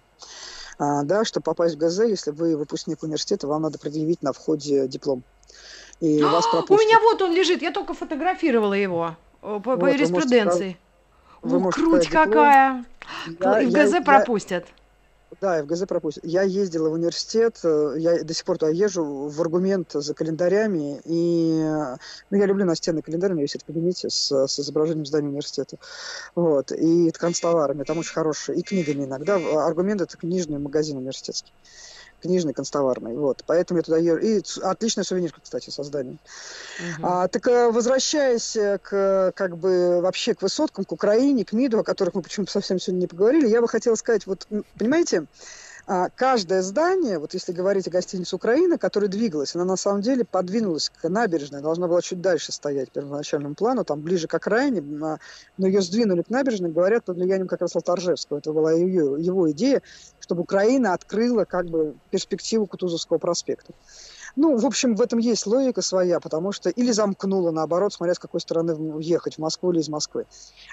А, 0.79 1.03
да, 1.03 1.25
чтобы 1.25 1.45
попасть 1.45 1.77
в 1.77 1.79
ГЗ, 1.79 2.01
если 2.01 2.31
вы 2.33 2.57
выпускник 2.57 3.03
университета, 3.03 3.47
вам 3.47 3.63
надо 3.63 3.79
предъявить 3.79 4.23
на 4.23 4.33
входе 4.35 4.87
диплом. 4.89 5.23
И 6.01 6.23
вас 6.23 6.47
У 6.47 6.51
пропустят. 6.51 6.87
меня 6.87 6.99
вот 7.01 7.23
он 7.23 7.33
лежит, 7.33 7.63
я 7.63 7.71
только 7.73 7.95
фотографировала 7.95 8.75
его 8.75 9.17
э, 9.41 9.47
по, 9.55 9.61
по 9.61 9.71
Вот, 9.71 9.81
можете 9.81 9.99
юриспруденции. 10.05 10.77
вы 11.41 11.61
можете 11.61 11.81
круть 11.83 12.05
сказать 12.05 12.29
диплом. 12.29 12.45
какая! 12.45 12.85
Я- 13.41 13.63
И 13.63 13.67
в 13.67 13.71
я- 13.71 13.85
ГЗ 13.87 13.93
я- 13.95 14.03
пропустят. 14.03 14.67
Да, 15.43 15.61
ФГЗ 15.61 15.87
пропустит. 15.89 16.25
Я 16.25 16.43
ездила 16.43 16.89
в 16.89 16.93
университет, 16.93 17.59
э, 17.65 17.95
я 17.99 18.23
до 18.23 18.33
сих 18.33 18.45
пор 18.45 18.59
туда 18.59 18.71
езжу 18.71 19.27
в 19.27 19.41
аргумент 19.41 19.91
за 19.93 20.15
календарями, 20.15 21.01
и 21.05 21.65
ну, 22.31 22.39
я 22.39 22.47
люблю 22.47 22.65
настенный 22.65 23.03
календарь, 23.03 23.33
у 23.33 23.35
меня 23.35 23.43
есть 23.43 23.61
в 23.61 23.67
кабинете 23.67 24.09
с, 24.09 24.31
с 24.31 24.61
изображением 24.61 25.05
здания 25.05 25.27
университета. 25.27 25.79
Вот. 26.37 26.71
И 26.71 27.11
канцтоварами, 27.11 27.83
там 27.83 27.99
очень 27.99 28.13
хорошие, 28.13 28.57
и 28.57 28.63
книгами 28.63 29.05
иногда. 29.05 29.35
Аргумент– 29.67 30.01
это 30.03 30.17
книжный 30.17 30.61
магазин 30.61 30.99
университетский 30.99 31.53
книжный, 32.23 32.55
констоварный. 32.55 33.15
Вот. 33.15 33.45
Поэтому 33.47 33.79
я 33.79 33.83
туда 33.83 33.99
езжу. 33.99 34.19
И 34.19 34.43
отличная 34.63 35.05
сувенирка, 35.05 35.41
кстати, 35.43 35.71
создание. 35.71 36.17
Угу. 36.99 37.07
А, 37.07 37.29
так 37.29 37.47
э, 37.49 37.71
возвращаясь 37.71 38.57
к, 38.83 39.33
как 39.35 39.59
бы, 39.59 40.01
вообще 40.01 40.35
к 40.35 40.43
высоткам, 40.43 40.85
к 40.85 40.93
Украине, 40.93 41.45
к 41.45 41.53
МИДу, 41.53 41.81
о 41.81 41.85
которых 41.85 42.15
мы 42.15 42.23
почему-то 42.23 42.53
совсем 42.53 42.79
сегодня 42.79 43.03
не 43.03 43.07
поговорили, 43.07 43.49
я 43.49 43.61
бы 43.61 43.69
хотела 43.69 43.95
сказать, 43.97 44.27
вот, 44.27 44.47
понимаете, 44.79 45.27
каждое 45.87 46.63
здание, 46.63 47.19
вот 47.19 47.35
если 47.35 47.53
говорить 47.53 47.89
о 47.89 47.91
гостинице 47.91 48.37
Украина, 48.37 48.79
которая 48.79 49.11
двигалась, 49.11 49.55
она 49.55 49.65
на 49.65 49.77
самом 49.77 50.01
деле 50.01 50.25
подвинулась 50.25 50.91
к 50.91 51.09
набережной, 51.09 51.61
должна 51.61 51.89
была 51.89 52.01
чуть 52.03 52.21
дальше 52.21 52.53
стоять 52.53 52.91
первоначальному 52.91 53.55
плану, 53.55 53.85
там 53.85 54.01
ближе 54.01 54.29
к 54.29 54.35
окраине, 54.35 54.81
но 54.81 55.19
ее 55.67 55.83
сдвинули 55.83 56.23
к 56.23 56.31
набережной, 56.31 56.71
говорят, 56.71 57.05
под 57.05 57.17
влиянием 57.17 57.49
как 57.49 57.61
раз 57.61 57.75
Алтаржевского. 57.75 58.39
Это 58.39 58.53
была 58.53 58.73
его, 58.73 59.17
его 59.17 59.51
идея, 59.51 59.83
чтобы 60.21 60.43
Украина 60.43 60.95
открыла 60.95 61.45
как 61.45 61.67
бы 61.67 61.95
перспективу 62.11 62.67
Кутузовского 62.67 63.19
проспекта. 63.19 63.73
Ну, 64.37 64.57
в 64.57 64.67
общем, 64.67 64.95
в 64.95 65.03
этом 65.03 65.19
есть 65.19 65.47
логика 65.47 65.83
своя, 65.83 66.21
потому 66.21 66.53
что 66.53 66.71
или 66.71 66.91
замкнула, 66.93 67.51
наоборот, 67.51 67.93
смотря 67.93 68.15
с 68.15 68.19
какой 68.19 68.41
стороны 68.41 69.01
ехать, 69.01 69.37
в 69.37 69.39
Москву 69.39 69.73
или 69.73 69.81
из 69.81 69.89
Москвы. 69.89 70.27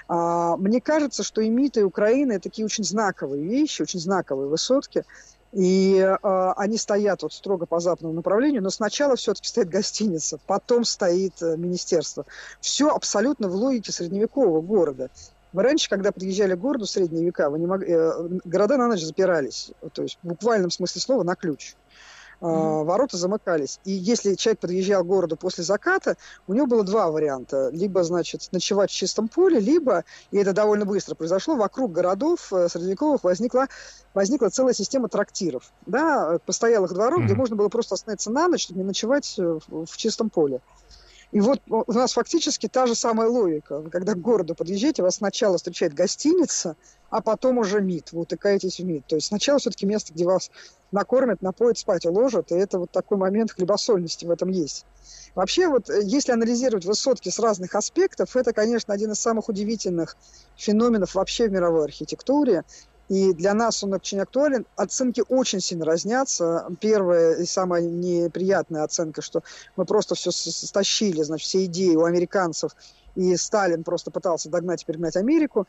А, 0.08 0.56
мне 0.56 0.80
кажется, 0.80 1.22
что 1.22 1.40
и 1.40 1.48
МИД, 1.48 1.78
и 1.78 1.82
Украина– 1.82 2.40
такие 2.40 2.64
очень 2.64 2.84
знаковые 2.84 3.44
вещи, 3.44 3.82
очень 3.82 4.00
знаковые 4.00 4.48
высотки, 4.48 5.04
и 5.52 5.96
э, 5.98 6.52
они 6.56 6.76
стоят 6.76 7.22
вот 7.22 7.32
строго 7.32 7.66
по 7.66 7.80
западному 7.80 8.14
направлению, 8.14 8.62
но 8.62 8.70
сначала 8.70 9.16
все-таки 9.16 9.48
стоит 9.48 9.68
гостиница, 9.68 10.38
потом 10.46 10.84
стоит 10.84 11.42
э, 11.42 11.56
министерство. 11.56 12.24
Все 12.60 12.90
абсолютно 12.90 13.48
в 13.48 13.54
логике 13.54 13.90
средневекового 13.90 14.60
города. 14.60 15.10
Вы 15.52 15.64
раньше, 15.64 15.90
когда 15.90 16.12
подъезжали 16.12 16.54
к 16.54 16.58
городу 16.58 16.84
в 16.84 16.90
средние 16.90 17.24
века, 17.24 17.50
вы 17.50 17.58
не 17.58 17.66
мог... 17.66 17.82
э, 17.82 18.28
города 18.44 18.76
на 18.76 18.86
ночь 18.86 19.02
запирались, 19.02 19.72
то 19.92 20.02
есть 20.02 20.18
в 20.22 20.28
буквальном 20.28 20.70
смысле 20.70 21.00
слова 21.00 21.24
на 21.24 21.34
ключ. 21.34 21.74
Mm-hmm. 22.40 22.84
Ворота 22.84 23.16
замыкались. 23.16 23.80
И 23.84 23.92
если 23.92 24.34
человек 24.34 24.60
подъезжал 24.60 25.04
к 25.04 25.06
городу 25.06 25.36
после 25.36 25.62
заката, 25.62 26.16
у 26.46 26.54
него 26.54 26.66
было 26.66 26.84
два 26.84 27.10
варианта. 27.10 27.68
Либо, 27.72 28.02
значит, 28.02 28.48
ночевать 28.52 28.90
в 28.90 28.94
чистом 28.94 29.28
поле, 29.28 29.60
либо, 29.60 30.04
и 30.30 30.38
это 30.38 30.52
довольно 30.52 30.86
быстро 30.86 31.14
произошло, 31.14 31.56
вокруг 31.56 31.92
городов 31.92 32.52
э, 32.52 32.68
средневековых 32.68 33.24
возникла, 33.24 33.68
возникла 34.14 34.48
целая 34.48 34.72
система 34.72 35.08
трактиров, 35.08 35.72
да, 35.86 36.38
постоялых 36.46 36.92
дворов, 36.92 37.20
mm-hmm. 37.20 37.24
где 37.24 37.34
можно 37.34 37.56
было 37.56 37.68
просто 37.68 37.94
остановиться 37.94 38.30
на 38.30 38.48
ночь, 38.48 38.70
не 38.70 38.82
ночевать 38.82 39.34
э, 39.38 39.58
в 39.68 39.96
чистом 39.96 40.30
поле. 40.30 40.60
И 41.32 41.40
вот 41.40 41.60
у 41.68 41.92
нас 41.92 42.12
фактически 42.14 42.66
та 42.66 42.86
же 42.86 42.94
самая 42.94 43.28
логика. 43.28 43.82
когда 43.90 44.14
к 44.14 44.20
городу 44.20 44.54
подъезжаете, 44.54 45.02
вас 45.02 45.16
сначала 45.16 45.58
встречает 45.58 45.94
гостиница, 45.94 46.76
а 47.08 47.20
потом 47.20 47.58
уже 47.58 47.80
МИД. 47.80 48.12
Вы 48.12 48.22
утыкаетесь 48.22 48.80
в 48.80 48.84
МИД. 48.84 49.06
То 49.06 49.16
есть 49.16 49.28
сначала 49.28 49.58
все-таки 49.58 49.86
место, 49.86 50.12
где 50.12 50.24
вас 50.24 50.50
накормят, 50.90 51.40
напоят, 51.40 51.78
спать 51.78 52.04
уложат. 52.04 52.50
И 52.50 52.56
это 52.56 52.80
вот 52.80 52.90
такой 52.90 53.16
момент 53.16 53.52
хлебосольности 53.52 54.24
в 54.24 54.30
этом 54.30 54.48
есть. 54.48 54.86
Вообще, 55.34 55.68
вот 55.68 55.88
э, 55.88 56.00
если 56.02 56.32
анализировать 56.32 56.84
высотки 56.84 57.28
с 57.28 57.38
разных 57.38 57.74
аспектов, 57.74 58.34
это, 58.34 58.52
конечно, 58.52 58.92
один 58.92 59.12
из 59.12 59.20
самых 59.20 59.48
удивительных 59.48 60.16
феноменов 60.56 61.14
вообще 61.14 61.48
в 61.48 61.52
мировой 61.52 61.84
архитектуре. 61.84 62.64
И 63.10 63.32
для 63.34 63.54
нас 63.54 63.82
он 63.82 63.92
очень 63.92 64.20
актуален. 64.20 64.66
Оценки 64.76 65.24
очень 65.28 65.58
сильно 65.60 65.84
разнятся. 65.84 66.68
Первая 66.80 67.34
и 67.34 67.44
самая 67.44 67.82
неприятная 67.82 68.84
оценка, 68.84 69.20
что 69.20 69.42
мы 69.74 69.84
просто 69.84 70.14
все 70.14 70.30
стащили, 70.30 71.20
значит, 71.22 71.48
все 71.48 71.64
идеи 71.64 71.96
у 71.96 72.04
американцев, 72.04 72.76
и 73.16 73.34
Сталин 73.34 73.82
просто 73.82 74.12
пытался 74.12 74.48
догнать 74.48 74.84
и 74.84 74.86
перегнать 74.86 75.16
Америку 75.16 75.66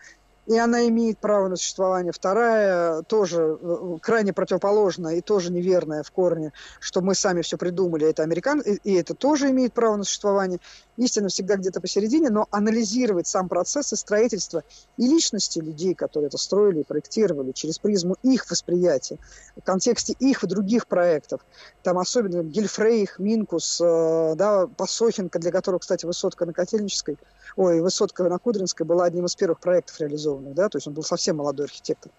и 0.47 0.57
она 0.57 0.87
имеет 0.87 1.19
право 1.19 1.47
на 1.47 1.55
существование. 1.55 2.11
Вторая 2.11 3.03
тоже 3.03 3.57
э, 3.61 3.97
крайне 4.01 4.33
противоположная 4.33 5.15
и 5.15 5.21
тоже 5.21 5.51
неверная 5.51 6.03
в 6.03 6.11
корне, 6.11 6.51
что 6.79 7.01
мы 7.01 7.15
сами 7.15 7.41
все 7.41 7.57
придумали, 7.57 8.07
это 8.07 8.23
американ, 8.23 8.59
и, 8.59 8.77
и 8.83 8.93
это 8.93 9.13
тоже 9.13 9.49
имеет 9.51 9.73
право 9.73 9.95
на 9.97 10.03
существование. 10.03 10.59
Истина 10.97 11.29
всегда 11.29 11.55
где-то 11.55 11.79
посередине, 11.79 12.29
но 12.29 12.47
анализировать 12.51 13.27
сам 13.27 13.49
процесс 13.49 13.93
и 13.93 13.95
строительства 13.95 14.63
и 14.97 15.07
личности 15.07 15.59
людей, 15.59 15.93
которые 15.93 16.27
это 16.27 16.37
строили 16.37 16.81
и 16.81 16.83
проектировали, 16.83 17.51
через 17.51 17.79
призму 17.79 18.17
их 18.23 18.49
восприятия, 18.49 19.17
в 19.55 19.61
контексте 19.61 20.13
их 20.19 20.43
и 20.43 20.47
других 20.47 20.87
проектов. 20.87 21.41
Там 21.83 21.97
особенно 21.97 22.43
Гельфрейх, 22.43 23.19
Минкус, 23.19 23.79
э, 23.81 24.33
да, 24.35 24.67
Посохенко, 24.67 25.39
для 25.39 25.51
которого, 25.51 25.79
кстати, 25.79 26.05
высотка 26.05 26.45
на 26.45 26.53
Котельнической– 26.53 27.17
ой, 27.55 27.81
высотка 27.81 28.23
на 28.23 28.37
Кудринской 28.39 28.85
была 28.85 29.05
одним 29.05 29.25
из 29.25 29.35
первых 29.35 29.59
проектов 29.59 29.99
реализованных, 29.99 30.40
да, 30.53 30.69
то 30.69 30.77
есть 30.77 30.87
он 30.87 30.93
был 30.93 31.03
совсем 31.03 31.37
молодой 31.37 31.65
архитектор. 31.65 32.11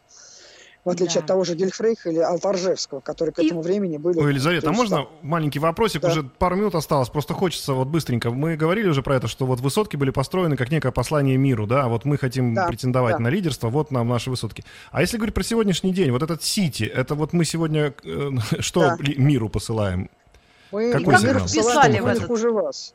В 0.85 0.91
отличие 0.91 1.15
да. 1.15 1.21
от 1.21 1.27
того 1.27 1.45
же 1.45 1.55
Гельфрейха 1.55 2.11
или 2.11 2.19
Алтаржевского, 2.19 2.99
которые 2.99 3.33
к 3.33 3.39
этому 3.39 3.61
и... 3.61 3.63
времени 3.63 3.99
были... 3.99 4.19
Ой, 4.19 4.31
Елизавета, 4.31 4.71
а 4.71 4.73
можно 4.73 4.97
там... 4.97 5.09
маленький 5.23 5.61
вопросик? 5.61 6.03
Да. 6.03 6.09
Уже 6.09 6.25
пару 6.25 6.57
минут 6.57 6.75
осталось, 6.75 7.09
просто 7.09 7.35
хочется 7.35 7.73
вот 7.73 7.87
быстренько. 7.87 8.33
Мы 8.33 8.57
говорили 8.57 8.89
уже 8.89 9.01
про 9.01 9.15
это, 9.15 9.29
что 9.29 9.47
вот 9.47 9.61
высотки 9.61 9.95
были 9.95 10.11
построены 10.11 10.57
как 10.57 10.73
некое 10.73 10.91
послание 10.91 11.37
миру, 11.37 11.69
да, 11.69 11.87
вот 11.87 12.05
мы 12.05 12.19
хотим 12.19 12.53
да. 12.55 12.67
претендовать 12.67 13.19
да. 13.19 13.21
на 13.21 13.29
лидерство, 13.29 13.69
вот 13.69 13.93
нам 13.93 14.09
наши 14.09 14.29
высотки. 14.29 14.65
А 14.91 15.03
если 15.03 15.19
говорить 15.19 15.37
про 15.37 15.45
сегодняшний 15.45 15.93
день, 15.93 16.11
вот 16.11 16.25
этот 16.25 16.43
Сити, 16.43 16.83
это 16.83 17.15
вот 17.15 17.33
мы 17.33 17.45
сегодня 17.45 17.95
э, 18.03 18.31
что 18.59 18.81
да. 18.81 18.97
миру 18.99 19.49
посылаем? 19.49 20.11
Мы 20.73 20.91
Какой 20.91 21.15
как 21.15 21.23
их 21.23 21.49
вписали 21.49 22.01
в 22.01 22.07
этот... 22.07 22.25
хуже 22.25 22.51
вас 22.51 22.95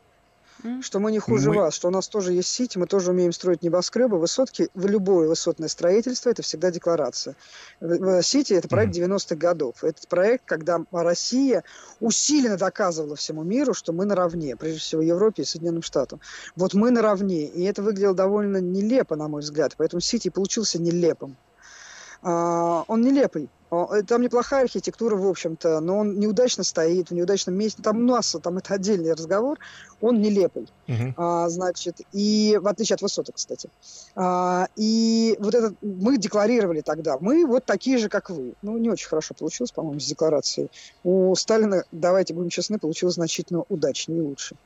что 0.80 0.98
мы 0.98 1.12
не 1.12 1.18
хуже 1.18 1.50
мы... 1.50 1.56
вас, 1.56 1.74
что 1.74 1.88
у 1.88 1.90
нас 1.90 2.08
тоже 2.08 2.32
есть 2.32 2.48
сити, 2.48 2.78
мы 2.78 2.86
тоже 2.86 3.10
умеем 3.10 3.32
строить 3.32 3.62
небоскребы, 3.62 4.18
высотки, 4.18 4.68
в 4.74 4.86
любое 4.86 5.28
высотное 5.28 5.68
строительство 5.68 6.30
это 6.30 6.42
всегда 6.42 6.70
декларация. 6.70 7.36
Сити 8.22 8.54
это 8.54 8.68
проект 8.68 8.96
mm 8.96 9.08
90-х 9.08 9.36
годов. 9.36 9.84
Этот 9.84 10.08
проект, 10.08 10.44
когда 10.44 10.80
Россия 10.90 11.64
усиленно 12.00 12.56
доказывала 12.56 13.16
всему 13.16 13.42
миру, 13.42 13.74
что 13.74 13.92
мы 13.92 14.04
наравне, 14.04 14.56
прежде 14.56 14.80
всего 14.80 15.02
Европе 15.02 15.42
и 15.42 15.44
Соединенным 15.44 15.82
Штатам. 15.82 16.20
Вот 16.56 16.74
мы 16.74 16.90
наравне, 16.90 17.46
и 17.46 17.62
это 17.64 17.82
выглядело 17.82 18.14
довольно 18.14 18.58
нелепо, 18.58 19.16
на 19.16 19.28
мой 19.28 19.42
взгляд, 19.42 19.74
поэтому 19.76 20.00
Сити 20.00 20.28
получился 20.28 20.80
нелепым. 20.80 21.36
А, 22.22 22.84
он 22.88 23.02
нелепый. 23.02 23.48
Э, 23.70 24.02
там 24.06 24.22
неплохая 24.22 24.64
архитектура, 24.64 25.16
в 25.16 25.26
общем-то, 25.26 25.80
но 25.80 25.98
он 25.98 26.18
неудачно 26.18 26.64
стоит, 26.64 27.10
в 27.10 27.14
неудачном 27.14 27.54
месте. 27.54 27.82
Там 27.82 28.04
масса, 28.04 28.38
там 28.38 28.58
это 28.58 28.74
отдельный 28.74 29.12
разговор. 29.12 29.58
Он 30.00 30.20
нелепый. 30.20 30.68
Uh-huh. 30.86 31.12
А, 31.16 31.48
значит, 31.48 32.00
и 32.12 32.58
в 32.60 32.66
отличие 32.68 32.94
от 32.94 33.02
высоток, 33.02 33.36
кстати. 33.36 33.68
А, 34.14 34.68
и 34.76 35.36
вот 35.38 35.54
это 35.54 35.74
мы 35.82 36.18
декларировали 36.18 36.80
тогда. 36.80 37.18
Мы 37.20 37.44
вот 37.46 37.64
такие 37.64 37.98
же, 37.98 38.08
как 38.08 38.30
вы. 38.30 38.54
Ну, 38.62 38.78
не 38.78 38.90
очень 38.90 39.08
хорошо 39.08 39.34
получилось, 39.34 39.72
по-моему, 39.72 40.00
с 40.00 40.06
декларацией. 40.06 40.70
У 41.04 41.34
Сталина, 41.34 41.84
давайте 41.92 42.34
будем 42.34 42.48
честны, 42.48 42.78
получилось 42.78 43.14
значительно 43.14 43.64
удачнее 43.68 44.18
и 44.18 44.22
лучше. 44.22 44.56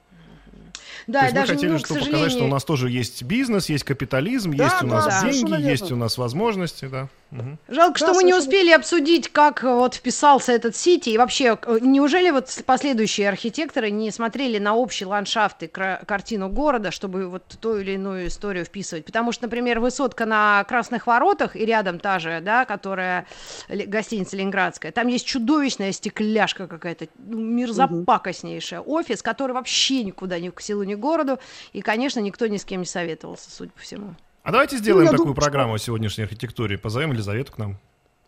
Да, 1.07 1.21
То 1.21 1.25
есть 1.27 1.37
мы 1.37 1.47
хотели, 1.47 1.77
чтобы 1.79 1.87
сожалению... 1.87 2.13
показать, 2.13 2.33
что 2.33 2.45
у 2.45 2.49
нас 2.49 2.65
тоже 2.65 2.91
есть 2.91 3.23
бизнес, 3.25 3.69
есть 3.69 3.85
капитализм, 3.85 4.55
да, 4.57 4.65
есть 4.65 4.83
у 4.83 4.87
нас 4.87 5.07
да, 5.07 5.31
деньги, 5.31 5.61
есть 5.61 5.91
у 5.91 5.97
нас 5.97 6.19
возможности, 6.19 6.87
да. 6.87 7.09
Угу. 7.33 7.59
Жалко, 7.69 7.99
да, 7.99 8.07
что 8.07 8.15
мы 8.15 8.25
не 8.25 8.35
успели 8.35 8.71
обсудить, 8.71 9.33
как 9.33 9.65
э, 9.65 9.75
вот 9.75 9.95
вписался 9.95 10.53
этот 10.53 10.77
Сити. 10.77 11.09
И 11.11 11.19
вообще, 11.19 11.59
э, 11.65 11.79
неужели 11.81 12.31
вот 12.31 12.63
последующие 12.67 13.29
архитекторы 13.29 13.91
не 13.91 14.11
смотрели 14.11 14.59
на 14.59 14.75
общий 14.75 15.07
ландшафт 15.07 15.63
и 15.63 15.67
картину 15.67 16.51
города, 16.51 16.91
чтобы 16.91 17.29
вот 17.29 17.45
ту 17.61 17.79
или 17.79 17.93
иную 17.93 18.27
историю 18.27 18.67
вписывать? 18.67 19.07
Потому 19.07 19.33
что, 19.33 19.45
например, 19.45 19.81
высотка 19.81 20.27
на 20.27 20.63
Красных 20.65 21.07
Воротах 21.07 21.57
и 21.57 21.65
рядом 21.65 21.99
та 21.99 22.19
же, 22.19 22.41
да, 22.43 22.67
которая 22.67 23.27
гостиница 23.69 24.37
Ленинградская, 24.37 24.93
там 24.93 25.09
есть 25.09 25.27
чудовищная 25.27 25.93
стекляшка 25.93 26.67
какая-то, 26.67 27.09
ну, 27.17 27.39
мерзопакостнейшая. 27.39 28.81
Угу. 28.81 28.93
Офис, 28.93 29.23
который 29.23 29.53
вообще 29.53 30.05
никуда 30.05 30.39
ни 30.39 30.51
к 30.51 30.61
селу, 30.61 30.83
ни 30.83 30.95
к 30.95 30.99
городу. 30.99 31.39
И, 31.73 31.81
конечно, 31.81 32.21
никто 32.21 32.47
ни 32.47 32.59
с 32.59 32.65
кем 32.67 32.81
не 32.81 32.87
советовался, 32.87 33.51
судя 33.51 33.71
по 33.71 33.81
всему. 33.81 34.15
А 34.43 34.51
давайте 34.51 34.77
сделаем 34.77 35.07
ну, 35.07 35.13
такую 35.13 35.27
думаю, 35.27 35.37
программу 35.37 35.79
что... 35.79 35.85
о 35.85 35.87
сегодняшней 35.87 36.25
архитектуре. 36.25 36.79
Позовем 36.79 37.13
Елизавету 37.13 37.53
к 37.53 37.59
нам. 37.59 37.79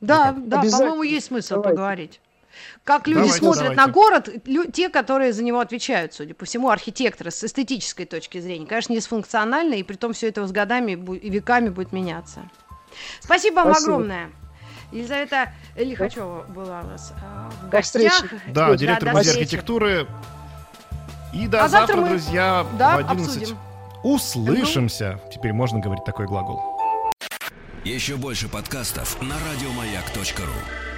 Да, 0.01 0.33
ну, 0.33 0.47
да, 0.47 0.63
по-моему, 0.63 1.03
есть 1.03 1.27
смысл 1.27 1.55
давайте. 1.57 1.71
поговорить. 1.71 2.21
Как 2.85 3.09
люди 3.09 3.21
давайте, 3.21 3.39
смотрят 3.39 3.63
давайте. 3.63 3.81
на 3.81 3.89
город, 3.89 4.29
лю- 4.45 4.71
те, 4.71 4.89
которые 4.89 5.33
за 5.33 5.43
него 5.43 5.59
отвечают, 5.59 6.15
судя 6.15 6.35
по 6.35 6.45
всему, 6.45 6.71
архитекторы 6.71 7.33
с 7.33 7.43
эстетической 7.43 8.05
точки 8.05 8.39
зрения. 8.39 8.67
Конечно, 8.67 8.93
не 8.93 9.01
с 9.01 9.07
функциональной, 9.07 9.81
и 9.81 9.83
при 9.83 9.97
том 9.97 10.13
все 10.13 10.29
это 10.29 10.47
с 10.47 10.53
годами 10.53 10.93
и 10.93 11.31
веками 11.31 11.71
будет 11.71 11.93
меняться. 11.93 12.49
Спасибо 13.21 13.57
вам 13.57 13.73
Спасибо. 13.73 13.95
огромное. 13.95 14.31
Елизавета 14.93 15.53
Лихачева 15.77 16.45
была 16.49 16.83
у 16.83 16.87
нас 16.87 17.13
э, 17.21 17.67
в 17.67 17.71
гостях. 17.71 18.13
Да, 18.49 18.77
директор 18.77 19.09
да, 19.09 19.19
музея 19.19 19.35
архитектуры. 19.35 20.07
И 21.33 21.49
до 21.49 21.65
а 21.65 21.69
завтра, 21.69 21.97
завтра 21.97 22.01
мы... 22.03 22.09
друзья, 22.11 22.67
да, 22.79 22.99
в 22.99 23.11
11. 23.11 23.37
Обсудим. 23.37 23.59
Услышимся. 24.05 25.19
Теперь 25.33 25.55
можно 25.55 25.81
говорить 25.81 26.05
такой 26.05 26.27
глагол. 26.27 26.61
Еще 27.85 28.17
больше 28.17 28.49
подкастов 28.49 29.21
на 29.23 29.35
радиомаяк.ру. 29.35 30.94